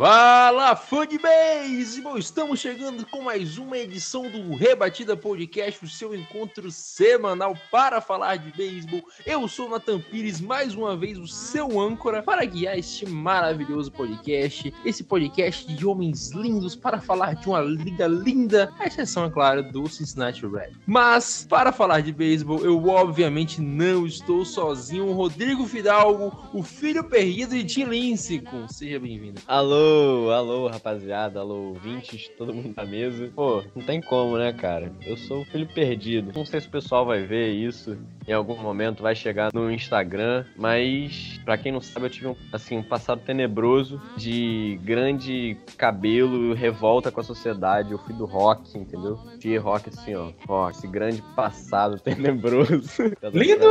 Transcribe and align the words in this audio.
Fala, 0.00 0.74
fã 0.74 1.06
de 1.06 1.18
beisebol! 1.18 2.16
Estamos 2.16 2.58
chegando 2.58 3.04
com 3.04 3.20
mais 3.20 3.58
uma 3.58 3.76
edição 3.76 4.22
do 4.30 4.54
Rebatida 4.54 5.14
Podcast, 5.14 5.84
o 5.84 5.88
seu 5.90 6.14
encontro 6.14 6.70
semanal 6.70 7.54
para 7.70 8.00
falar 8.00 8.36
de 8.36 8.50
beisebol. 8.50 9.02
Eu 9.26 9.46
sou 9.46 9.68
Nathan 9.68 10.00
Pires, 10.00 10.40
mais 10.40 10.74
uma 10.74 10.96
vez 10.96 11.18
o 11.18 11.26
seu 11.26 11.78
âncora 11.78 12.22
para 12.22 12.42
guiar 12.46 12.78
este 12.78 13.04
maravilhoso 13.04 13.92
podcast. 13.92 14.72
Esse 14.86 15.04
podcast 15.04 15.70
de 15.70 15.86
homens 15.86 16.30
lindos 16.30 16.74
para 16.74 16.98
falar 16.98 17.34
de 17.34 17.46
uma 17.46 17.60
liga 17.60 18.06
linda, 18.06 18.72
a 18.78 18.86
exceção, 18.86 19.26
é 19.26 19.30
claro, 19.30 19.70
do 19.70 19.86
Cincinnati 19.86 20.46
Red. 20.46 20.72
Mas, 20.86 21.46
para 21.46 21.72
falar 21.72 22.00
de 22.00 22.10
beisebol, 22.10 22.64
eu 22.64 22.88
obviamente 22.88 23.60
não 23.60 24.06
estou 24.06 24.46
sozinho. 24.46 25.08
O 25.08 25.12
Rodrigo 25.12 25.66
Fidalgo, 25.66 26.48
o 26.54 26.62
filho 26.62 27.04
perdido 27.04 27.54
de 27.54 27.64
Tim 27.64 27.84
Lincecum. 27.84 28.66
Seja 28.66 28.98
bem-vindo. 28.98 29.42
Alô, 29.46 29.89
alô, 30.32 30.68
rapaziada, 30.68 31.40
alô, 31.40 31.68
ouvintes, 31.68 32.28
todo 32.36 32.54
mundo 32.54 32.74
na 32.76 32.84
mesa. 32.84 33.30
Pô, 33.34 33.62
não 33.74 33.82
tem 33.82 34.00
como, 34.00 34.36
né, 34.38 34.52
cara? 34.52 34.92
Eu 35.06 35.16
sou 35.16 35.42
o 35.42 35.44
filho 35.44 35.66
perdido. 35.66 36.32
Não 36.34 36.44
sei 36.44 36.60
se 36.60 36.68
o 36.68 36.70
pessoal 36.70 37.04
vai 37.04 37.22
ver 37.22 37.50
isso 37.50 37.96
em 38.26 38.32
algum 38.32 38.56
momento, 38.56 39.02
vai 39.02 39.14
chegar 39.14 39.52
no 39.52 39.70
Instagram, 39.70 40.44
mas 40.56 41.40
pra 41.44 41.58
quem 41.58 41.72
não 41.72 41.80
sabe, 41.80 42.06
eu 42.06 42.10
tive 42.10 42.28
um, 42.28 42.36
assim, 42.52 42.78
um 42.78 42.82
passado 42.82 43.22
tenebroso 43.24 44.00
de 44.16 44.78
grande 44.84 45.56
cabelo, 45.76 46.54
revolta 46.54 47.10
com 47.10 47.20
a 47.20 47.24
sociedade. 47.24 47.92
Eu 47.92 47.98
fui 47.98 48.14
do 48.14 48.26
rock, 48.26 48.78
entendeu? 48.78 49.18
Fui 49.40 49.56
rock 49.58 49.88
assim, 49.88 50.14
ó, 50.14 50.30
rock, 50.46 50.76
esse 50.76 50.86
grande 50.86 51.22
passado 51.34 51.98
tenebroso. 52.00 53.02
Lindo! 53.32 53.66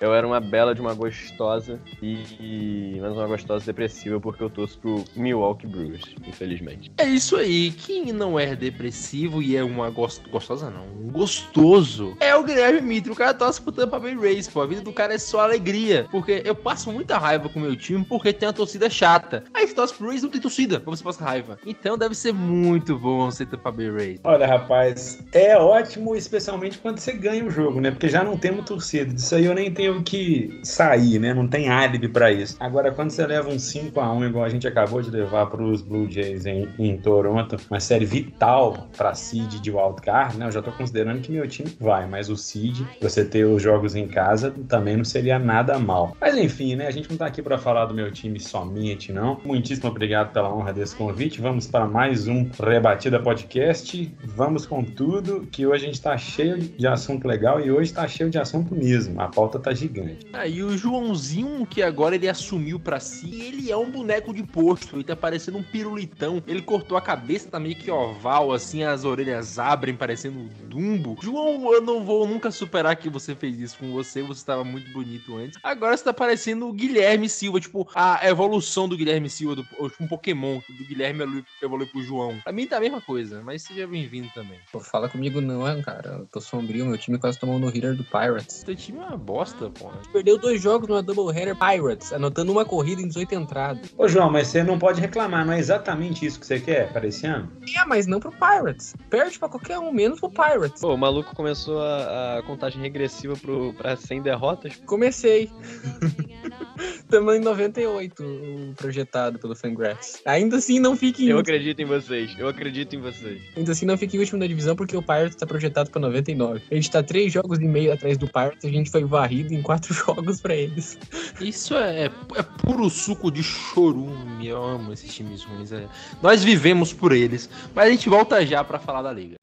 Eu 0.00 0.14
era 0.14 0.26
uma 0.26 0.40
bela 0.40 0.74
de 0.74 0.80
uma 0.80 0.94
gostosa 0.94 1.78
e 2.02 2.96
mas 3.00 3.12
uma 3.12 3.26
gostosa 3.26 3.66
depressiva 3.66 4.18
porque 4.18 4.42
eu 4.42 4.48
torço 4.48 4.78
pro 4.78 5.04
Milwaukee 5.14 5.66
Brewers, 5.66 6.14
infelizmente. 6.26 6.90
É 6.96 7.04
isso 7.04 7.36
aí. 7.36 7.70
Quem 7.70 8.10
não 8.12 8.38
é 8.40 8.56
depressivo 8.56 9.42
e 9.42 9.56
é 9.56 9.62
uma 9.62 9.90
gos- 9.90 10.22
gostosa, 10.30 10.70
não, 10.70 10.86
um 10.86 11.10
gostoso, 11.10 12.16
é 12.18 12.34
o 12.34 12.42
Guilherme 12.42 12.80
Mitre. 12.80 13.12
O 13.12 13.14
cara 13.14 13.34
torce 13.34 13.60
pro 13.60 13.72
Tampa 13.72 13.98
Bay 13.98 14.14
Rays, 14.14 14.48
pô. 14.48 14.62
A 14.62 14.66
vida 14.66 14.80
do 14.80 14.92
cara 14.92 15.12
é 15.14 15.18
só 15.18 15.40
alegria. 15.40 16.06
Porque 16.10 16.42
eu 16.46 16.54
passo 16.54 16.90
muita 16.90 17.18
raiva 17.18 17.48
com 17.50 17.58
o 17.58 17.62
meu 17.62 17.76
time 17.76 18.02
porque 18.04 18.32
tem 18.32 18.48
uma 18.48 18.54
torcida 18.54 18.88
chata. 18.88 19.44
Aí 19.52 19.66
se 19.68 19.74
torce 19.74 19.92
pro 19.92 20.08
Rays 20.08 20.22
não 20.22 20.30
tem 20.30 20.40
torcida 20.40 20.80
pra 20.80 20.90
você 20.90 21.04
passar 21.04 21.26
raiva. 21.26 21.58
Então 21.66 21.98
deve 21.98 22.14
ser 22.14 22.32
muito 22.32 22.98
bom 22.98 23.30
ser 23.30 23.44
Tampa 23.46 23.70
Bay 23.70 23.90
Rays. 23.90 24.20
Olha, 24.24 24.46
rapaz, 24.46 25.22
é 25.32 25.58
ótimo, 25.58 26.16
especialmente 26.16 26.78
quando 26.78 26.98
você 26.98 27.12
ganha 27.12 27.44
o 27.44 27.50
jogo, 27.50 27.80
né? 27.82 27.90
Porque 27.90 28.08
já 28.08 28.24
não 28.24 28.38
temos 28.38 28.64
torcida. 28.64 29.12
Disso 29.12 29.34
aí 29.34 29.44
eu 29.44 29.54
nem 29.54 29.70
tenho 29.70 29.89
que 30.02 30.60
sair, 30.62 31.18
né? 31.18 31.34
Não 31.34 31.48
tem 31.48 31.68
álibi 31.68 32.08
pra 32.08 32.30
isso. 32.30 32.56
Agora, 32.60 32.92
quando 32.92 33.10
você 33.10 33.26
leva 33.26 33.48
um 33.48 33.56
5x1, 33.56 34.28
igual 34.28 34.44
a 34.44 34.48
gente 34.48 34.66
acabou 34.66 35.02
de 35.02 35.10
levar 35.10 35.46
pros 35.46 35.82
Blue 35.82 36.10
Jays 36.10 36.46
em, 36.46 36.68
em 36.78 36.96
Toronto, 36.96 37.56
uma 37.70 37.80
série 37.80 38.04
vital 38.04 38.88
pra 38.96 39.14
seed 39.14 39.60
de 39.60 39.70
wildcard, 39.70 40.36
né? 40.36 40.46
Eu 40.46 40.52
já 40.52 40.62
tô 40.62 40.70
considerando 40.72 41.20
que 41.20 41.32
meu 41.32 41.48
time 41.48 41.74
vai, 41.80 42.06
mas 42.06 42.28
o 42.28 42.36
seed, 42.36 42.82
você 43.00 43.24
ter 43.24 43.44
os 43.44 43.62
jogos 43.62 43.94
em 43.94 44.06
casa, 44.06 44.54
também 44.68 44.96
não 44.96 45.04
seria 45.04 45.38
nada 45.38 45.78
mal. 45.78 46.16
Mas 46.20 46.36
enfim, 46.36 46.76
né? 46.76 46.86
A 46.86 46.90
gente 46.90 47.10
não 47.10 47.16
tá 47.16 47.26
aqui 47.26 47.42
pra 47.42 47.58
falar 47.58 47.86
do 47.86 47.94
meu 47.94 48.10
time 48.10 48.38
somente, 48.38 49.12
não. 49.12 49.40
Muitíssimo 49.44 49.88
obrigado 49.88 50.32
pela 50.32 50.54
honra 50.54 50.72
desse 50.72 50.94
convite. 50.94 51.40
Vamos 51.40 51.66
para 51.66 51.86
mais 51.86 52.28
um 52.28 52.48
Rebatida 52.62 53.20
Podcast. 53.20 54.14
Vamos 54.24 54.66
com 54.66 54.84
tudo, 54.84 55.48
que 55.50 55.66
hoje 55.66 55.84
a 55.84 55.86
gente 55.86 56.00
tá 56.00 56.16
cheio 56.16 56.58
de 56.58 56.86
assunto 56.86 57.26
legal 57.26 57.60
e 57.60 57.70
hoje 57.70 57.92
tá 57.92 58.06
cheio 58.06 58.30
de 58.30 58.38
assunto 58.38 58.74
mesmo. 58.74 59.20
A 59.20 59.28
pauta 59.28 59.58
tá 59.58 59.72
gigante. 59.80 60.26
Aí 60.32 60.62
o 60.62 60.76
Joãozinho, 60.76 61.66
que 61.66 61.82
agora 61.82 62.14
ele 62.14 62.28
assumiu 62.28 62.78
pra 62.78 63.00
si, 63.00 63.40
ele 63.40 63.70
é 63.70 63.76
um 63.76 63.90
boneco 63.90 64.32
de 64.32 64.42
posto. 64.42 64.96
Ele 64.96 65.04
tá 65.04 65.16
parecendo 65.16 65.58
um 65.58 65.62
pirulitão. 65.62 66.42
Ele 66.46 66.62
cortou 66.62 66.96
a 66.96 67.00
cabeça, 67.00 67.50
tá 67.50 67.58
meio 67.58 67.74
que 67.76 67.90
oval, 67.90 68.52
assim, 68.52 68.82
as 68.82 69.04
orelhas 69.04 69.58
abrem, 69.58 69.94
parecendo 69.94 70.38
um 70.38 70.48
Dumbo. 70.68 71.16
João, 71.20 71.72
eu 71.72 71.80
não 71.80 72.04
vou 72.04 72.26
nunca 72.26 72.50
superar 72.50 72.94
que 72.96 73.08
você 73.08 73.34
fez 73.34 73.58
isso 73.58 73.78
com 73.78 73.90
você. 73.92 74.22
Você 74.22 74.44
tava 74.44 74.62
muito 74.62 74.90
bonito 74.92 75.36
antes. 75.36 75.58
Agora 75.62 75.96
você 75.96 76.04
tá 76.04 76.12
parecendo 76.12 76.68
o 76.68 76.72
Guilherme 76.72 77.28
Silva, 77.28 77.60
tipo, 77.60 77.88
a 77.94 78.20
evolução 78.28 78.88
do 78.88 78.96
Guilherme 78.96 79.28
Silva, 79.28 79.56
do, 79.56 79.64
tipo 79.64 80.04
um 80.04 80.06
Pokémon, 80.06 80.60
do 80.68 80.84
Guilherme 80.84 81.22
evolu- 81.22 81.44
evoluiu 81.62 81.88
pro 81.88 82.02
João. 82.02 82.38
Pra 82.44 82.52
mim 82.52 82.66
tá 82.66 82.76
a 82.76 82.80
mesma 82.80 83.00
coisa, 83.00 83.42
mas 83.42 83.62
seja 83.62 83.86
bem-vindo 83.86 84.28
também. 84.34 84.58
Pô, 84.70 84.80
fala 84.80 85.08
comigo 85.08 85.40
não, 85.40 85.66
é, 85.66 85.80
cara. 85.82 86.18
Eu 86.20 86.26
tô 86.26 86.40
sombrio, 86.40 86.86
meu 86.86 86.98
time 86.98 87.18
quase 87.18 87.38
tomou 87.38 87.58
no 87.58 87.68
hitter 87.68 87.94
do 87.94 88.04
Pirates. 88.04 88.62
Seu 88.64 88.76
time 88.76 88.98
é 88.98 89.02
uma 89.02 89.16
bosta, 89.16 89.69
porra. 89.70 89.98
Perdeu 90.12 90.38
dois 90.38 90.60
jogos 90.60 90.88
numa 90.88 91.02
doubleheader 91.02 91.56
Pirates, 91.56 92.12
anotando 92.12 92.52
uma 92.52 92.64
corrida 92.64 93.02
em 93.02 93.08
18 93.08 93.34
entradas. 93.34 93.94
Ô, 93.96 94.08
João, 94.08 94.30
mas 94.30 94.48
você 94.48 94.62
não 94.62 94.78
pode 94.78 95.00
reclamar, 95.00 95.44
não 95.44 95.52
é 95.52 95.58
exatamente 95.58 96.24
isso 96.24 96.38
que 96.38 96.46
você 96.46 96.60
quer 96.60 96.92
para 96.92 97.06
esse 97.06 97.26
ano? 97.26 97.50
É, 97.76 97.84
mas 97.86 98.06
não 98.06 98.20
pro 98.20 98.32
Pirates. 98.32 98.94
Perde 99.08 99.38
pra 99.38 99.48
qualquer 99.48 99.78
um, 99.78 99.92
menos 99.92 100.20
pro 100.20 100.30
Pirates. 100.30 100.80
Pô, 100.80 100.94
o 100.94 100.98
maluco 100.98 101.34
começou 101.34 101.80
a, 101.80 102.38
a 102.38 102.42
contagem 102.42 102.80
regressiva 102.80 103.34
pro, 103.36 103.72
pra 103.74 103.96
100 103.96 104.22
derrotas. 104.22 104.76
Comecei. 104.86 105.50
Tamo 107.08 107.32
em 107.32 107.40
98, 107.40 108.22
o 108.22 108.74
projetado 108.74 109.38
pelo 109.38 109.54
Fangraphs. 109.54 110.22
Ainda 110.24 110.56
assim 110.56 110.78
não 110.78 110.96
fique 110.96 111.24
em 111.24 111.28
Eu 111.28 111.38
acredito 111.38 111.80
em 111.80 111.84
vocês, 111.84 112.34
eu 112.38 112.48
acredito 112.48 112.94
em 112.94 113.00
vocês. 113.00 113.42
Ainda 113.56 113.72
assim 113.72 113.84
não 113.84 113.98
fique 113.98 114.16
em 114.16 114.20
último 114.20 114.38
da 114.38 114.46
divisão 114.46 114.76
porque 114.76 114.96
o 114.96 115.02
Pirates 115.02 115.36
tá 115.36 115.46
projetado 115.46 115.90
pra 115.90 116.00
99. 116.00 116.62
A 116.70 116.74
gente 116.74 116.90
tá 116.90 117.02
três 117.02 117.32
jogos 117.32 117.58
e 117.58 117.64
meio 117.64 117.92
atrás 117.92 118.16
do 118.16 118.26
Pirates 118.26 118.64
e 118.64 118.68
a 118.68 118.70
gente 118.70 118.90
foi 118.90 119.04
varrido 119.04 119.52
em 119.52 119.59
quatro 119.62 119.92
jogos 119.94 120.40
pra 120.40 120.54
eles. 120.54 120.98
Isso 121.40 121.74
é, 121.76 122.06
é 122.06 122.42
puro 122.42 122.88
suco 122.88 123.30
de 123.30 123.42
chorume. 123.42 124.46
Eu 124.46 124.62
amo 124.62 124.92
esses 124.92 125.14
times 125.14 125.44
ruins. 125.44 125.72
é. 125.72 125.86
Nós 126.22 126.42
vivemos 126.44 126.92
por 126.92 127.12
eles. 127.12 127.48
Mas 127.74 127.86
a 127.86 127.90
gente 127.90 128.08
volta 128.08 128.44
já 128.44 128.62
pra 128.64 128.78
falar 128.78 129.02
da 129.02 129.12
liga. 129.12 129.36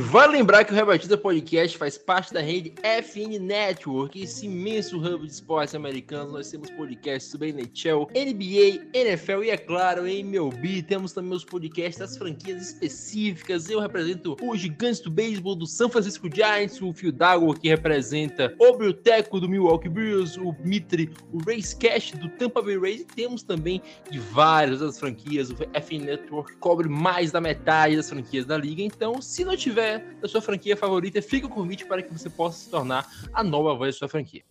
Vale 0.00 0.32
lembrar 0.32 0.64
que 0.64 0.72
o 0.72 0.74
Rebatida 0.74 1.16
Podcast 1.16 1.76
faz 1.76 1.98
parte 1.98 2.32
da 2.32 2.40
rede 2.40 2.72
FN 2.82 3.38
Network, 3.40 4.22
esse 4.22 4.46
imenso 4.46 4.98
hub 4.98 5.26
de 5.26 5.32
esportes 5.32 5.74
americanos. 5.74 6.32
Nós 6.32 6.50
temos 6.50 6.70
podcasts 6.70 7.30
sobre 7.30 7.52
NHL, 7.52 8.06
NBA, 8.14 8.88
NFL 8.94 9.44
e, 9.44 9.50
é 9.50 9.56
claro, 9.56 10.06
MLB. 10.06 10.82
Temos 10.84 11.12
também 11.12 11.32
os 11.32 11.44
podcasts 11.44 11.98
das 11.98 12.16
franquias 12.16 12.68
específicas. 12.68 13.68
Eu 13.68 13.80
represento 13.80 14.36
o 14.40 14.56
Gigantes 14.56 15.00
do 15.00 15.10
Beisebol 15.10 15.54
do 15.54 15.66
San 15.66 15.88
Francisco 15.88 16.28
Giants, 16.32 16.80
o 16.80 16.92
Fio 16.92 17.12
D'Água, 17.12 17.54
que 17.54 17.68
representa 17.68 18.54
o 18.58 18.76
Brilteco 18.76 19.40
do 19.40 19.48
Milwaukee 19.48 19.88
Brewers, 19.88 20.36
o 20.36 20.54
Mitre, 20.64 21.10
o 21.32 21.38
Race 21.38 21.76
Cash 21.76 22.12
do 22.12 22.28
Tampa 22.30 22.62
Bay 22.62 22.78
Rays. 22.78 23.00
E 23.00 23.04
temos 23.04 23.42
também 23.42 23.82
de 24.10 24.18
várias 24.18 24.80
outras 24.80 24.98
franquias. 24.98 25.50
O 25.50 25.56
FN 25.56 26.04
Network 26.04 26.56
cobre 26.56 26.88
mais 26.88 27.32
da 27.32 27.40
metade 27.40 27.96
das 27.96 28.08
franquias 28.08 28.46
da 28.46 28.56
liga. 28.56 28.82
Então, 28.82 29.20
se 29.20 29.44
não 29.44 29.56
tiver 29.56 29.89
da 29.98 30.28
sua 30.28 30.40
franquia 30.40 30.76
favorita, 30.76 31.20
fica 31.22 31.46
o 31.46 31.50
convite 31.50 31.84
para 31.84 32.02
que 32.02 32.12
você 32.12 32.28
possa 32.28 32.64
se 32.64 32.70
tornar 32.70 33.06
a 33.32 33.42
nova 33.42 33.74
voz 33.74 33.94
da 33.94 33.98
sua 33.98 34.08
franquia. 34.08 34.42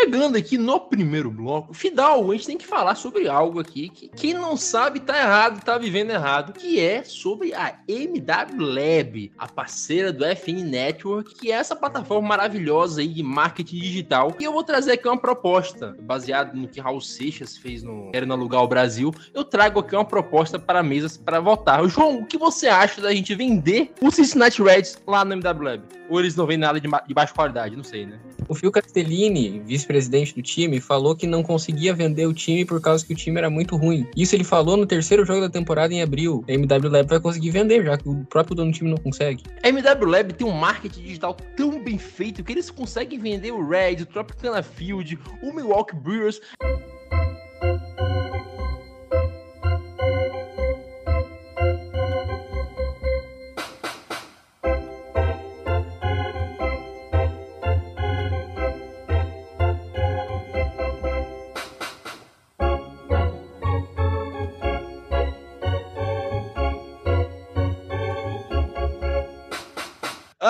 Chegando 0.00 0.36
aqui 0.36 0.56
no 0.56 0.80
primeiro 0.80 1.30
bloco, 1.30 1.74
Fidal, 1.74 2.30
a 2.30 2.34
gente 2.34 2.46
tem 2.46 2.56
que 2.56 2.66
falar 2.66 2.94
sobre 2.94 3.28
algo 3.28 3.60
aqui 3.60 3.90
que 3.90 4.08
quem 4.08 4.32
não 4.32 4.56
sabe 4.56 4.98
tá 4.98 5.18
errado, 5.18 5.62
tá 5.62 5.76
vivendo 5.76 6.10
errado, 6.10 6.54
que 6.54 6.80
é 6.80 7.04
sobre 7.04 7.52
a 7.52 7.78
MW 7.86 8.64
Lab, 8.64 9.32
a 9.36 9.46
parceira 9.46 10.10
do 10.10 10.24
FN 10.24 10.64
Network, 10.64 11.34
que 11.34 11.52
é 11.52 11.56
essa 11.56 11.76
plataforma 11.76 12.28
maravilhosa 12.28 13.02
aí 13.02 13.08
de 13.08 13.22
marketing 13.22 13.76
digital. 13.76 14.34
E 14.40 14.44
eu 14.44 14.52
vou 14.52 14.64
trazer 14.64 14.92
aqui 14.92 15.06
uma 15.06 15.18
proposta, 15.18 15.94
baseada 16.00 16.54
no 16.54 16.66
que 16.66 16.80
Raul 16.80 17.00
Seixas 17.00 17.56
fez 17.58 17.82
no 17.82 18.10
Querendo 18.10 18.32
Alugar 18.32 18.62
o 18.62 18.68
Brasil. 18.68 19.12
Eu 19.34 19.44
trago 19.44 19.80
aqui 19.80 19.94
uma 19.94 20.04
proposta 20.04 20.58
para 20.58 20.82
mesas 20.82 21.18
para 21.18 21.40
votar. 21.40 21.86
João, 21.88 22.20
o 22.20 22.26
que 22.26 22.38
você 22.38 22.68
acha 22.68 23.02
da 23.02 23.12
gente 23.14 23.34
vender 23.34 23.92
o 24.00 24.10
Cincinnati 24.10 24.62
Reds 24.62 25.00
lá 25.06 25.24
no 25.24 25.34
MW 25.34 25.62
Lab? 25.62 25.99
Ou 26.10 26.18
eles 26.18 26.34
não 26.34 26.44
vendem 26.44 26.66
nada 26.66 26.80
de, 26.80 26.88
de 27.06 27.14
baixa 27.14 27.32
qualidade? 27.32 27.76
Não 27.76 27.84
sei, 27.84 28.04
né? 28.04 28.18
O 28.48 28.54
Phil 28.54 28.72
Castellini, 28.72 29.62
vice-presidente 29.64 30.34
do 30.34 30.42
time, 30.42 30.80
falou 30.80 31.14
que 31.14 31.24
não 31.24 31.40
conseguia 31.40 31.94
vender 31.94 32.26
o 32.26 32.34
time 32.34 32.64
por 32.64 32.80
causa 32.80 33.06
que 33.06 33.12
o 33.12 33.16
time 33.16 33.38
era 33.38 33.48
muito 33.48 33.76
ruim. 33.76 34.08
Isso 34.16 34.34
ele 34.34 34.42
falou 34.42 34.76
no 34.76 34.84
terceiro 34.84 35.24
jogo 35.24 35.42
da 35.42 35.48
temporada 35.48 35.94
em 35.94 36.02
abril. 36.02 36.44
A 36.48 36.52
MW 36.52 36.90
Lab 36.90 37.08
vai 37.08 37.20
conseguir 37.20 37.50
vender, 37.50 37.84
já 37.84 37.96
que 37.96 38.08
o 38.08 38.24
próprio 38.24 38.56
dono 38.56 38.72
do 38.72 38.76
time 38.76 38.90
não 38.90 38.98
consegue. 38.98 39.44
A 39.62 39.68
MW 39.68 40.10
Lab 40.10 40.32
tem 40.32 40.44
um 40.44 40.50
marketing 40.50 41.02
digital 41.02 41.36
tão 41.56 41.82
bem 41.82 41.96
feito 41.96 42.42
que 42.42 42.52
eles 42.52 42.72
conseguem 42.72 43.20
vender 43.20 43.52
o 43.52 43.64
Red, 43.64 44.02
o 44.02 44.06
Tropicana 44.06 44.64
Field, 44.64 45.16
o 45.40 45.52
Milwaukee 45.54 45.94
Brewers. 45.94 46.40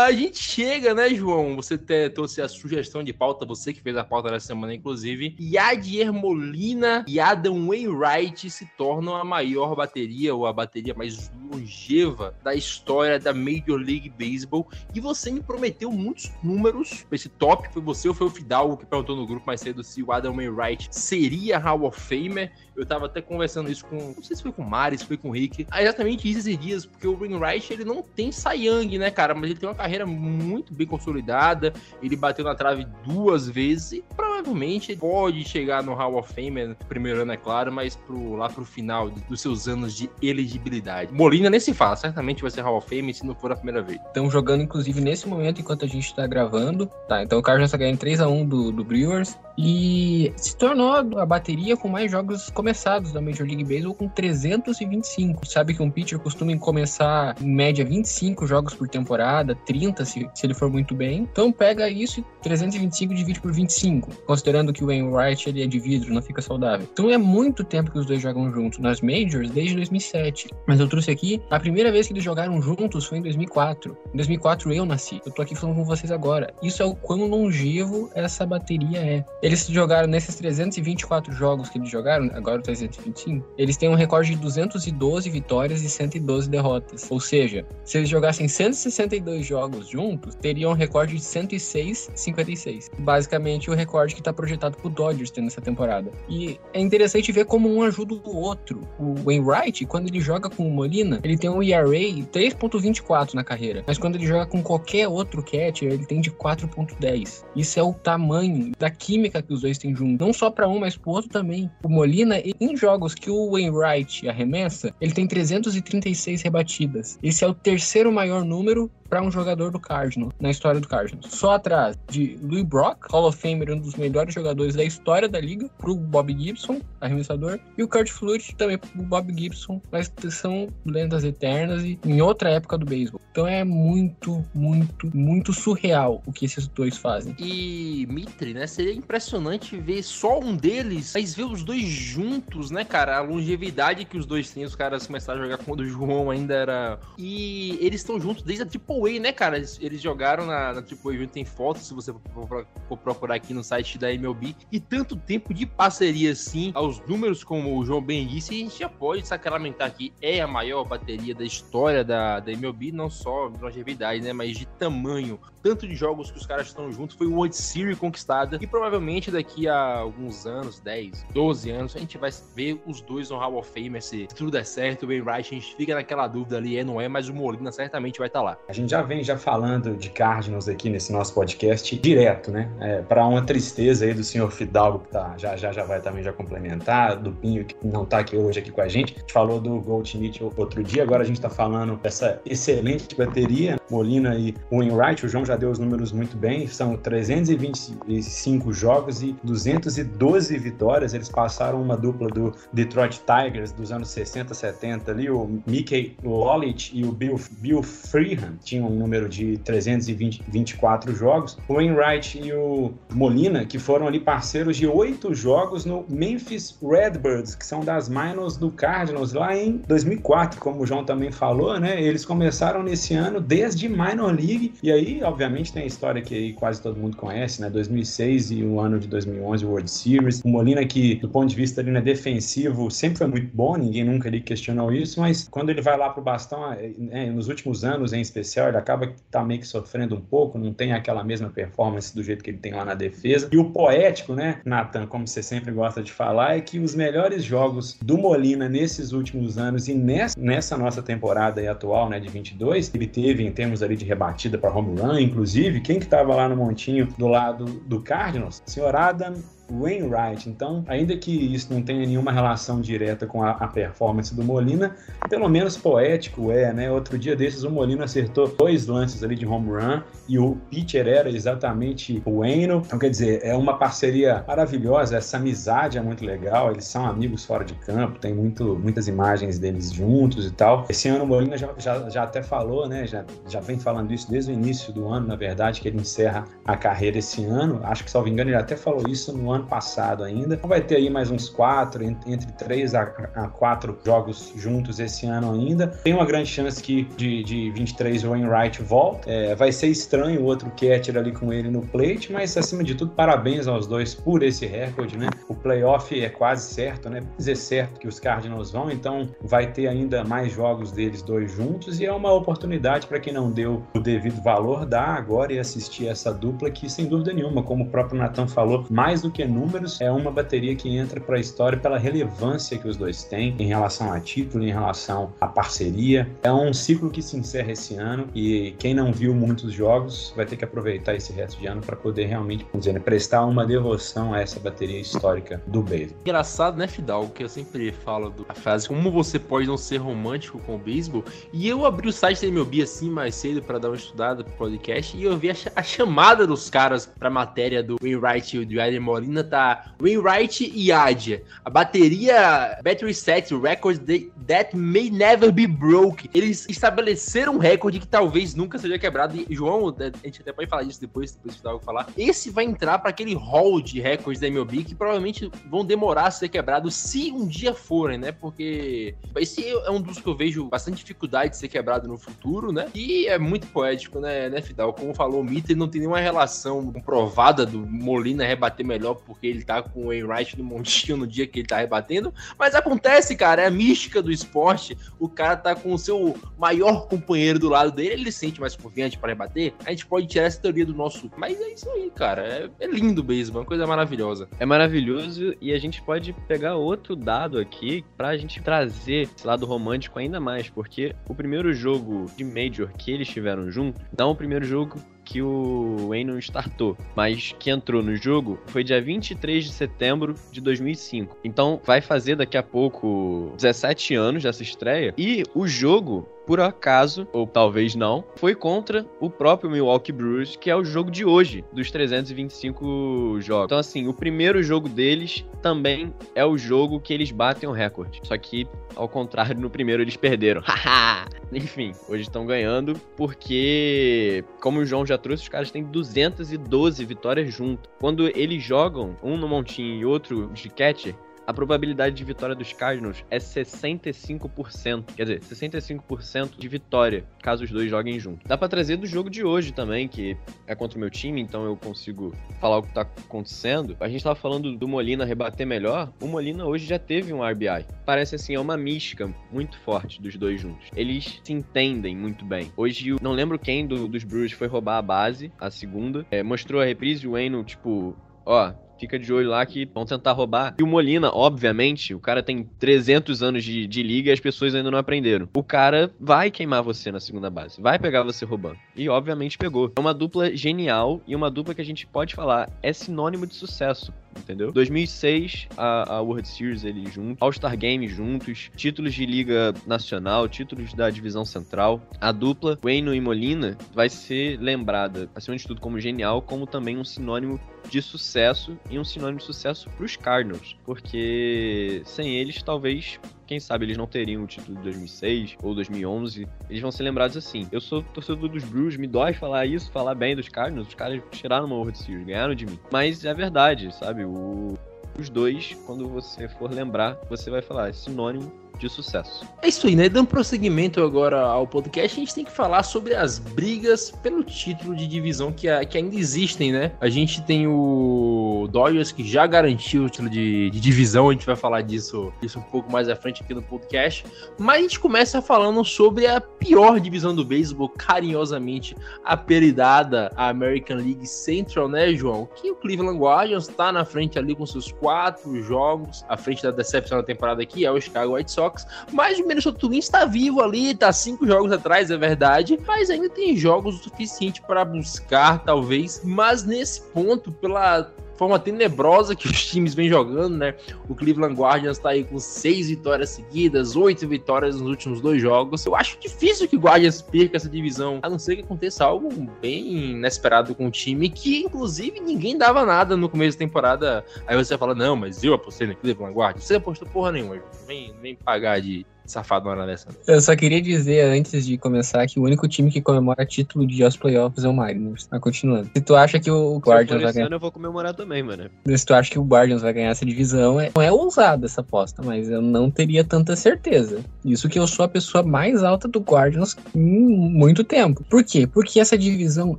A 0.00 0.12
gente 0.12 0.42
chega, 0.42 0.94
né, 0.94 1.10
João? 1.10 1.56
Você 1.56 1.76
te, 1.76 2.08
trouxe 2.10 2.40
a 2.40 2.48
sugestão 2.48 3.04
de 3.04 3.12
pauta, 3.12 3.44
você 3.44 3.72
que 3.72 3.82
fez 3.82 3.96
a 3.96 4.02
pauta 4.02 4.30
dessa 4.30 4.46
semana, 4.46 4.74
inclusive. 4.74 5.36
Yadier 5.38 6.12
Molina 6.12 7.04
e 7.06 7.20
Adam 7.20 7.68
Wainwright 7.68 8.48
se 8.48 8.64
tornam 8.78 9.14
a 9.14 9.24
maior 9.24 9.76
bateria, 9.76 10.34
ou 10.34 10.46
a 10.46 10.52
bateria 10.52 10.94
mais 10.94 11.30
longeva 11.52 12.34
da 12.42 12.54
história 12.54 13.18
da 13.18 13.34
Major 13.34 13.78
League 13.78 14.08
Baseball. 14.08 14.66
E 14.94 15.00
você 15.00 15.30
me 15.30 15.40
prometeu 15.40 15.92
muitos 15.92 16.30
números. 16.42 17.04
Esse 17.12 17.28
top 17.28 17.68
foi 17.72 17.82
você 17.82 18.08
ou 18.08 18.14
foi 18.14 18.26
o 18.26 18.30
Fidalgo 18.30 18.78
que 18.78 18.86
perguntou 18.86 19.14
no 19.14 19.26
grupo 19.26 19.46
mais 19.46 19.60
cedo 19.60 19.84
se 19.84 20.02
o 20.02 20.12
Adam 20.12 20.36
Wainwright 20.36 20.88
seria 20.90 21.58
Hall 21.58 21.84
of 21.84 22.00
Famer. 22.00 22.52
Eu 22.74 22.86
tava 22.86 23.06
até 23.06 23.20
conversando 23.20 23.70
isso 23.70 23.84
com. 23.84 24.14
Não 24.16 24.22
sei 24.22 24.34
se 24.34 24.42
foi 24.42 24.52
com 24.52 24.62
o 24.62 24.68
Mari, 24.68 24.96
se 24.96 25.04
foi 25.04 25.18
com 25.18 25.28
o 25.28 25.32
Rick. 25.32 25.66
Exatamente 25.78 26.28
isso 26.28 26.38
esses 26.38 26.58
dias, 26.58 26.86
porque 26.86 27.06
o 27.06 27.14
Wainwright 27.14 27.70
ele 27.70 27.84
não 27.84 28.02
tem 28.02 28.30
Young, 28.56 28.96
né, 28.96 29.10
cara? 29.10 29.34
Mas 29.34 29.50
ele 29.50 29.60
tem 29.60 29.68
uma 29.68 29.74
carreira 29.74 29.89
muito 30.06 30.72
bem 30.72 30.86
consolidada. 30.86 31.72
Ele 32.02 32.16
bateu 32.16 32.44
na 32.44 32.54
trave 32.54 32.86
duas 33.04 33.48
vezes 33.48 33.92
e 33.92 34.04
provavelmente 34.40 34.96
pode 34.96 35.44
chegar 35.44 35.82
no 35.82 35.94
Hall 35.94 36.16
of 36.16 36.32
Fame 36.32 36.74
primeiro 36.88 37.22
ano, 37.22 37.32
é 37.32 37.36
claro, 37.36 37.70
mas 37.70 37.94
pro, 37.94 38.34
lá 38.36 38.48
pro 38.48 38.64
final 38.64 39.10
dos 39.10 39.40
seus 39.40 39.68
anos 39.68 39.94
de 39.94 40.10
elegibilidade. 40.22 41.12
Molina 41.12 41.50
nem 41.50 41.60
se 41.60 41.74
fala, 41.74 41.96
certamente 41.96 42.42
vai 42.42 42.50
ser 42.50 42.62
Hall 42.62 42.76
of 42.76 42.88
Fame 42.88 43.12
se 43.12 43.24
não 43.24 43.34
for 43.34 43.52
a 43.52 43.56
primeira 43.56 43.82
vez. 43.82 44.00
Estão 44.06 44.30
jogando, 44.30 44.62
inclusive, 44.62 45.00
nesse 45.00 45.28
momento, 45.28 45.60
enquanto 45.60 45.84
a 45.84 45.88
gente 45.88 46.14
tá 46.14 46.26
gravando. 46.26 46.86
Tá, 47.08 47.22
então 47.22 47.38
o 47.38 47.42
Cardinals 47.42 47.70
tá 47.70 47.76
ganhando 47.76 47.98
3x1 47.98 48.48
do, 48.48 48.72
do 48.72 48.84
Brewers. 48.84 49.38
E 49.62 50.32
se 50.36 50.56
tornou 50.56 50.90
a 50.90 51.26
bateria 51.26 51.76
com 51.76 51.86
mais 51.86 52.10
jogos 52.10 52.48
começados 52.48 53.12
da 53.12 53.20
Major 53.20 53.46
League 53.46 53.62
Baseball 53.62 53.94
com 53.94 54.08
325. 54.08 55.46
Sabe 55.46 55.74
que 55.74 55.82
um 55.82 55.90
pitcher 55.90 56.18
costuma 56.18 56.56
começar 56.56 57.36
em 57.38 57.54
média 57.54 57.84
25 57.84 58.46
jogos 58.46 58.72
por 58.72 58.88
temporada, 58.88 59.54
30 59.54 60.04
se, 60.06 60.30
se 60.34 60.46
ele 60.46 60.54
for 60.54 60.70
muito 60.70 60.94
bem. 60.94 61.28
Então 61.30 61.52
pega 61.52 61.90
isso 61.90 62.20
e 62.20 62.24
325 62.42 63.14
divide 63.14 63.38
por 63.38 63.52
25, 63.52 64.10
considerando 64.30 64.72
que 64.72 64.84
o 64.84 64.86
Wainwright 64.86 65.48
ele 65.48 65.64
é 65.64 65.66
de 65.66 65.80
vidro, 65.80 66.14
não 66.14 66.22
fica 66.22 66.40
saudável. 66.40 66.86
Então 66.92 67.10
é 67.10 67.18
muito 67.18 67.64
tempo 67.64 67.90
que 67.90 67.98
os 67.98 68.06
dois 68.06 68.22
jogam 68.22 68.52
juntos 68.52 68.78
nas 68.78 69.00
Majors 69.00 69.50
desde 69.50 69.74
2007. 69.74 70.50
Mas 70.68 70.78
eu 70.78 70.86
trouxe 70.86 71.10
aqui 71.10 71.42
a 71.50 71.58
primeira 71.58 71.90
vez 71.90 72.06
que 72.06 72.12
eles 72.12 72.22
jogaram 72.22 72.62
juntos 72.62 73.06
foi 73.06 73.18
em 73.18 73.22
2004. 73.22 73.96
Em 74.14 74.16
2004 74.16 74.72
eu 74.72 74.86
nasci. 74.86 75.20
Eu 75.26 75.32
tô 75.32 75.42
aqui 75.42 75.56
falando 75.56 75.74
com 75.74 75.84
vocês 75.84 76.12
agora. 76.12 76.54
Isso 76.62 76.80
é 76.80 76.86
o 76.86 76.94
quão 76.94 77.26
longevo 77.26 78.08
essa 78.14 78.46
bateria 78.46 78.98
é. 78.98 79.24
Eles 79.42 79.66
jogaram 79.66 80.06
nesses 80.06 80.36
324 80.36 81.32
jogos 81.32 81.68
que 81.68 81.78
eles 81.78 81.90
jogaram, 81.90 82.30
agora 82.32 82.62
325, 82.62 83.44
eles 83.58 83.76
têm 83.76 83.88
um 83.88 83.96
recorde 83.96 84.30
de 84.30 84.36
212 84.36 85.28
vitórias 85.28 85.82
e 85.82 85.88
112 85.88 86.48
derrotas. 86.48 87.10
Ou 87.10 87.18
seja, 87.18 87.66
se 87.84 87.98
eles 87.98 88.08
jogassem 88.08 88.46
162 88.46 89.44
jogos 89.44 89.88
juntos, 89.88 90.36
teriam 90.36 90.70
um 90.70 90.74
recorde 90.74 91.16
de 91.16 91.20
106 91.20 92.12
56. 92.14 92.90
Basicamente 93.00 93.68
o 93.68 93.74
recorde 93.74 94.14
que 94.14 94.19
está 94.20 94.32
projetado 94.32 94.76
pro 94.76 94.88
Dodgers 94.88 95.30
ter 95.30 95.40
nessa 95.40 95.60
temporada. 95.60 96.10
E 96.28 96.58
é 96.72 96.80
interessante 96.80 97.32
ver 97.32 97.44
como 97.44 97.68
um 97.68 97.82
ajuda 97.82 98.14
o 98.14 98.36
outro. 98.36 98.86
O 98.98 99.14
Wainwright, 99.24 99.84
quando 99.86 100.08
ele 100.08 100.20
joga 100.20 100.48
com 100.48 100.66
o 100.66 100.70
Molina, 100.70 101.20
ele 101.22 101.36
tem 101.36 101.50
um 101.50 101.62
ERA 101.62 101.88
3.24 101.88 103.34
na 103.34 103.44
carreira, 103.44 103.84
mas 103.86 103.98
quando 103.98 104.16
ele 104.16 104.26
joga 104.26 104.46
com 104.46 104.62
qualquer 104.62 105.08
outro 105.08 105.42
catcher, 105.42 105.92
ele 105.92 106.06
tem 106.06 106.20
de 106.20 106.30
4.10. 106.30 107.44
Isso 107.56 107.78
é 107.78 107.82
o 107.82 107.92
tamanho 107.92 108.72
da 108.78 108.90
química 108.90 109.42
que 109.42 109.52
os 109.52 109.62
dois 109.62 109.78
têm 109.78 109.94
junto, 109.94 110.24
não 110.24 110.32
só 110.32 110.50
para 110.50 110.68
um, 110.68 110.78
mas 110.78 110.96
pro 110.96 111.10
outro 111.10 111.30
também. 111.30 111.70
O 111.82 111.88
Molina, 111.88 112.36
em 112.60 112.76
jogos 112.76 113.14
que 113.14 113.30
o 113.30 113.52
Wainwright 113.52 114.28
arremessa, 114.28 114.94
ele 115.00 115.12
tem 115.12 115.26
336 115.26 116.42
rebatidas. 116.42 117.18
Esse 117.22 117.44
é 117.44 117.48
o 117.48 117.54
terceiro 117.54 118.12
maior 118.12 118.44
número 118.44 118.90
para 119.10 119.20
um 119.20 119.30
jogador 119.30 119.72
do 119.72 119.80
Cardinals, 119.80 120.32
na 120.40 120.50
história 120.50 120.80
do 120.80 120.88
Cardinals. 120.88 121.26
Só 121.28 121.54
atrás 121.54 121.98
de 122.08 122.38
Louis 122.40 122.62
Brock, 122.62 123.06
Hall 123.10 123.26
of 123.26 123.36
Famer, 123.36 123.70
um 123.72 123.78
dos 123.78 123.96
melhores 123.96 124.32
jogadores 124.32 124.76
da 124.76 124.84
história 124.84 125.28
da 125.28 125.40
liga, 125.40 125.68
pro 125.76 125.96
Bob 125.96 126.32
Gibson, 126.32 126.80
arremessador, 127.00 127.58
e 127.76 127.82
o 127.82 127.88
Kurt 127.88 128.08
Flutie 128.08 128.54
também 128.54 128.78
pro 128.78 129.02
Bob 129.02 129.34
Gibson, 129.36 129.82
mas 129.90 130.10
são 130.30 130.68
lendas 130.86 131.24
eternas 131.24 131.82
e 131.82 131.98
em 132.06 132.22
outra 132.22 132.50
época 132.50 132.78
do 132.78 132.86
beisebol. 132.86 133.19
Então 133.30 133.46
é 133.46 133.62
muito, 133.62 134.44
muito, 134.52 135.16
muito 135.16 135.52
surreal 135.52 136.20
o 136.26 136.32
que 136.32 136.44
esses 136.44 136.66
dois 136.66 136.96
fazem. 136.96 137.34
E 137.38 138.06
Mitre, 138.10 138.52
né? 138.52 138.66
Seria 138.66 138.92
impressionante 138.92 139.76
ver 139.76 140.02
só 140.02 140.40
um 140.40 140.56
deles, 140.56 141.12
mas 141.14 141.34
ver 141.34 141.44
os 141.44 141.62
dois 141.62 141.84
juntos, 141.84 142.70
né, 142.70 142.84
cara? 142.84 143.18
A 143.18 143.20
longevidade 143.20 144.04
que 144.04 144.18
os 144.18 144.26
dois 144.26 144.50
têm, 144.50 144.64
os 144.64 144.74
caras 144.74 145.06
começaram 145.06 145.40
a 145.40 145.44
jogar 145.44 145.58
quando 145.58 145.80
o 145.80 145.86
João 145.86 146.30
ainda 146.30 146.54
era. 146.54 146.98
E 147.16 147.78
eles 147.80 148.00
estão 148.00 148.20
juntos 148.20 148.42
desde 148.42 148.64
a 148.64 148.66
Triple 148.66 149.16
A, 149.16 149.20
né, 149.20 149.32
cara? 149.32 149.56
Eles, 149.56 149.78
eles 149.80 150.00
jogaram 150.00 150.44
na, 150.44 150.72
na 150.72 150.80
A 150.80 150.82
junto, 150.82 151.28
tem 151.28 151.44
fotos, 151.44 151.86
se 151.86 151.94
você 151.94 152.12
for, 152.34 152.66
for, 152.88 152.98
procurar 152.98 153.36
aqui 153.36 153.54
no 153.54 153.62
site 153.62 153.96
da 153.96 154.12
MLB. 154.12 154.56
E 154.72 154.80
tanto 154.80 155.14
tempo 155.14 155.54
de 155.54 155.66
parceria 155.66 156.32
assim, 156.32 156.72
aos 156.74 157.00
números, 157.06 157.44
como 157.44 157.78
o 157.78 157.84
João 157.84 158.02
bem 158.02 158.26
disse, 158.26 158.54
a 158.54 158.58
gente 158.58 158.78
já 158.78 158.88
pode 158.88 159.26
sacramentar 159.26 159.92
que 159.92 160.12
é 160.20 160.40
a 160.40 160.48
maior 160.48 160.84
bateria 160.84 161.34
da 161.34 161.44
história 161.44 162.02
da, 162.02 162.40
da 162.40 162.50
MLB, 162.50 162.90
não 162.90 163.08
só 163.08 163.19
de 163.22 163.60
longevidade, 163.60 164.22
né, 164.22 164.32
mas 164.32 164.56
de 164.56 164.66
tamanho. 164.66 165.38
Tanto 165.62 165.86
de 165.86 165.94
jogos 165.94 166.30
que 166.30 166.38
os 166.38 166.46
caras 166.46 166.68
estão 166.68 166.90
juntos, 166.90 167.16
foi 167.16 167.26
o 167.26 167.34
World 167.34 167.54
Series 167.54 167.98
conquistada. 167.98 168.58
E 168.60 168.66
provavelmente 168.66 169.30
daqui 169.30 169.68
a 169.68 169.98
alguns 169.98 170.46
anos, 170.46 170.80
10, 170.80 171.26
12 171.32 171.70
anos, 171.70 171.96
a 171.96 171.98
gente 171.98 172.16
vai 172.16 172.30
ver 172.54 172.80
os 172.86 173.00
dois 173.00 173.30
no 173.30 173.36
Hall 173.36 173.56
of 173.56 173.70
Fame. 173.70 174.00
Se 174.00 174.26
tudo 174.34 174.50
der 174.50 174.64
certo, 174.64 175.02
o 175.02 175.06
Ben 175.06 175.20
Wright, 175.20 175.54
a 175.54 175.58
gente 175.58 175.74
fica 175.76 175.94
naquela 175.94 176.26
dúvida 176.26 176.56
ali, 176.56 176.78
é, 176.78 176.84
não 176.84 177.00
é, 177.00 177.08
mas 177.08 177.28
o 177.28 177.34
Molina 177.34 177.70
certamente 177.70 178.18
vai 178.18 178.28
estar 178.28 178.40
tá 178.40 178.44
lá. 178.44 178.58
A 178.68 178.72
gente 178.72 178.90
já 178.90 179.02
vem 179.02 179.22
já 179.22 179.36
falando 179.36 179.96
de 179.96 180.08
Cardinals 180.10 180.68
aqui 180.68 180.88
nesse 180.88 181.12
nosso 181.12 181.34
podcast 181.34 181.96
direto, 181.98 182.50
né? 182.50 182.70
É, 182.80 183.02
para 183.02 183.26
uma 183.26 183.42
tristeza 183.42 184.04
aí 184.04 184.14
do 184.14 184.24
senhor 184.24 184.50
Fidalgo, 184.50 185.00
que 185.00 185.08
tá, 185.08 185.34
já, 185.36 185.56
já, 185.56 185.72
já 185.72 185.84
vai 185.84 186.00
também 186.00 186.22
já 186.22 186.32
complementar, 186.32 187.16
do 187.16 187.32
Pinho, 187.32 187.64
que 187.64 187.76
não 187.86 188.04
tá 188.04 188.18
aqui 188.18 188.36
hoje 188.36 188.60
aqui 188.60 188.70
com 188.70 188.80
a 188.80 188.88
gente. 188.88 189.14
A 189.14 189.20
gente 189.20 189.32
falou 189.32 189.60
do 189.60 189.80
Goldschmidt 189.80 190.42
outro 190.42 190.82
dia, 190.82 191.02
agora 191.02 191.22
a 191.22 191.26
gente 191.26 191.40
tá 191.40 191.50
falando 191.50 191.96
dessa 191.96 192.40
excelente 192.44 193.14
bateria, 193.14 193.78
Molina 193.90 194.34
e 194.36 194.54
Wainwright. 194.70 195.26
O 195.26 195.28
João 195.28 195.44
já 195.50 195.56
deu 195.56 195.70
os 195.70 195.80
números 195.80 196.12
muito 196.12 196.36
bem, 196.36 196.68
são 196.68 196.96
325 196.96 198.72
jogos 198.72 199.20
e 199.20 199.34
212 199.42 200.56
vitórias. 200.58 201.12
Eles 201.12 201.28
passaram 201.28 201.82
uma 201.82 201.96
dupla 201.96 202.28
do 202.28 202.54
Detroit 202.72 203.20
Tigers 203.20 203.72
dos 203.72 203.90
anos 203.90 204.10
60, 204.10 204.54
70 204.54 205.10
ali, 205.10 205.28
o 205.28 205.60
Mickey 205.66 206.16
Lolich 206.22 206.96
e 206.96 207.04
o 207.04 207.10
Bill, 207.10 207.40
Bill 207.58 207.82
Freehan 207.82 208.54
tinham 208.62 208.86
um 208.86 208.94
número 208.94 209.28
de 209.28 209.58
324 209.58 211.16
jogos. 211.16 211.58
O 211.66 211.74
Wainwright 211.74 212.40
e 212.40 212.52
o 212.52 212.92
Molina, 213.12 213.64
que 213.64 213.78
foram 213.78 214.06
ali 214.06 214.20
parceiros 214.20 214.76
de 214.76 214.86
oito 214.86 215.34
jogos 215.34 215.84
no 215.84 216.04
Memphis 216.08 216.78
Redbirds, 216.80 217.56
que 217.56 217.66
são 217.66 217.80
das 217.80 218.08
minors 218.08 218.56
do 218.56 218.70
Cardinals 218.70 219.32
lá 219.32 219.56
em 219.56 219.78
2004, 219.88 220.60
como 220.60 220.82
o 220.82 220.86
João 220.86 221.04
também 221.04 221.32
falou, 221.32 221.80
né? 221.80 222.00
Eles 222.00 222.24
começaram 222.24 222.84
nesse 222.84 223.14
ano 223.14 223.40
desde 223.40 223.88
minor 223.88 224.32
league 224.32 224.74
e 224.80 224.92
aí, 224.92 225.20
obviamente, 225.24 225.39
obviamente 225.40 225.72
tem 225.72 225.84
a 225.84 225.86
história 225.86 226.20
que 226.20 226.52
quase 226.54 226.82
todo 226.82 226.98
mundo 226.98 227.16
conhece, 227.16 227.62
né? 227.62 227.70
2006 227.70 228.50
e 228.50 228.62
o 228.62 228.78
ano 228.78 228.98
de 228.98 229.08
2011, 229.08 229.64
o 229.64 229.70
World 229.70 229.90
Series. 229.90 230.42
O 230.44 230.48
Molina 230.48 230.84
que, 230.84 231.14
do 231.14 231.28
ponto 231.28 231.48
de 231.48 231.56
vista 231.56 231.80
ali, 231.80 231.90
né, 231.90 232.00
defensivo, 232.00 232.90
sempre 232.90 233.18
foi 233.18 233.26
muito 233.26 233.48
bom, 233.56 233.76
ninguém 233.76 234.04
nunca 234.04 234.28
ali 234.28 234.40
questionou 234.40 234.92
isso, 234.92 235.18
mas 235.18 235.48
quando 235.48 235.70
ele 235.70 235.80
vai 235.80 235.96
lá 235.96 236.10
pro 236.10 236.22
bastão, 236.22 236.70
é, 236.72 236.90
é, 237.10 237.30
nos 237.30 237.48
últimos 237.48 237.84
anos 237.84 238.12
em 238.12 238.20
especial, 238.20 238.68
ele 238.68 238.76
acaba 238.76 239.06
que 239.06 239.14
tá 239.30 239.42
meio 239.42 239.60
que 239.60 239.66
sofrendo 239.66 240.14
um 240.14 240.20
pouco, 240.20 240.58
não 240.58 240.74
tem 240.74 240.92
aquela 240.92 241.24
mesma 241.24 241.48
performance 241.48 242.14
do 242.14 242.22
jeito 242.22 242.44
que 242.44 242.50
ele 242.50 242.58
tem 242.58 242.74
lá 242.74 242.84
na 242.84 242.94
defesa. 242.94 243.48
E 243.50 243.56
o 243.56 243.70
poético, 243.70 244.34
né, 244.34 244.60
Nathan, 244.64 245.06
como 245.06 245.26
você 245.26 245.42
sempre 245.42 245.72
gosta 245.72 246.02
de 246.02 246.12
falar, 246.12 246.58
é 246.58 246.60
que 246.60 246.78
os 246.78 246.94
melhores 246.94 247.42
jogos 247.42 247.98
do 248.02 248.18
Molina 248.18 248.68
nesses 248.68 249.12
últimos 249.12 249.56
anos 249.56 249.88
e 249.88 249.94
nessa, 249.94 250.38
nessa 250.38 250.76
nossa 250.76 251.02
temporada 251.02 251.70
atual, 251.70 252.10
né, 252.10 252.20
de 252.20 252.28
22, 252.28 252.92
ele 252.94 253.06
teve 253.06 253.42
em 253.42 253.52
termos 253.52 253.82
ali 253.82 253.96
de 253.96 254.04
rebatida 254.04 254.58
para 254.58 254.70
home 254.70 255.00
run, 255.00 255.29
inclusive, 255.30 255.80
quem 255.80 255.98
que 255.98 256.06
tava 256.06 256.34
lá 256.34 256.48
no 256.48 256.56
montinho 256.56 257.06
do 257.16 257.26
lado 257.26 257.64
do 257.64 258.02
Cardinals? 258.02 258.62
Senhor 258.66 258.94
Adam 258.94 259.34
Wainwright. 259.72 260.48
Então, 260.48 260.84
ainda 260.86 261.16
que 261.16 261.30
isso 261.30 261.72
não 261.72 261.82
tenha 261.82 262.06
nenhuma 262.06 262.32
relação 262.32 262.80
direta 262.80 263.26
com 263.26 263.42
a, 263.42 263.50
a, 263.52 263.68
performance 263.68 264.34
do 264.34 264.42
Molina, 264.42 264.96
pelo 265.28 265.48
menos 265.48 265.76
poético 265.76 266.50
é, 266.50 266.72
né? 266.72 266.90
Outro 266.90 267.18
dia 267.18 267.36
desses 267.36 267.62
o 267.62 267.70
Molina 267.70 268.04
acertou 268.04 268.48
dois 268.48 268.86
lances 268.86 269.22
ali 269.22 269.36
de 269.36 269.46
home 269.46 269.70
run 269.70 270.02
e 270.28 270.38
o 270.38 270.56
pitcher 270.70 271.06
era 271.06 271.28
exatamente 271.28 272.22
o 272.24 272.38
Waino. 272.38 272.82
Então, 272.84 272.98
quer 272.98 273.10
dizer, 273.10 273.40
é 273.44 273.54
uma 273.54 273.78
parceria 273.78 274.44
maravilhosa, 274.46 275.16
essa 275.16 275.36
amizade 275.36 275.98
é 275.98 276.02
muito 276.02 276.24
legal, 276.24 276.70
eles 276.70 276.84
são 276.84 277.06
amigos 277.06 277.44
fora 277.44 277.64
de 277.64 277.74
campo, 277.74 278.18
tem 278.18 278.34
muito, 278.34 278.78
muitas 278.82 279.08
imagens 279.08 279.58
deles 279.58 279.92
juntos 279.92 280.46
e 280.46 280.50
tal. 280.50 280.86
Esse 280.88 281.08
ano 281.08 281.24
o 281.24 281.26
Molina 281.26 281.56
já, 281.56 281.70
já, 281.78 282.08
já 282.08 282.22
até 282.22 282.42
falou, 282.42 282.88
né? 282.88 283.06
Já, 283.06 283.24
já 283.48 283.60
vem 283.60 283.78
falando 283.78 284.12
isso 284.12 284.30
desde 284.30 284.50
o 284.50 284.54
início 284.54 284.92
do 284.92 285.08
ano, 285.08 285.26
na 285.26 285.36
verdade, 285.36 285.80
que 285.80 285.88
ele 285.88 285.98
encerra 285.98 286.44
a 286.64 286.76
carreira 286.76 287.18
esse 287.18 287.44
ano. 287.44 287.80
Acho 287.84 288.04
que, 288.04 288.10
salvo 288.10 288.28
engano, 288.28 288.50
ele 288.50 288.56
até 288.56 288.76
falou 288.76 289.08
isso 289.08 289.36
no 289.36 289.50
ano 289.50 289.59
ano 289.60 289.66
passado 289.66 290.24
ainda. 290.24 290.54
Então 290.54 290.68
vai 290.68 290.80
ter 290.80 290.96
aí 290.96 291.10
mais 291.10 291.30
uns 291.30 291.48
quatro, 291.48 292.02
entre 292.02 292.50
três 292.52 292.94
a, 292.94 293.02
a 293.02 293.48
quatro 293.48 293.98
jogos 294.04 294.52
juntos 294.56 294.98
esse 294.98 295.26
ano 295.26 295.52
ainda. 295.52 295.86
Tem 295.86 296.14
uma 296.14 296.24
grande 296.24 296.48
chance 296.48 296.82
que 296.82 297.04
de, 297.16 297.44
de 297.44 297.70
23 297.70 298.24
o 298.24 298.30
Wainwright 298.30 298.82
volta. 298.82 299.30
É, 299.30 299.54
vai 299.54 299.70
ser 299.70 299.88
estranho 299.88 300.40
o 300.40 300.44
outro 300.44 300.70
catcher 300.70 301.16
ali 301.16 301.32
com 301.32 301.52
ele 301.52 301.70
no 301.70 301.82
plate, 301.82 302.32
mas 302.32 302.56
acima 302.56 302.82
de 302.82 302.94
tudo, 302.94 303.12
parabéns 303.12 303.66
aos 303.66 303.86
dois 303.86 304.14
por 304.14 304.42
esse 304.42 304.66
recorde, 304.66 305.16
né? 305.16 305.28
O 305.48 305.54
playoff 305.54 306.18
é 306.18 306.28
quase 306.28 306.72
certo, 306.72 307.08
né? 307.08 307.22
Dizer 307.36 307.56
certo 307.56 308.00
que 308.00 308.08
os 308.08 308.18
Cardinals 308.18 308.70
vão, 308.70 308.90
então 308.90 309.28
vai 309.42 309.70
ter 309.70 309.86
ainda 309.86 310.24
mais 310.24 310.52
jogos 310.52 310.92
deles 310.92 311.22
dois 311.22 311.52
juntos 311.52 312.00
e 312.00 312.06
é 312.06 312.12
uma 312.12 312.32
oportunidade 312.32 313.06
para 313.06 313.20
quem 313.20 313.32
não 313.32 313.50
deu 313.50 313.82
o 313.94 313.98
devido 313.98 314.42
valor 314.42 314.86
dar 314.86 315.16
agora 315.16 315.52
e 315.52 315.58
assistir 315.58 316.06
essa 316.06 316.32
dupla 316.32 316.70
que 316.70 316.88
sem 316.88 317.06
dúvida 317.06 317.32
nenhuma, 317.32 317.62
como 317.62 317.84
o 317.84 317.88
próprio 317.88 318.18
Nathan 318.18 318.46
falou, 318.46 318.86
mais 318.90 319.22
do 319.22 319.30
que 319.30 319.42
números, 319.50 320.00
é 320.00 320.10
uma 320.10 320.30
bateria 320.30 320.74
que 320.74 320.96
entra 320.96 321.20
para 321.20 321.36
a 321.36 321.40
história 321.40 321.78
pela 321.78 321.98
relevância 321.98 322.78
que 322.78 322.88
os 322.88 322.96
dois 322.96 323.24
têm 323.24 323.54
em 323.58 323.66
relação 323.66 324.12
a 324.12 324.20
título, 324.20 324.64
em 324.64 324.70
relação 324.70 325.32
à 325.40 325.46
parceria. 325.46 326.28
É 326.42 326.52
um 326.52 326.72
ciclo 326.72 327.10
que 327.10 327.22
se 327.22 327.36
encerra 327.36 327.72
esse 327.72 327.96
ano 327.96 328.28
e 328.34 328.74
quem 328.78 328.94
não 328.94 329.12
viu 329.12 329.34
muitos 329.34 329.72
jogos 329.72 330.32
vai 330.36 330.46
ter 330.46 330.56
que 330.56 330.64
aproveitar 330.64 331.14
esse 331.14 331.32
resto 331.32 331.60
de 331.60 331.66
ano 331.66 331.80
para 331.80 331.96
poder 331.96 332.26
realmente, 332.26 332.66
dizer, 332.74 332.92
né, 332.92 333.00
prestar 333.00 333.44
uma 333.44 333.66
devoção 333.66 334.32
a 334.32 334.40
essa 334.40 334.60
bateria 334.60 335.00
histórica 335.00 335.62
do 335.66 335.82
beisebol. 335.82 336.18
Engraçado, 336.20 336.76
né, 336.76 336.86
Fidalgo, 336.86 337.32
que 337.32 337.42
eu 337.42 337.48
sempre 337.48 337.92
falo 337.92 338.32
a 338.48 338.54
frase 338.54 338.88
como 338.88 339.10
você 339.10 339.38
pode 339.38 339.66
não 339.66 339.76
ser 339.76 339.98
romântico 339.98 340.58
com 340.60 340.76
o 340.76 340.78
beisebol. 340.78 341.24
E 341.52 341.68
eu 341.68 341.84
abri 341.84 342.08
o 342.08 342.12
site 342.12 342.42
da 342.42 342.48
MLB 342.48 342.82
assim 342.82 343.10
mais 343.10 343.34
cedo 343.34 343.62
para 343.62 343.78
dar 343.78 343.88
uma 343.88 343.96
estudada 343.96 344.44
pro 344.44 344.52
podcast 344.54 345.16
e 345.16 345.24
eu 345.24 345.36
vi 345.36 345.50
a, 345.50 345.54
a 345.74 345.82
chamada 345.82 346.46
dos 346.46 346.68
caras 346.70 347.06
para 347.06 347.30
matéria 347.30 347.82
do 347.82 347.96
Wainwright 348.00 348.56
e 348.56 348.64
do 348.64 348.80
Adam 348.80 349.00
Molina 349.00 349.39
tá 349.44 349.94
Wainwright 350.00 350.70
e 350.74 350.92
Adia. 350.92 351.42
A 351.64 351.70
bateria 351.70 352.78
Battery 352.82 353.14
Set, 353.14 353.54
o 353.54 353.60
record 353.60 354.00
that 354.46 354.76
may 354.76 355.10
never 355.10 355.52
be 355.52 355.66
broke. 355.66 356.28
Eles 356.34 356.66
estabeleceram 356.68 357.54
um 357.54 357.58
recorde 357.58 358.00
que 358.00 358.06
talvez 358.06 358.54
nunca 358.54 358.78
seja 358.78 358.98
quebrado. 358.98 359.36
E, 359.36 359.54
João, 359.54 359.88
a 359.88 360.26
gente 360.26 360.40
até 360.40 360.52
pode 360.52 360.68
falar 360.68 360.82
disso 360.82 361.00
depois, 361.00 361.32
depois 361.32 361.56
que 361.56 361.66
o 361.66 361.78
falar. 361.80 362.08
Esse 362.16 362.50
vai 362.50 362.64
entrar 362.64 362.98
para 362.98 363.10
aquele 363.10 363.34
hall 363.34 363.80
de 363.80 364.00
recordes 364.00 364.40
da 364.40 364.48
MLB 364.48 364.84
que 364.84 364.94
provavelmente 364.94 365.50
vão 365.68 365.84
demorar 365.84 366.26
a 366.26 366.30
ser 366.30 366.48
quebrados 366.48 366.94
se 366.94 367.30
um 367.32 367.46
dia 367.46 367.74
forem, 367.74 368.18
né? 368.18 368.32
Porque 368.32 369.14
esse 369.36 369.66
é 369.68 369.90
um 369.90 370.00
dos 370.00 370.18
que 370.18 370.26
eu 370.26 370.34
vejo 370.34 370.66
bastante 370.66 370.98
dificuldade 370.98 371.50
de 371.50 371.56
ser 371.56 371.68
quebrado 371.68 372.08
no 372.08 372.16
futuro, 372.16 372.72
né? 372.72 372.88
E 372.94 373.26
é 373.26 373.38
muito 373.38 373.66
poético, 373.68 374.20
né, 374.20 374.48
né 374.48 374.60
Fidal? 374.60 374.92
Como 374.92 375.14
falou 375.14 375.40
o 375.40 375.44
Mitter, 375.44 375.76
não 375.76 375.88
tem 375.88 376.00
nenhuma 376.00 376.20
relação 376.20 376.92
comprovada 376.92 377.64
do 377.66 377.78
Molina 377.78 378.44
rebater 378.44 378.84
melhor 378.84 379.14
porque 379.26 379.46
ele 379.46 379.64
tá 379.64 379.82
com 379.82 380.04
o 380.04 380.06
Wainwright 380.06 380.58
no 380.58 380.64
montinho 380.64 381.16
no 381.16 381.26
dia 381.26 381.46
que 381.46 381.60
ele 381.60 381.68
tá 381.68 381.78
rebatendo. 381.78 382.32
Mas 382.58 382.74
acontece, 382.74 383.36
cara, 383.36 383.62
é 383.62 383.66
a 383.66 383.70
mística 383.70 384.22
do 384.22 384.30
esporte. 384.30 384.96
O 385.18 385.28
cara 385.28 385.56
tá 385.56 385.74
com 385.74 385.92
o 385.92 385.98
seu 385.98 386.36
maior 386.58 387.08
companheiro 387.08 387.58
do 387.58 387.68
lado 387.68 387.92
dele, 387.92 388.22
ele 388.22 388.32
se 388.32 388.38
sente 388.38 388.60
mais 388.60 388.76
confiante 388.76 389.18
para 389.18 389.30
rebater. 389.30 389.74
A 389.84 389.90
gente 389.90 390.06
pode 390.06 390.26
tirar 390.26 390.44
essa 390.44 390.60
teoria 390.60 390.86
do 390.86 390.94
nosso. 390.94 391.30
Mas 391.36 391.60
é 391.60 391.72
isso 391.72 391.88
aí, 391.90 392.10
cara. 392.10 392.46
É, 392.46 392.70
é 392.80 392.86
lindo 392.86 393.20
o 393.20 393.24
beisebol, 393.24 393.60
é 393.60 393.62
uma 393.62 393.68
coisa 393.68 393.86
maravilhosa. 393.86 394.48
É 394.58 394.66
maravilhoso 394.66 395.54
e 395.60 395.72
a 395.72 395.78
gente 395.78 396.02
pode 396.02 396.32
pegar 396.46 396.76
outro 396.76 397.14
dado 397.14 397.58
aqui 397.58 398.04
pra 398.16 398.36
gente 398.36 398.60
trazer 398.62 399.22
esse 399.22 399.46
lado 399.46 399.66
romântico 399.66 400.18
ainda 400.18 400.40
mais, 400.40 400.68
porque 400.68 401.14
o 401.28 401.34
primeiro 401.34 401.72
jogo 401.72 402.26
de 402.36 402.44
Major 402.44 402.90
que 402.96 403.10
eles 403.12 403.28
tiveram 403.28 403.70
junto, 403.70 404.00
não 404.16 404.30
o 404.30 404.36
primeiro 404.36 404.64
jogo 404.64 405.00
que 405.30 405.40
o 405.40 406.08
Wayne 406.08 406.36
startou, 406.40 406.96
mas 407.14 407.54
que 407.56 407.70
entrou 407.70 408.02
no 408.02 408.16
jogo 408.16 408.58
foi 408.66 408.82
dia 408.82 409.00
23 409.00 409.64
de 409.64 409.70
setembro 409.70 410.34
de 410.50 410.60
2005. 410.60 411.36
Então 411.44 411.80
vai 411.84 412.00
fazer 412.00 412.34
daqui 412.34 412.56
a 412.56 412.62
pouco 412.64 413.52
17 413.56 414.16
anos 414.16 414.42
dessa 414.42 414.64
estreia. 414.64 415.14
E 415.16 415.44
o 415.54 415.68
jogo 415.68 416.28
por 416.46 416.60
acaso, 416.60 417.26
ou 417.32 417.46
talvez 417.46 417.94
não, 417.94 418.24
foi 418.36 418.54
contra 418.54 419.06
o 419.20 419.30
próprio 419.30 419.70
Milwaukee 419.70 420.12
Brewers, 420.12 420.56
que 420.56 420.70
é 420.70 420.76
o 420.76 420.84
jogo 420.84 421.10
de 421.10 421.24
hoje, 421.24 421.64
dos 421.72 421.90
325 421.90 423.40
jogos. 423.40 423.66
Então, 423.66 423.78
assim, 423.78 424.08
o 424.08 424.14
primeiro 424.14 424.62
jogo 424.62 424.88
deles 424.88 425.44
também 425.62 426.12
é 426.34 426.44
o 426.44 426.58
jogo 426.58 427.00
que 427.00 427.12
eles 427.12 427.30
batem 427.30 427.68
o 427.68 427.72
recorde. 427.72 428.20
Só 428.24 428.36
que, 428.36 428.66
ao 428.96 429.08
contrário, 429.08 429.58
no 429.58 429.70
primeiro 429.70 430.02
eles 430.02 430.16
perderam. 430.16 430.62
Haha! 430.66 431.28
Enfim, 431.52 431.92
hoje 432.08 432.22
estão 432.22 432.46
ganhando 432.46 432.94
porque, 433.16 434.44
como 434.60 434.80
o 434.80 434.86
João 434.86 435.04
já 435.04 435.18
trouxe, 435.18 435.44
os 435.44 435.48
caras 435.48 435.70
têm 435.70 435.82
212 435.82 437.04
vitórias 437.04 437.52
juntos. 437.52 437.90
Quando 437.98 438.28
eles 438.36 438.62
jogam, 438.62 439.16
um 439.22 439.36
no 439.36 439.48
montinho 439.48 439.96
e 439.96 440.04
outro 440.04 440.50
de 440.52 440.68
catcher, 440.68 441.14
a 441.50 441.52
probabilidade 441.52 442.14
de 442.14 442.22
vitória 442.22 442.54
dos 442.54 442.72
Cardinals 442.72 443.24
é 443.28 443.38
65%. 443.38 445.06
Quer 445.16 445.24
dizer, 445.24 445.40
65% 445.40 446.56
de 446.56 446.68
vitória, 446.68 447.24
caso 447.42 447.64
os 447.64 447.70
dois 447.72 447.90
joguem 447.90 448.20
juntos. 448.20 448.44
Dá 448.46 448.56
para 448.56 448.68
trazer 448.68 448.96
do 448.96 449.04
jogo 449.04 449.28
de 449.28 449.42
hoje 449.42 449.72
também, 449.72 450.06
que 450.06 450.36
é 450.64 450.76
contra 450.76 450.96
o 450.96 451.00
meu 451.00 451.10
time, 451.10 451.40
então 451.40 451.64
eu 451.64 451.76
consigo 451.76 452.32
falar 452.60 452.78
o 452.78 452.84
que 452.84 452.92
tá 452.92 453.00
acontecendo. 453.00 453.96
A 453.98 454.08
gente 454.08 454.22
tava 454.22 454.36
falando 454.36 454.76
do 454.76 454.86
Molina 454.86 455.24
rebater 455.24 455.66
melhor. 455.66 456.12
O 456.22 456.28
Molina 456.28 456.64
hoje 456.64 456.86
já 456.86 457.00
teve 457.00 457.32
um 457.32 457.42
RBI. 457.44 457.84
Parece 458.06 458.36
assim, 458.36 458.54
é 458.54 458.60
uma 458.60 458.76
mística 458.76 459.28
muito 459.50 459.76
forte 459.80 460.22
dos 460.22 460.36
dois 460.36 460.60
juntos. 460.60 460.86
Eles 460.94 461.40
se 461.42 461.52
entendem 461.52 462.16
muito 462.16 462.44
bem. 462.44 462.70
Hoje, 462.76 463.16
não 463.20 463.32
lembro 463.32 463.58
quem 463.58 463.88
do, 463.88 464.06
dos 464.06 464.22
Brewers 464.22 464.52
foi 464.52 464.68
roubar 464.68 464.98
a 464.98 465.02
base, 465.02 465.52
a 465.58 465.68
segunda. 465.68 466.24
É, 466.30 466.44
mostrou 466.44 466.80
a 466.80 466.84
reprise, 466.84 467.26
o 467.26 467.32
Wayne, 467.32 467.64
tipo, 467.64 468.16
ó, 468.46 468.72
fica 469.00 469.18
de 469.18 469.32
olho 469.32 469.48
lá 469.48 469.64
que 469.64 469.86
vão 469.86 470.04
tentar 470.04 470.32
roubar. 470.32 470.74
E 470.78 470.82
o 470.82 470.86
Molina, 470.86 471.30
obviamente, 471.32 472.14
o 472.14 472.20
cara 472.20 472.42
tem 472.42 472.68
300 472.78 473.42
anos 473.42 473.64
de, 473.64 473.86
de 473.86 474.02
liga 474.02 474.30
e 474.30 474.32
as 474.32 474.40
pessoas 474.40 474.74
ainda 474.74 474.90
não 474.90 474.98
aprenderam. 474.98 475.48
O 475.54 475.62
cara 475.62 476.12
vai 476.20 476.50
queimar 476.50 476.82
você 476.82 477.10
na 477.10 477.18
segunda 477.18 477.48
base, 477.48 477.80
vai 477.80 477.98
pegar 477.98 478.22
você 478.22 478.44
roubando. 478.44 478.78
E 478.94 479.08
obviamente 479.08 479.56
pegou. 479.56 479.90
É 479.96 480.00
uma 480.00 480.12
dupla 480.12 480.54
genial 480.54 481.20
e 481.26 481.34
uma 481.34 481.50
dupla 481.50 481.74
que 481.74 481.80
a 481.80 481.84
gente 481.84 482.06
pode 482.06 482.34
falar 482.34 482.70
é 482.82 482.92
sinônimo 482.92 483.46
de 483.46 483.54
sucesso 483.54 484.12
entendeu? 484.38 484.72
2006, 484.72 485.68
a, 485.76 486.16
a 486.16 486.20
World 486.20 486.46
Series 486.46 486.84
eles 486.84 487.12
juntos, 487.12 487.36
All-Star 487.40 487.76
Game 487.76 488.06
juntos, 488.08 488.70
títulos 488.76 489.14
de 489.14 489.26
Liga 489.26 489.74
Nacional, 489.86 490.48
títulos 490.48 490.94
da 490.94 491.10
Divisão 491.10 491.44
Central. 491.44 492.00
A 492.20 492.32
dupla 492.32 492.78
Wayne 492.82 493.16
e 493.16 493.20
Molina 493.20 493.76
vai 493.94 494.08
ser 494.08 494.58
lembrada, 494.60 495.28
acima 495.34 495.56
de 495.56 495.66
tudo, 495.66 495.80
como 495.80 496.00
genial, 496.00 496.42
como 496.42 496.66
também 496.66 496.96
um 496.96 497.04
sinônimo 497.04 497.60
de 497.88 498.00
sucesso 498.02 498.78
e 498.90 498.98
um 498.98 499.04
sinônimo 499.04 499.38
de 499.38 499.44
sucesso 499.44 499.88
para 499.90 500.04
os 500.04 500.16
Cardinals, 500.16 500.76
porque 500.84 502.02
sem 502.04 502.36
eles 502.36 502.62
talvez 502.62 503.20
quem 503.50 503.58
sabe 503.58 503.84
eles 503.84 503.96
não 503.96 504.06
teriam 504.06 504.44
o 504.44 504.46
título 504.46 504.76
de 504.76 504.84
2006 504.84 505.56
ou 505.60 505.74
2011. 505.74 506.46
Eles 506.68 506.80
vão 506.80 506.92
ser 506.92 507.02
lembrados 507.02 507.36
assim. 507.36 507.66
Eu 507.72 507.80
sou 507.80 508.00
torcedor 508.00 508.48
dos 508.48 508.62
Brewers, 508.62 508.96
me 508.96 509.08
dói 509.08 509.32
falar 509.32 509.66
isso, 509.66 509.90
falar 509.90 510.14
bem 510.14 510.36
dos 510.36 510.48
Cardinals. 510.48 510.86
Os 510.86 510.94
caras 510.94 511.20
tiraram 511.32 511.66
uma 511.66 511.74
World 511.74 511.98
Series, 511.98 512.24
ganharam 512.24 512.54
de 512.54 512.64
mim. 512.64 512.78
Mas 512.92 513.24
é 513.24 513.34
verdade, 513.34 513.92
sabe? 513.92 514.24
O, 514.24 514.78
os 515.18 515.28
dois, 515.28 515.76
quando 515.84 516.08
você 516.08 516.48
for 516.48 516.70
lembrar, 516.70 517.18
você 517.28 517.50
vai 517.50 517.60
falar, 517.60 517.88
é 517.88 517.92
sinônimo 517.92 518.52
de 518.80 518.92
sucesso. 518.92 519.44
É 519.62 519.68
isso 519.68 519.86
aí, 519.86 519.94
né? 519.94 520.08
Dando 520.08 520.26
prosseguimento 520.28 521.02
agora 521.02 521.40
ao 521.40 521.66
podcast, 521.66 522.16
a 522.16 522.20
gente 522.20 522.34
tem 522.34 522.44
que 522.44 522.50
falar 522.52 522.82
sobre 522.82 523.14
as 523.14 523.38
brigas 523.38 524.10
pelo 524.22 524.42
título 524.42 524.94
de 524.94 525.06
divisão 525.06 525.52
que, 525.52 525.68
a- 525.68 525.84
que 525.84 525.96
ainda 525.98 526.16
existem, 526.16 526.72
né? 526.72 526.92
A 527.00 527.08
gente 527.08 527.42
tem 527.42 527.66
o 527.66 528.66
Dodgers 528.70 529.12
que 529.12 529.22
já 529.26 529.46
garantiu 529.46 530.04
o 530.04 530.08
título 530.10 530.30
de, 530.30 530.70
de 530.70 530.80
divisão, 530.80 531.28
a 531.28 531.32
gente 531.32 531.46
vai 531.46 531.56
falar 531.56 531.82
disso, 531.82 532.32
disso 532.40 532.58
um 532.58 532.62
pouco 532.62 532.90
mais 532.90 533.08
à 533.08 533.16
frente 533.16 533.42
aqui 533.42 533.54
no 533.54 533.62
podcast. 533.62 534.24
Mas 534.58 534.78
a 534.78 534.82
gente 534.82 535.00
começa 535.00 535.40
falando 535.42 535.84
sobre 535.84 536.26
a 536.26 536.40
pior 536.40 536.98
divisão 537.00 537.34
do 537.34 537.44
beisebol, 537.44 537.88
carinhosamente 537.88 538.94
apelidada 539.24 540.30
a 540.36 540.48
American 540.48 540.96
League 540.98 541.26
Central, 541.26 541.88
né, 541.88 542.12
João? 542.14 542.48
Que 542.54 542.70
o 542.70 542.76
Cleveland 542.76 543.18
Guardians 543.18 543.66
tá 543.66 543.90
na 543.90 544.04
frente 544.04 544.38
ali 544.38 544.54
com 544.54 544.64
seus 544.66 544.92
quatro 544.92 545.60
jogos, 545.62 546.24
à 546.28 546.36
frente 546.36 546.62
da 546.62 546.70
decepção 546.70 547.18
da 547.18 547.24
temporada 547.24 547.62
aqui, 547.62 547.84
é 547.84 547.90
o 547.90 548.00
Chicago 548.00 548.34
White 548.36 548.50
Sox. 548.50 548.69
Mas 549.12 549.38
o 549.38 549.46
Minnesota 549.46 549.78
Twins 549.78 550.04
está 550.04 550.24
vivo 550.24 550.60
ali, 550.60 550.94
tá 550.94 551.12
cinco 551.12 551.46
jogos 551.46 551.72
atrás, 551.72 552.10
é 552.10 552.16
verdade, 552.16 552.78
mas 552.86 553.10
ainda 553.10 553.28
tem 553.28 553.56
jogos 553.56 554.00
o 554.00 554.02
suficiente 554.02 554.62
para 554.62 554.84
buscar, 554.84 555.64
talvez. 555.64 556.22
Mas 556.24 556.64
nesse 556.64 557.02
ponto, 557.02 557.50
pela 557.52 558.10
forma 558.40 558.58
tenebrosa 558.58 559.36
que 559.36 559.46
os 559.46 559.66
times 559.66 559.92
vêm 559.92 560.08
jogando, 560.08 560.56
né? 560.56 560.74
O 561.06 561.14
Cleveland 561.14 561.54
Guardians 561.54 561.98
tá 561.98 562.08
aí 562.08 562.24
com 562.24 562.38
seis 562.38 562.88
vitórias 562.88 563.28
seguidas, 563.28 563.96
oito 563.96 564.26
vitórias 564.26 564.80
nos 564.80 564.88
últimos 564.88 565.20
dois 565.20 565.42
jogos. 565.42 565.84
Eu 565.84 565.94
acho 565.94 566.18
difícil 566.18 566.66
que 566.66 566.74
o 566.74 566.80
Guardians 566.80 567.20
perca 567.20 567.58
essa 567.58 567.68
divisão, 567.68 568.18
a 568.22 568.30
não 568.30 568.38
ser 568.38 568.56
que 568.56 568.62
aconteça 568.62 569.04
algo 569.04 569.28
bem 569.60 570.12
inesperado 570.12 570.74
com 570.74 570.86
o 570.86 570.90
time, 570.90 571.28
que 571.28 571.58
inclusive 571.58 572.18
ninguém 572.18 572.56
dava 572.56 572.86
nada 572.86 573.14
no 573.14 573.28
começo 573.28 573.58
da 573.58 573.66
temporada. 573.66 574.24
Aí 574.46 574.56
você 574.56 574.78
fala, 574.78 574.94
não, 574.94 575.14
mas 575.14 575.44
eu 575.44 575.52
apostei 575.52 575.86
no 575.86 575.94
Cleveland 575.94 576.34
Guardians. 576.34 576.64
Você 576.64 576.76
apostou 576.76 577.06
porra 577.08 577.32
nenhuma, 577.32 577.62
vem, 577.86 578.14
vem 578.22 578.34
pagar 578.34 578.80
de 578.80 579.04
safado 579.30 579.66
na 579.66 579.72
hora 579.72 579.86
dessa. 579.86 580.08
Eu 580.26 580.40
só 580.40 580.54
queria 580.54 580.80
dizer, 580.80 581.24
antes 581.24 581.66
de 581.66 581.78
começar, 581.78 582.26
que 582.26 582.38
o 582.38 582.42
único 582.42 582.66
time 582.68 582.90
que 582.90 583.00
comemora 583.00 583.46
título 583.46 583.86
de 583.86 584.02
aos 584.02 584.16
playoffs 584.16 584.64
é 584.64 584.68
o 584.68 584.72
Mariners. 584.72 585.28
Mas 585.30 585.40
continuando. 585.40 585.90
Se 585.94 586.02
tu 586.02 586.14
acha 586.14 586.38
que 586.38 586.50
o 586.50 586.78
Guardians 586.78 587.20
vai 587.20 587.30
esse 587.30 587.34
ganhar. 587.34 587.46
ano, 587.46 587.56
eu 587.56 587.60
vou 587.60 587.72
comemorar 587.72 588.14
também, 588.14 588.42
mano. 588.42 588.70
Se 588.86 589.06
tu 589.06 589.14
acha 589.14 589.30
que 589.30 589.38
o 589.38 589.44
Guardians 589.44 589.82
vai 589.82 589.92
ganhar 589.92 590.10
essa 590.10 590.26
divisão, 590.26 590.80
é, 590.80 590.90
não 590.94 591.02
é 591.02 591.10
ousada 591.10 591.66
essa 591.66 591.80
aposta, 591.80 592.22
mas 592.22 592.50
eu 592.50 592.60
não 592.60 592.90
teria 592.90 593.24
tanta 593.24 593.56
certeza. 593.56 594.20
Isso 594.44 594.68
que 594.68 594.78
eu 594.78 594.86
sou 594.86 595.04
a 595.04 595.08
pessoa 595.08 595.42
mais 595.42 595.82
alta 595.82 596.08
do 596.08 596.20
Guardians 596.20 596.76
em 596.94 597.00
muito 597.00 597.84
tempo. 597.84 598.24
Por 598.28 598.44
quê? 598.44 598.66
Porque 598.66 599.00
essa 599.00 599.16
divisão 599.16 599.76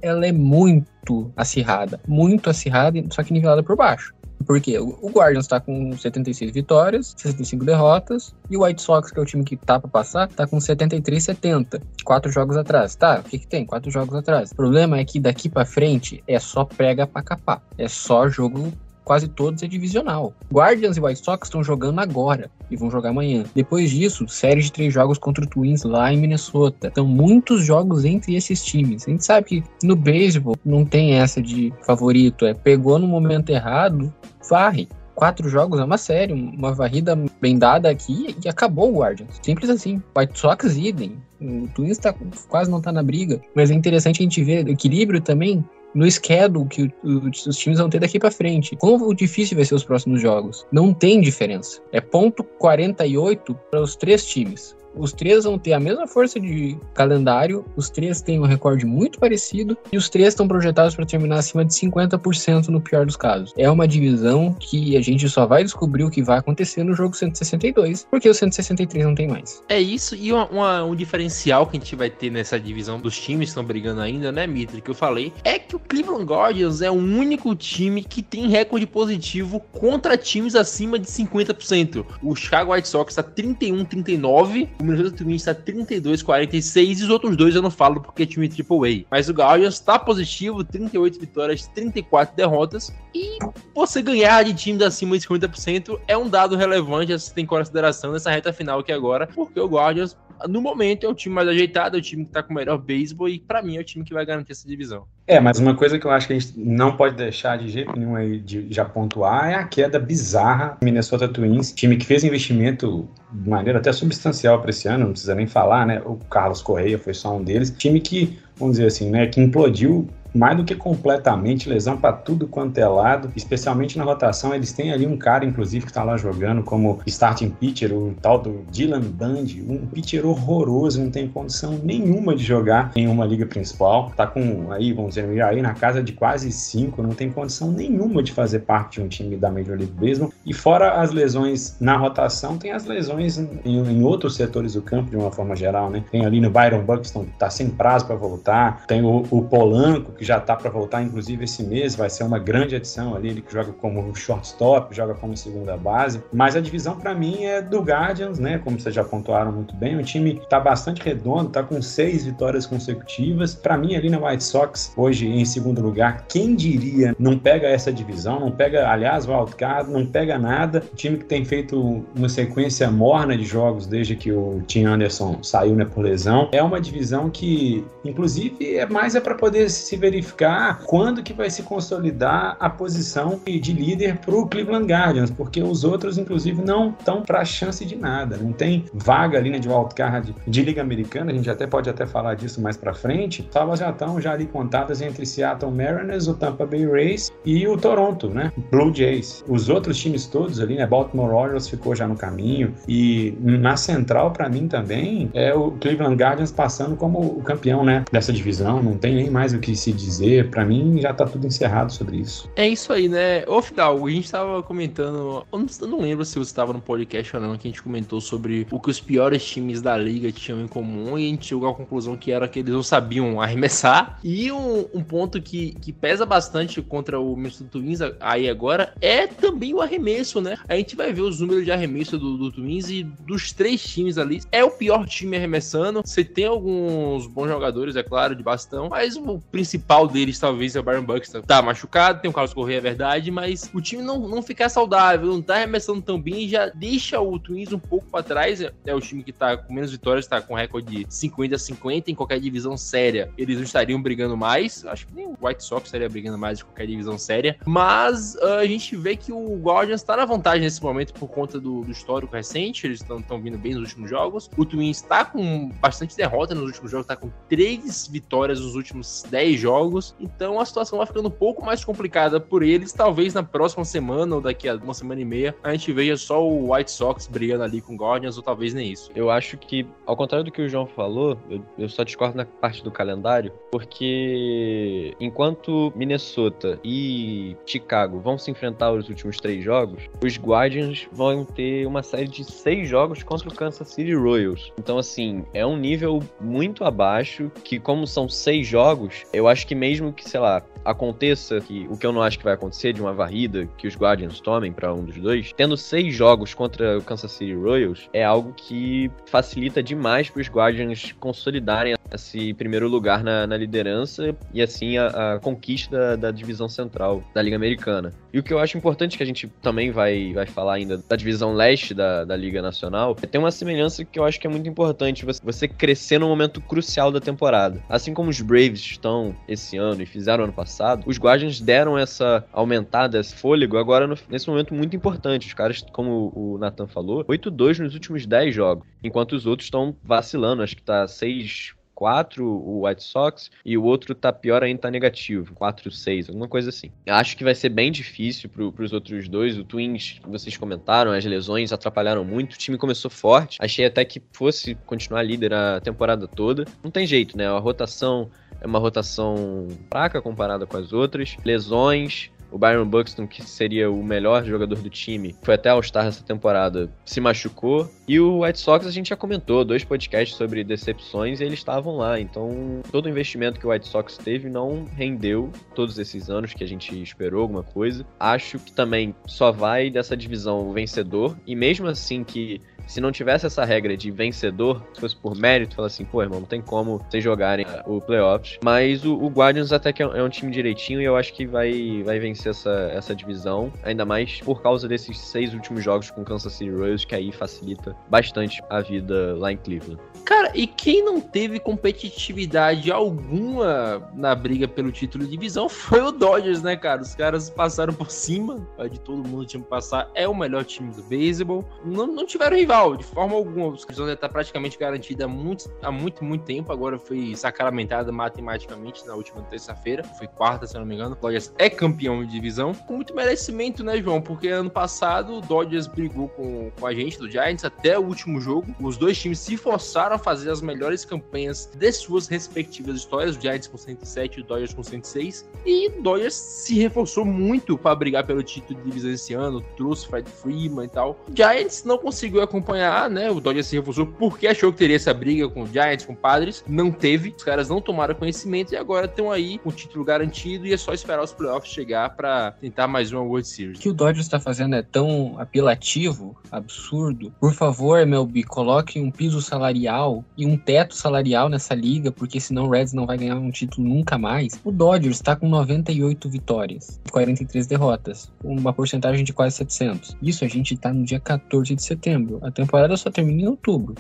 ela 0.02 0.26
é 0.26 0.32
muito 0.32 1.32
acirrada. 1.36 2.00
Muito 2.08 2.50
acirrada, 2.50 3.04
só 3.10 3.24
que 3.24 3.34
nivelada 3.34 3.64
por 3.64 3.76
baixo. 3.76 4.14
Porque 4.52 4.78
o 4.78 5.00
o 5.02 5.10
Guardians 5.10 5.48
tá 5.48 5.62
com 5.62 5.98
76 5.98 6.52
vitórias, 6.52 7.16
65 7.18 7.64
derrotas, 7.64 8.36
e 8.50 8.58
o 8.58 8.66
White 8.66 8.82
Sox, 8.82 9.10
que 9.10 9.18
é 9.18 9.22
o 9.22 9.26
time 9.26 9.46
que 9.46 9.56
tá 9.56 9.80
pra 9.80 9.90
passar, 9.90 10.28
tá 10.28 10.46
com 10.46 10.60
73 10.60 11.24
70. 11.24 11.82
Quatro 12.04 12.30
jogos 12.30 12.58
atrás. 12.58 12.94
Tá, 12.94 13.22
o 13.22 13.24
que 13.24 13.40
que 13.40 13.48
tem? 13.48 13.66
Quatro 13.66 13.90
jogos 13.90 14.14
atrás. 14.14 14.52
O 14.52 14.56
problema 14.58 15.00
é 15.00 15.06
que 15.06 15.22
daqui 15.22 15.48
pra 15.48 15.64
frente 15.64 16.22
é 16.28 16.38
só 16.38 16.66
prega 16.66 17.08
pra 17.08 17.24
capar. 17.24 17.62
É 17.78 17.88
só 17.88 18.28
jogo 18.28 18.74
quase 19.04 19.28
todos 19.28 19.64
é 19.64 19.68
divisional. 19.68 20.34
Guardians 20.52 20.98
e 20.98 21.02
White 21.02 21.24
Sox 21.24 21.48
estão 21.48 21.64
jogando 21.64 22.00
agora 22.00 22.50
e 22.70 22.76
vão 22.76 22.90
jogar 22.90 23.10
amanhã. 23.10 23.44
Depois 23.54 23.90
disso, 23.90 24.28
série 24.28 24.62
de 24.62 24.72
três 24.72 24.94
jogos 24.94 25.18
contra 25.18 25.44
o 25.44 25.48
Twins 25.48 25.84
lá 25.84 26.12
em 26.12 26.18
Minnesota. 26.18 26.88
Então, 26.88 27.06
muitos 27.06 27.66
jogos 27.66 28.06
entre 28.06 28.36
esses 28.36 28.64
times. 28.64 29.08
A 29.08 29.12
gente 29.12 29.26
sabe 29.26 29.48
que 29.48 29.64
no 29.84 29.96
beisebol 29.96 30.56
não 30.64 30.86
tem 30.86 31.16
essa 31.16 31.42
de 31.42 31.74
favorito. 31.82 32.46
É 32.46 32.54
pegou 32.54 32.98
no 33.00 33.08
momento 33.08 33.50
errado, 33.50 34.14
varre. 34.50 34.88
Quatro 35.14 35.48
jogos 35.50 35.80
é 35.80 35.84
uma 35.84 35.98
série, 35.98 36.34
uma 36.34 36.74
varrida 36.74 37.16
bem 37.40 37.58
dada 37.58 37.90
aqui 37.90 38.36
e 38.44 38.50
acabou 38.50 38.92
o 38.92 39.00
Guardians. 39.00 39.40
Simples 39.44 39.70
assim. 39.70 40.02
White 40.18 40.40
Sox 40.40 40.78
idem. 40.78 41.18
O 41.40 41.68
Twins 41.76 41.98
tá, 41.98 42.16
quase 42.48 42.72
não 42.72 42.82
tá 42.82 42.92
na 42.92 43.04
briga. 43.04 43.42
Mas 43.54 43.70
é 43.70 43.74
interessante 43.74 44.22
a 44.22 44.24
gente 44.24 44.44
ver 44.44 44.66
o 44.66 44.70
equilíbrio 44.70 45.22
também 45.22 45.64
no 45.94 46.10
schedule 46.10 46.68
que 46.68 46.92
os 47.04 47.58
times 47.58 47.80
vão 47.80 47.90
ter 47.90 48.00
daqui 48.00 48.20
pra 48.20 48.32
frente. 48.32 48.76
Como 48.76 49.14
difícil 49.14 49.56
vai 49.56 49.66
ser 49.66 49.76
os 49.76 49.84
próximos 49.84 50.22
jogos? 50.22 50.66
Não 50.72 50.94
tem 50.94 51.22
diferença. 51.22 51.82
É 51.92 52.00
ponto 52.00 52.44
48 52.44 53.54
para 53.70 53.82
os 53.82 53.96
três 53.96 54.26
times. 54.26 54.76
Os 54.96 55.14
três 55.14 55.44
vão 55.46 55.58
ter 55.58 55.74
a 55.74 55.80
mesma 55.80 56.08
força 56.08 56.40
de 56.40 56.78
calendário, 56.94 57.66
os 57.76 57.90
três 57.90 58.22
têm 58.22 58.40
um 58.40 58.46
recorde 58.46 58.86
muito 58.86 59.20
parecido 59.20 59.78
e 59.92 59.98
os 59.98 60.10
três 60.10 60.30
estão 60.30 60.48
projetados 60.48 60.96
para 60.96 61.06
terminar 61.06 61.38
acima 61.38 61.64
de 61.66 61.74
50% 61.74 62.68
no 62.68 62.82
pior 62.82 63.06
dos 63.06 63.16
casos. 63.16 63.54
É 63.58 63.70
uma 63.70 63.88
divisão 63.88 64.54
que 64.60 64.98
a 64.98 65.02
gente 65.02 65.28
só 65.30 65.46
vai 65.46 65.64
descobrir 65.64 66.04
o 66.04 66.10
que 66.10 66.22
vai 66.22 66.38
acontecer 66.40 66.84
no 66.84 66.94
jogo 66.94 67.16
162, 67.16 68.08
porque 68.10 68.30
o 68.30 68.34
163 68.34 69.06
não 69.06 69.16
tem 69.16 69.28
mais. 69.28 69.62
É 69.70 69.80
isso, 69.80 70.16
e 70.16 70.32
uma- 70.32 70.48
uma- 70.50 70.84
um 70.84 70.96
diferencial 70.96 71.66
que 71.68 71.78
a 71.78 71.80
gente 71.80 71.96
vai 71.96 72.10
ter 72.10 72.30
nessa 72.30 72.60
divisão 72.60 73.00
dos 73.00 73.18
times 73.20 73.46
que 73.46 73.50
estão 73.50 73.64
brigando 73.64 74.02
ainda, 74.02 74.32
né, 74.32 74.46
Mitri, 74.48 74.82
que 74.82 74.90
eu 74.92 74.96
falei, 74.96 75.32
é 75.44 75.58
que 75.58 75.76
o 75.76 75.80
Cleveland 75.80 76.26
Guardians 76.26 76.82
é 76.82 76.90
o 76.90 76.96
único 76.96 77.56
time 77.56 78.04
que 78.04 78.22
tem 78.22 78.48
recorde 78.50 78.86
positivo 78.86 79.60
contra 79.72 80.18
times 80.18 80.56
acima 80.56 81.00
de 81.00 81.10
50%. 81.10 82.06
O 82.22 82.36
Chicago 82.36 82.74
White 82.74 82.88
Sox 82.88 83.16
tá 83.16 83.24
31-39, 83.24 84.70
o 84.82 84.84
Minnesota 84.84 85.18
Twins 85.18 85.44
tá 85.44 85.56
32-46 85.56 87.00
e 87.00 87.04
os 87.04 87.10
outros 87.10 87.38
dois 87.38 87.56
eu 87.56 87.62
não 87.62 87.72
falo 87.72 88.02
porque 88.02 88.24
é 88.24 88.26
time 88.26 88.48
AAA. 88.48 89.06
Mas 89.10 89.30
o 89.30 89.34
Guardians 89.34 89.80
tá 89.80 89.98
positivo, 89.98 90.64
38 90.64 91.20
vitórias, 91.20 91.68
34 91.68 92.36
derrotas, 92.36 92.94
e 93.14 93.38
você 93.74 94.02
ganhar 94.02 94.44
de 94.44 94.54
times 94.54 94.82
acima 94.82 95.18
de 95.18 95.28
50% 95.28 96.00
é 96.08 96.18
um 96.18 96.28
dado 96.28 96.56
relevante 96.56 97.14
a 97.14 97.20
se 97.20 97.34
ter 97.34 97.42
em 97.42 97.46
consideração 97.46 98.12
nessa 98.12 98.32
reta 98.32 98.52
final 98.52 98.80
aqui 98.80 98.92
agora, 98.92 99.28
porque 99.28 99.60
o 99.60 99.68
Guardians, 99.68 100.18
no 100.48 100.62
momento, 100.62 101.06
é 101.06 101.10
o 101.10 101.14
time 101.14 101.36
mais 101.36 101.48
ajeitado, 101.48 101.98
é 101.98 102.00
o 102.00 102.02
time 102.02 102.26
que 102.26 102.32
tá 102.32 102.44
com 102.44 102.52
o 102.52 102.56
melhor 102.56 102.78
beisebol 102.78 103.30
e 103.30 103.40
pra 103.40 103.62
mim 103.62 103.78
é 103.78 103.80
o 103.80 103.84
time 103.84 104.04
que 104.04 104.14
vai 104.14 104.26
garantir 104.26 104.52
essa 104.52 104.68
divisão. 104.68 105.06
É, 105.28 105.40
mas 105.40 105.60
uma 105.60 105.76
coisa 105.76 105.98
que 105.98 106.06
eu 106.06 106.12
acho 106.12 106.28
que 106.28 106.34
a 106.34 106.40
gente 106.40 106.54
não 106.58 106.96
pode 106.98 107.16
deixar 107.16 107.58
de 107.58 107.70
jeito 107.70 107.98
nenhum 107.98 108.16
aí 108.16 108.40
de 108.40 108.68
já 108.72 108.84
pontuar 108.84 109.50
é 109.50 109.56
a 109.56 109.64
queda 109.64 110.00
bizarra 110.00 110.78
do 110.80 110.84
Minnesota 110.84 111.28
Twins, 111.28 111.72
time 111.72 111.96
que 111.98 112.06
fez 112.06 112.24
investimento 112.24 113.08
de 113.32 113.50
maneira 113.50 113.80
até 113.80 113.92
substancial 113.94 114.60
para 114.62 114.72
esse 114.72 114.88
ano, 114.88 115.06
não 115.06 115.12
precisa 115.12 115.36
nem 115.36 115.48
falar, 115.48 115.86
né? 115.86 116.02
O 116.06 116.16
Carlos 116.16 116.62
Correia 116.62 116.98
foi 116.98 117.14
só 117.14 117.36
um 117.38 117.44
deles, 117.44 117.72
time 117.72 118.00
que, 118.00 118.40
vamos 118.56 118.78
dizer 118.78 118.88
assim, 118.88 119.10
né, 119.10 119.28
que 119.28 119.40
implodiu 119.40 120.08
mais 120.34 120.58
do 120.58 120.64
que 120.64 120.76
completamente, 120.76 121.70
lesão 121.70 121.98
para 121.98 122.14
tudo 122.14 122.48
quanto 122.48 122.78
é 122.78 122.88
lado, 122.88 123.32
especialmente 123.36 123.98
na 123.98 124.04
rotação. 124.04 124.54
Eles 124.54 124.72
têm 124.72 124.92
ali 124.92 125.06
um 125.06 125.18
cara, 125.18 125.46
inclusive, 125.46 125.86
que 125.86 125.94
tá 125.94 126.04
lá 126.04 126.18
jogando 126.18 126.64
como 126.64 127.00
starting 127.06 127.50
pitcher, 127.50 127.94
o 127.94 128.14
tal 128.22 128.40
do 128.40 128.64
Dylan 128.72 129.02
Bundy, 129.02 129.62
um 129.68 129.86
pitcher 129.86 130.26
horroroso, 130.26 131.02
não 131.02 131.12
tem 131.12 131.28
condição 131.28 131.80
nenhuma 131.84 132.36
de 132.36 132.44
jogar 132.44 132.92
em 132.96 133.08
uma 133.08 133.26
liga 133.26 133.46
principal. 133.46 134.12
Tá 134.16 134.26
com 134.28 134.72
aí, 134.72 134.94
vamos 134.94 135.16
dizer, 135.16 135.42
aí 135.44 135.62
na 135.62 135.74
casa 135.74 136.02
de 136.02 136.14
quase 136.14 136.52
cinco, 136.52 137.02
não 137.02 137.12
tem 137.12 137.30
condição 137.30 137.72
nenhuma 137.72 138.24
de 138.24 138.32
fazer 138.32 138.60
parte 138.60 139.00
de 139.00 139.02
um 139.02 139.08
time 139.08 139.36
da 139.36 139.50
Major 139.50 139.78
League 139.78 139.94
Baseball. 139.94 140.32
E 140.46 140.54
fora 140.54 141.02
as 141.02 141.12
lesões 141.12 141.76
na 141.80 141.98
rotação, 141.98 142.58
tem 142.58 142.72
as 142.72 142.86
lesões 142.86 143.38
em, 143.38 143.50
em 143.66 144.04
outros 144.04 144.36
setores 144.36 144.74
do 144.74 144.82
campo, 144.82 145.10
de 145.10 145.18
uma 145.18 145.32
forma 145.32 145.56
geral, 145.56 145.90
né? 145.90 146.04
Tem 146.12 146.26
ali 146.26 146.40
no 146.40 146.50
Byron 146.50 146.84
Buxton, 146.84 147.26
que 147.26 147.32
tá 147.38 147.50
sem 147.50 147.70
prazo 147.70 148.06
para 148.06 148.16
voltar, 148.16 148.86
tem 148.88 149.04
o, 149.04 149.24
o 149.30 149.44
Polanco, 149.44 150.12
que 150.22 150.26
já 150.26 150.40
tá 150.40 150.56
para 150.56 150.70
voltar, 150.70 151.02
inclusive 151.02 151.46
esse 151.46 151.64
mês, 151.64 151.96
vai 151.96 152.08
ser 152.08 152.24
uma 152.24 152.38
grande 152.38 152.76
adição 152.76 153.16
ali, 153.16 153.30
ele 153.30 153.42
que 153.42 153.52
joga 153.52 153.74
como 153.74 154.16
shortstop, 154.16 154.96
joga 154.96 155.16
como 155.16 155.36
segunda 155.36 155.76
base. 155.76 156.22
Mas 156.32 156.56
a 156.56 156.62
divisão 156.62 156.96
para 156.96 157.16
mim 157.16 157.46
é 157.46 157.60
do 157.60 157.82
Guardians, 157.82 158.38
né? 158.38 158.62
Como 158.64 158.80
vocês 158.80 158.94
já 158.94 159.04
pontuaram 159.04 159.52
muito 159.52 159.76
bem, 159.76 159.96
o 159.96 160.04
time 160.04 160.40
tá 160.48 160.60
bastante 160.60 161.02
redondo, 161.02 161.50
tá 161.50 161.64
com 161.64 161.82
seis 161.82 162.24
vitórias 162.24 162.68
consecutivas. 162.68 163.56
Para 163.56 163.76
mim 163.76 163.96
ali 163.96 164.12
na 164.12 164.24
White 164.24 164.44
Sox, 164.44 164.94
hoje 164.96 165.28
em 165.28 165.44
segundo 165.44 165.82
lugar, 165.82 166.28
quem 166.30 166.56
diria 166.56 167.16
não 167.18 167.36
pega 167.36 167.68
essa 167.68 167.92
divisão, 167.92 168.40
não 168.40 168.52
pega, 168.52 168.88
aliás, 168.88 169.26
wildcard, 169.26 169.90
não 169.90 170.06
pega 170.06 170.38
nada. 170.38 170.84
O 170.94 170.96
time 170.96 171.18
que 171.18 171.26
tem 171.26 171.44
feito 171.44 172.06
uma 172.16 172.30
sequência 172.30 172.92
morna 172.92 173.36
de 173.36 173.44
jogos 173.44 173.88
desde 173.88 174.16
que 174.16 174.32
o 174.32 174.62
Tim 174.68 174.84
Anderson 174.84 175.40
saiu 175.42 175.76
né, 175.76 175.84
por 175.84 176.04
lesão. 176.04 176.48
É 176.52 176.62
uma 176.62 176.80
divisão 176.80 177.28
que, 177.28 177.84
inclusive, 178.06 178.78
é 178.78 178.86
mais 178.86 179.16
é 179.16 179.20
para 179.20 179.34
poder 179.34 179.68
se 179.68 179.98
verificar 180.12 180.82
quando 180.86 181.24
que 181.24 181.34
vai 181.34 181.50
se 181.50 181.64
consolidar 181.64 182.58
a 182.60 182.70
posição 182.70 183.40
de 183.46 183.74
líder 183.74 184.18
para 184.18 184.36
o 184.36 184.46
Cleveland 184.46 184.86
Guardians, 184.86 185.32
porque 185.32 185.64
os 185.64 185.84
outros, 185.84 186.18
inclusive, 186.18 186.62
não 186.62 186.90
estão 186.90 187.22
para 187.22 187.44
chance 187.46 187.86
de 187.86 187.96
nada. 187.96 188.38
Não 188.38 188.52
tem 188.52 188.86
vaga 188.94 189.38
ali 189.38 189.50
né, 189.50 189.60
de 189.60 189.70
wildcard 189.70 190.36
de 190.46 190.62
Liga 190.62 190.82
Americana, 190.82 191.32
a 191.32 191.34
gente 191.34 191.50
até 191.50 191.66
pode 191.66 191.90
até 191.90 192.06
falar 192.06 192.36
disso 192.36 192.62
mais 192.62 192.76
para 192.76 192.94
frente. 192.94 193.48
Salvas 193.52 193.80
já 193.80 193.90
estão 193.90 194.20
já 194.20 194.34
ali 194.34 194.46
contadas 194.46 195.02
entre 195.02 195.26
Seattle 195.26 195.72
Mariners, 195.72 196.28
o 196.28 196.34
Tampa 196.34 196.66
Bay 196.66 196.86
Rays 196.86 197.32
e 197.46 197.68
o 197.68 197.78
Toronto, 197.78 198.30
né? 198.30 198.52
Blue 198.70 198.94
Jays. 198.94 199.44
Os 199.48 199.70
outros 199.70 199.98
times 199.98 200.26
todos 200.26 200.60
ali, 200.60 200.76
né? 200.76 200.86
Baltimore 200.86 201.34
Orioles 201.34 201.68
ficou 201.70 201.96
já 201.96 202.08
no 202.08 202.16
caminho 202.16 202.74
e 202.88 203.34
na 203.42 203.78
central 203.78 204.32
para 204.32 204.50
mim 204.50 204.68
também 204.68 205.30
é 205.34 205.54
o 205.54 205.72
Cleveland 205.72 206.16
Guardians 206.16 206.52
passando 206.52 206.96
como 206.96 207.20
o 207.20 207.42
campeão, 207.42 207.84
né? 207.84 208.04
Dessa 208.12 208.34
divisão. 208.34 208.84
Não 208.84 208.98
tem 208.98 209.16
nem 209.16 209.30
mais 209.30 209.54
o 209.54 209.60
que 209.60 209.76
se 209.76 209.94
dizer. 210.02 210.50
Pra 210.50 210.66
mim, 210.66 211.00
já 211.00 211.14
tá 211.14 211.26
tudo 211.26 211.48
encerrado 211.48 211.92
sobre 211.92 212.18
isso. 212.18 212.50
É 212.56 212.68
isso 212.68 212.92
aí, 212.92 213.08
né? 213.08 213.44
Ô, 213.48 213.62
Fidal, 213.62 214.06
a 214.06 214.10
gente 214.10 214.32
tava 214.32 214.62
comentando. 214.64 215.46
Eu 215.52 215.60
não, 215.60 215.68
eu 215.82 215.88
não 215.88 216.02
lembro 216.02 216.26
se 216.26 216.38
você 216.38 216.50
estava 216.50 216.74
no 216.74 216.82
podcast 216.82 217.36
ou 217.36 217.42
não, 217.42 217.58
que 217.58 217.68
a 217.68 217.72
gente 217.72 217.84
comentou 217.84 218.20
sobre 218.20 218.68
o 218.72 218.80
que 218.80 218.90
os 218.90 219.00
piores 219.00 219.44
times 219.46 219.82
da 219.82 219.98
liga 219.98 220.32
tinham 220.32 220.62
em 220.62 220.68
comum 220.68 221.18
e 221.18 221.28
a 221.28 221.30
gente 221.30 221.48
chegou 221.48 221.70
à 221.70 221.74
conclusão 221.74 222.18
que 222.18 222.32
era 222.32 222.48
que 222.48 222.60
eles 222.60 222.74
não 222.74 222.84
sabiam 222.84 223.40
arremessar. 223.42 224.20
E 224.24 224.52
um, 224.52 224.86
um 224.94 225.04
ponto 225.04 225.42
que, 225.42 225.74
que 225.82 225.92
pesa 225.92 226.26
bastante 226.26 226.82
contra 226.82 227.20
o 227.20 227.36
Minnesota 227.36 227.70
Twins 227.72 228.00
aí 228.20 228.50
agora 228.50 228.94
é 229.02 229.28
também 229.28 229.74
o 229.74 229.82
arremesso, 229.82 230.42
né? 230.42 230.58
A 230.68 230.76
gente 230.76 230.96
vai 230.96 231.14
ver 231.14 231.22
os 231.22 231.40
números 231.40 231.66
de 231.66 231.72
arremesso 231.72 232.18
do, 232.18 232.38
do 232.38 232.52
Twins 232.52 232.90
e 232.90 233.04
dos 233.04 233.52
três 233.52 233.82
times 233.84 234.18
ali, 234.18 234.42
é 234.52 234.64
o 234.64 234.72
pior 234.72 235.06
time 235.06 235.38
arremessando. 235.38 236.02
Você 236.04 236.24
tem 236.24 236.46
alguns 236.46 237.28
bons 237.28 237.48
jogadores, 237.48 237.96
é 237.96 238.04
claro, 238.04 238.36
de 238.36 238.44
bastão, 238.44 238.90
mas 238.90 239.16
o 239.16 239.40
principal 239.52 239.91
deles 240.08 240.40
talvez 240.40 240.76
é 240.76 240.80
o 240.80 240.84
Byron 240.84 241.04
Buxton. 241.04 241.42
Tá 241.42 241.62
machucado, 241.62 242.22
tem 242.22 242.30
o 242.30 242.34
Carlos 242.34 242.54
Correia, 242.54 242.78
é 242.78 242.82
verdade, 242.82 243.30
mas 243.32 243.70
o 243.74 243.82
time 243.82 244.02
não, 244.02 244.20
não 244.28 244.42
ficar 244.42 244.70
saudável, 244.70 245.28
não 245.28 245.42
tá 245.42 245.56
arremessando 245.56 246.02
tão 246.02 246.20
bem, 246.20 246.48
já 246.48 246.68
deixa 246.68 247.20
o 247.20 247.38
Twins 247.38 247.72
um 247.72 247.80
pouco 247.80 248.06
para 248.08 248.24
trás. 248.24 248.62
É, 248.62 248.72
é, 248.86 248.96
o 248.96 249.02
time 249.02 249.24
que 249.24 249.32
tá 249.32 249.58
com 249.58 249.74
menos 249.74 249.92
vitórias, 249.92 250.28
tá 250.28 250.42
com 250.42 250.54
recorde 250.54 251.04
de 251.04 251.06
50 251.10 251.56
a 251.56 251.60
50 251.60 252.12
em 252.12 252.16
qualquer 252.16 252.40
divisão 252.40 252.78
séria. 252.78 253.30
Eles 253.38 253.58
não 253.58 253.64
estariam 253.64 254.02
brigando 254.02 254.38
mais. 254.38 254.86
Acho 254.86 255.08
que 255.08 255.14
nem 255.14 255.28
o 255.28 255.38
White 255.42 255.64
Sox 255.64 255.86
estaria 255.86 256.10
brigando 256.10 256.38
mais 256.38 256.60
em 256.60 256.64
qualquer 256.64 256.88
divisão 256.88 257.18
séria. 257.18 257.58
Mas 257.66 258.36
uh, 258.36 258.60
a 258.60 258.66
gente 258.66 258.96
vê 258.96 259.16
que 259.16 259.32
o 259.32 259.58
Guardians 259.58 260.04
tá 260.04 260.16
na 260.16 260.26
vantagem 260.26 260.62
nesse 260.62 260.82
momento 260.82 261.14
por 261.14 261.28
conta 261.28 261.60
do, 261.60 261.82
do 261.84 261.92
histórico 261.92 262.36
recente. 262.36 262.88
Eles 262.88 263.02
estão 263.02 263.42
vindo 263.42 263.58
bem 263.58 263.74
nos 263.74 263.84
últimos 263.90 264.10
jogos. 264.10 264.50
O 264.58 264.66
Twins 264.66 265.02
tá 265.02 265.26
com 265.26 265.70
bastante 265.82 266.16
derrota 266.16 266.56
nos 266.56 266.66
últimos 266.66 266.92
jogos, 266.92 267.08
tá 267.08 267.16
com 267.16 267.30
três 267.50 268.08
vitórias 268.08 268.60
nos 268.60 268.76
últimos 268.76 269.26
10 269.30 269.60
jogos. 269.60 269.81
Então 270.20 270.60
a 270.60 270.66
situação 270.66 270.98
vai 270.98 271.08
ficando 271.08 271.28
um 271.28 271.32
pouco 271.32 271.66
mais 271.66 271.84
complicada 271.84 272.40
por 272.40 272.64
eles. 272.64 272.94
Talvez 272.94 273.34
na 273.34 273.44
próxima 273.44 273.86
semana 273.86 274.36
ou 274.36 274.42
daqui 274.42 274.68
a 274.68 274.76
uma 274.76 274.94
semana 274.94 275.22
e 275.22 275.26
meia 275.26 275.56
a 275.64 275.72
gente 275.72 275.92
veja 275.92 276.18
só 276.18 276.46
o 276.46 276.74
White 276.74 276.92
Sox 276.92 277.28
brigando 277.28 277.64
ali 277.64 277.82
com 277.82 277.94
o 277.94 277.98
Guardians 277.98 278.38
ou 278.38 278.44
talvez 278.44 278.74
nem 278.74 278.92
isso. 278.92 279.12
Eu 279.16 279.30
acho 279.30 279.58
que, 279.58 279.86
ao 280.06 280.16
contrário 280.16 280.46
do 280.46 280.52
que 280.52 280.62
o 280.62 280.70
João 280.70 280.86
falou, 280.88 281.38
eu, 281.50 281.64
eu 281.78 281.90
só 281.90 282.04
discordo 282.04 282.38
na 282.38 282.46
parte 282.46 282.84
do 282.84 282.92
calendário, 282.92 283.52
porque 283.72 285.16
enquanto 285.20 285.92
Minnesota 285.96 286.80
e 286.84 287.56
Chicago 287.66 288.20
vão 288.20 288.38
se 288.38 288.52
enfrentar 288.52 288.92
os 288.92 289.10
últimos 289.10 289.38
três 289.38 289.64
jogos, 289.64 290.04
os 290.24 290.38
Guardians 290.38 291.08
vão 291.12 291.46
ter 291.46 291.86
uma 291.86 292.04
série 292.04 292.28
de 292.28 292.44
seis 292.44 292.88
jogos 292.88 293.24
contra 293.24 293.50
o 293.50 293.54
Kansas 293.54 293.88
City 293.90 294.14
Royals. 294.14 294.72
Então, 294.80 294.98
assim, 294.98 295.46
é 295.54 295.66
um 295.66 295.78
nível 295.78 296.22
muito 296.40 296.84
abaixo 296.84 297.52
que, 297.64 297.80
como 297.80 298.08
são 298.08 298.28
seis 298.28 298.68
jogos, 298.68 299.24
eu 299.34 299.48
acho 299.48 299.68
que 299.68 299.71
mesmo 299.76 300.14
que, 300.14 300.28
sei 300.28 300.40
lá, 300.40 300.62
aconteça 300.84 301.60
que 301.62 301.88
o 301.90 301.98
que 301.98 302.06
eu 302.06 302.12
não 302.12 302.22
acho 302.22 302.38
que 302.38 302.44
vai 302.44 302.54
acontecer 302.54 302.94
de 302.94 303.02
uma 303.02 303.14
varrida 303.14 303.68
que 303.78 303.88
os 303.88 303.96
Guardians 303.96 304.40
tomem 304.40 304.72
para 304.72 304.94
um 304.94 305.04
dos 305.04 305.18
dois, 305.18 305.54
tendo 305.56 305.78
seis 305.78 306.14
jogos 306.14 306.54
contra 306.54 306.98
o 306.98 307.02
Kansas 307.02 307.32
City 307.32 307.54
Royals 307.54 308.10
é 308.14 308.24
algo 308.24 308.54
que 308.54 309.12
facilita 309.26 309.82
demais 309.82 310.30
para 310.30 310.42
os 310.42 310.50
Guardians 310.50 311.14
consolidarem 311.20 311.96
esse 312.14 312.54
primeiro 312.54 312.88
lugar 312.88 313.24
na, 313.24 313.48
na 313.48 313.58
liderança 313.58 314.36
e 314.54 314.62
assim 314.62 314.98
a, 314.98 315.36
a 315.36 315.40
conquista 315.40 315.98
da, 315.98 316.16
da, 316.16 316.32
divisão 316.32 316.68
central 316.68 317.24
da 317.34 317.42
Liga 317.42 317.56
Americana. 317.56 318.14
E 318.34 318.40
o 318.40 318.44
que 318.44 318.54
eu 318.54 318.60
acho 318.60 318.78
importante 318.78 319.18
que 319.18 319.24
a 319.24 319.26
gente 319.26 319.48
também 319.62 319.92
vai, 319.92 320.34
vai 320.34 320.46
falar 320.46 320.74
ainda 320.74 320.98
da 320.98 321.16
divisão 321.16 321.54
leste 321.54 321.94
da, 321.94 322.26
da 322.26 322.36
Liga 322.36 322.62
Nacional 322.62 323.16
é 323.22 323.26
ter 323.26 323.38
uma 323.38 323.52
semelhança 323.52 324.04
que 324.04 324.20
eu 324.20 324.26
acho 324.26 324.40
que 324.40 324.48
é 324.48 324.50
muito 324.50 324.68
importante 324.68 325.26
você, 325.26 325.40
você 325.44 325.68
crescer 325.68 326.20
no 326.20 326.28
momento 326.28 326.60
crucial 326.62 327.12
da 327.12 327.20
temporada. 327.20 327.82
Assim 327.90 328.14
como 328.14 328.30
os 328.30 328.42
Braves 328.42 328.82
estão 328.82 329.36
esse 329.48 329.61
ano 329.78 330.02
e 330.02 330.06
fizeram 330.06 330.44
ano 330.44 330.54
passado, 330.54 331.04
os 331.06 331.18
Guardians 331.18 331.60
deram 331.60 331.98
essa 331.98 332.46
aumentada, 332.52 333.20
esse 333.20 333.36
fôlego 333.36 333.78
agora 333.78 334.08
no, 334.08 334.16
nesse 334.30 334.50
momento 334.50 334.74
muito 334.74 334.96
importante. 334.96 335.48
Os 335.48 335.54
caras, 335.54 335.82
como 335.92 336.32
o 336.36 336.58
Nathan 336.58 336.88
falou, 336.88 337.24
8-2 337.26 337.80
nos 337.80 337.94
últimos 337.94 338.26
10 338.26 338.54
jogos, 338.54 338.88
enquanto 339.04 339.34
os 339.34 339.46
outros 339.46 339.68
estão 339.68 339.96
vacilando. 340.04 340.64
Acho 340.64 340.76
que 340.76 340.84
tá 340.84 341.08
6 341.08 341.74
4, 342.02 342.44
o 342.44 342.88
White 342.88 343.04
Sox, 343.04 343.52
e 343.64 343.78
o 343.78 343.84
outro 343.84 344.16
tá 344.16 344.34
pior 344.34 344.64
ainda, 344.64 344.82
tá 344.82 344.90
negativo, 344.90 345.54
4, 345.54 345.92
6, 345.92 346.30
alguma 346.30 346.48
coisa 346.48 346.70
assim. 346.70 346.90
Acho 347.08 347.38
que 347.38 347.44
vai 347.44 347.54
ser 347.54 347.70
bem 347.70 347.92
difícil 347.92 348.50
pro, 348.50 348.72
pros 348.72 348.92
outros 348.92 349.30
dois. 349.30 349.56
O 349.56 349.64
Twins, 349.64 350.20
vocês 350.26 350.58
comentaram, 350.58 351.12
as 351.12 351.24
lesões 351.24 351.72
atrapalharam 351.72 352.26
muito. 352.26 352.54
O 352.54 352.58
time 352.58 352.76
começou 352.76 353.12
forte. 353.12 353.60
Achei 353.62 353.86
até 353.86 354.04
que 354.04 354.20
fosse 354.32 354.74
continuar 354.88 355.22
líder 355.22 355.54
a 355.54 355.80
temporada 355.80 356.28
toda. 356.28 356.66
Não 356.84 356.90
tem 356.90 357.06
jeito, 357.06 357.38
né? 357.38 357.48
A 357.48 357.60
rotação 357.60 358.32
uma 358.66 358.80
rotação 358.80 359.68
fraca 359.90 360.22
comparada 360.22 360.66
com 360.66 360.78
as 360.78 360.94
outras. 360.94 361.38
Lesões, 361.44 362.32
o 362.52 362.58
Byron 362.58 362.86
Buxton, 362.86 363.28
que 363.28 363.42
seria 363.44 363.90
o 363.90 364.04
melhor 364.04 364.44
jogador 364.44 364.76
do 364.76 364.90
time, 364.90 365.36
foi 365.42 365.56
até 365.56 365.70
All-Star 365.70 366.06
essa 366.06 366.24
temporada, 366.24 366.90
se 367.06 367.20
machucou. 367.22 367.90
E 368.08 368.20
o 368.20 368.44
White 368.44 368.60
Sox 368.60 368.86
a 368.86 368.92
gente 368.92 369.10
já 369.10 369.16
comentou, 369.16 369.64
dois 369.64 369.84
podcasts 369.84 370.38
sobre 370.38 370.64
decepções 370.64 371.40
e 371.40 371.44
eles 371.44 371.60
estavam 371.60 371.98
lá. 371.98 372.20
Então, 372.20 372.82
todo 372.92 373.06
o 373.06 373.10
investimento 373.10 373.60
que 373.60 373.66
o 373.66 373.72
White 373.72 373.88
Sox 373.88 374.18
teve 374.18 374.50
não 374.50 374.86
rendeu 374.96 375.50
todos 375.74 375.98
esses 375.98 376.30
anos 376.30 376.54
que 376.54 376.64
a 376.64 376.68
gente 376.68 377.02
esperou 377.02 377.42
alguma 377.42 377.64
coisa. 377.64 378.06
Acho 378.20 378.60
que 378.60 378.72
também 378.72 379.16
só 379.26 379.52
vai 379.52 379.90
dessa 379.90 380.16
divisão 380.18 380.74
vencedor. 380.74 381.38
E 381.48 381.56
mesmo 381.56 381.88
assim 381.88 382.24
que 382.24 382.62
se 382.88 383.00
não 383.00 383.12
tivesse 383.12 383.46
essa 383.46 383.64
regra 383.64 383.96
de 383.96 384.12
vencedor, 384.12 384.86
se 384.94 385.00
fosse 385.00 385.16
por 385.16 385.36
mérito, 385.36 385.76
fala 385.76 385.88
assim, 385.88 386.04
pô, 386.04 386.22
irmão, 386.22 386.42
não 386.42 386.48
tem 386.48 386.62
como 386.62 386.98
vocês 386.98 387.24
jogarem 387.24 387.66
o 387.86 388.02
playoffs. 388.02 388.60
Mas 388.64 389.06
o, 389.06 389.16
o 389.16 389.30
Guardians 389.30 389.72
até 389.72 389.94
que 389.94 390.04
é, 390.04 390.06
é 390.06 390.24
um 390.24 390.30
time 390.30 390.52
direitinho 390.52 391.02
e 391.02 391.06
eu 391.06 391.16
acho 391.16 391.34
que 391.34 391.46
vai, 391.46 392.04
vai 392.04 392.20
vencer 392.20 392.41
essa, 392.50 392.72
essa 392.94 393.16
divisão, 393.16 393.72
ainda 393.84 394.06
mais 394.06 394.40
por 394.42 394.62
causa 394.62 394.88
desses 394.88 395.20
seis 395.20 395.54
últimos 395.54 395.84
jogos 395.84 396.12
com 396.12 396.24
Kansas 396.24 396.54
City 396.54 396.72
Royals, 396.72 397.06
que 397.06 397.16
aí 397.16 397.32
facilita 397.32 397.96
bastante 398.10 398.62
a 398.70 398.82
vida 398.82 399.36
lá 399.38 399.52
em 399.52 399.58
Cleveland. 399.58 400.02
Cara, 400.26 400.52
e 400.56 400.68
quem 400.68 401.04
não 401.04 401.20
teve 401.20 401.60
competitividade 401.60 402.92
alguma 402.92 404.10
na 404.14 404.36
briga 404.36 404.68
pelo 404.68 404.92
título 404.92 405.26
de 405.26 405.32
divisão 405.32 405.68
foi 405.68 406.02
o 406.02 406.12
Dodgers, 406.12 406.62
né, 406.62 406.76
cara? 406.76 407.02
Os 407.02 407.16
caras 407.16 407.50
passaram 407.50 407.94
por 407.94 408.12
cima 408.12 408.66
de 408.90 409.00
todo 409.00 409.28
mundo 409.28 409.46
tinha 409.46 409.62
que 409.62 409.70
passar. 409.70 410.10
É 410.14 410.28
o 410.28 410.36
melhor 410.36 410.64
time 410.64 410.94
do 410.94 411.04
beisebol. 411.04 411.66
Não, 411.84 412.08
não 412.08 412.26
tiveram 412.26 412.58
rival 412.58 412.96
de 412.96 413.04
forma 413.04 413.36
alguma. 413.36 413.68
Os 413.68 413.82
divisão 413.82 414.08
já 414.08 414.16
tá 414.16 414.30
praticamente 414.30 414.78
garantida 414.78 415.26
há 415.26 415.28
muito, 415.28 415.72
há 415.82 415.92
muito, 415.92 416.24
muito 416.24 416.46
tempo. 416.46 416.72
Agora 416.72 416.98
foi 416.98 417.36
sacramentada 417.36 418.12
matematicamente 418.12 419.06
na 419.06 419.16
última 419.16 419.42
terça-feira. 419.44 420.04
Foi 420.04 420.28
quarta, 420.28 420.68
se 420.68 420.76
não 420.76 420.86
me 420.86 420.96
engano. 420.96 421.14
O 421.14 421.22
Dodgers 421.22 421.54
é 421.58 421.70
campeão 421.70 422.26
divisão. 422.32 422.74
Com 422.74 422.96
muito 422.96 423.16
merecimento, 423.16 423.84
né, 423.84 424.02
João? 424.02 424.22
Porque 424.22 424.48
ano 424.48 424.70
passado 424.70 425.36
o 425.36 425.42
Dodgers 425.42 425.88
brigou 425.88 426.30
com, 426.30 426.72
com 426.80 426.88
a 426.88 426.94
gente 426.94 427.18
do 427.18 427.30
Giants 427.30 427.64
até 427.66 427.98
o 427.98 428.04
último 428.04 428.40
jogo. 428.40 428.74
Os 428.80 428.98
dois 428.98 429.20
times 429.20 429.40
se 429.40 429.58
forçaram 429.58 430.16
a 430.16 430.20
fazer 430.20 430.50
as 430.50 430.62
melhores 430.62 431.06
campanhas 431.06 431.70
de 431.76 431.92
suas 431.92 432.28
respectivas 432.28 432.98
histórias, 432.98 433.36
o 433.36 433.42
Giants 433.42 433.68
com 433.68 433.78
107 433.78 434.40
e 434.40 434.42
o 434.42 434.46
Dodgers 434.46 434.74
com 434.74 434.84
106. 434.84 435.50
E 435.66 435.88
o 435.90 436.02
Dodgers 436.02 436.34
se 436.34 436.80
reforçou 436.80 437.26
muito 437.26 437.78
para 437.78 437.96
brigar 437.96 438.26
pelo 438.26 438.42
título 438.42 438.80
de 438.80 438.86
divisão 438.86 439.12
esse 439.12 439.34
ano, 439.34 439.62
trouxe 439.76 440.08
Fred 440.08 440.30
Freeman 440.30 440.86
e 440.86 440.90
tal. 440.90 441.20
O 441.28 441.36
Giants 441.36 441.84
não 441.84 441.98
conseguiu 441.98 442.42
acompanhar, 442.42 443.10
né? 443.10 443.30
O 443.30 443.40
Dodgers 443.40 443.68
se 443.68 443.76
reforçou 443.76 444.06
porque 444.06 444.48
achou 444.48 444.72
que 444.72 444.80
teria 444.80 444.96
essa 444.96 445.14
briga 445.14 445.50
com 445.50 445.64
o 445.64 445.68
Giants, 445.68 446.06
com 446.06 446.14
o 446.14 446.16
Padres. 446.18 446.64
Não 446.68 446.92
teve. 446.92 447.34
Os 447.36 447.44
caras 447.44 447.70
não 447.70 447.82
tomaram 447.82 448.16
conhecimento 448.16 448.74
e 448.74 448.78
agora 448.78 449.06
estão 449.06 449.32
aí 449.32 449.58
com 449.58 449.70
o 449.70 449.72
título 449.72 450.04
garantido 450.06 450.66
e 450.66 450.74
é 450.74 450.78
só 450.78 450.94
esperar 450.94 451.24
os 451.24 451.34
playoffs 451.34 451.72
chegar 451.72 452.10
para 452.22 452.52
tentar 452.52 452.88
mais 452.88 453.12
uma 453.12 453.24
World 453.24 453.48
Series. 453.48 453.80
O 453.80 453.82
que 453.82 453.90
o 453.90 453.94
Dodgers 453.94 454.28
está 454.28 454.40
fazendo 454.40 454.76
é 454.76 454.84
tão 454.84 455.40
apelativo, 455.40 456.38
absurdo. 456.52 457.34
Por 457.40 457.52
favor, 457.52 458.00
MLB, 458.00 458.44
coloque 458.44 459.00
um 459.00 459.10
piso 459.10 459.42
salarial 459.42 460.24
e 460.38 460.46
um 460.46 460.56
teto 460.56 460.94
salarial 460.94 461.50
nessa 461.50 461.74
liga, 461.74 462.12
porque 462.12 462.40
senão 462.40 462.66
o 462.66 462.70
Reds 462.70 462.94
não 462.94 463.08
vai 463.08 463.18
ganhar 463.18 463.38
um 463.38 463.50
título 463.50 463.90
nunca 463.90 464.20
mais. 464.20 464.54
O 464.64 464.72
Dodgers 464.72 465.16
está 465.16 465.36
com 465.36 465.50
98 465.50 466.30
vitórias 466.30 467.02
e 467.04 467.12
43 467.12 467.66
derrotas, 467.66 468.32
uma 468.44 468.72
porcentagem 468.72 469.24
de 469.24 469.34
quase 469.34 469.56
700. 469.56 470.16
Isso 470.22 470.46
a 470.46 470.48
gente 470.48 470.76
está 470.76 470.94
no 470.94 471.04
dia 471.04 471.20
14 471.20 471.74
de 471.74 471.82
setembro. 471.82 472.38
A 472.44 472.52
temporada 472.52 472.96
só 472.98 473.10
termina 473.10 473.42
em 473.42 473.48
outubro. 473.48 473.96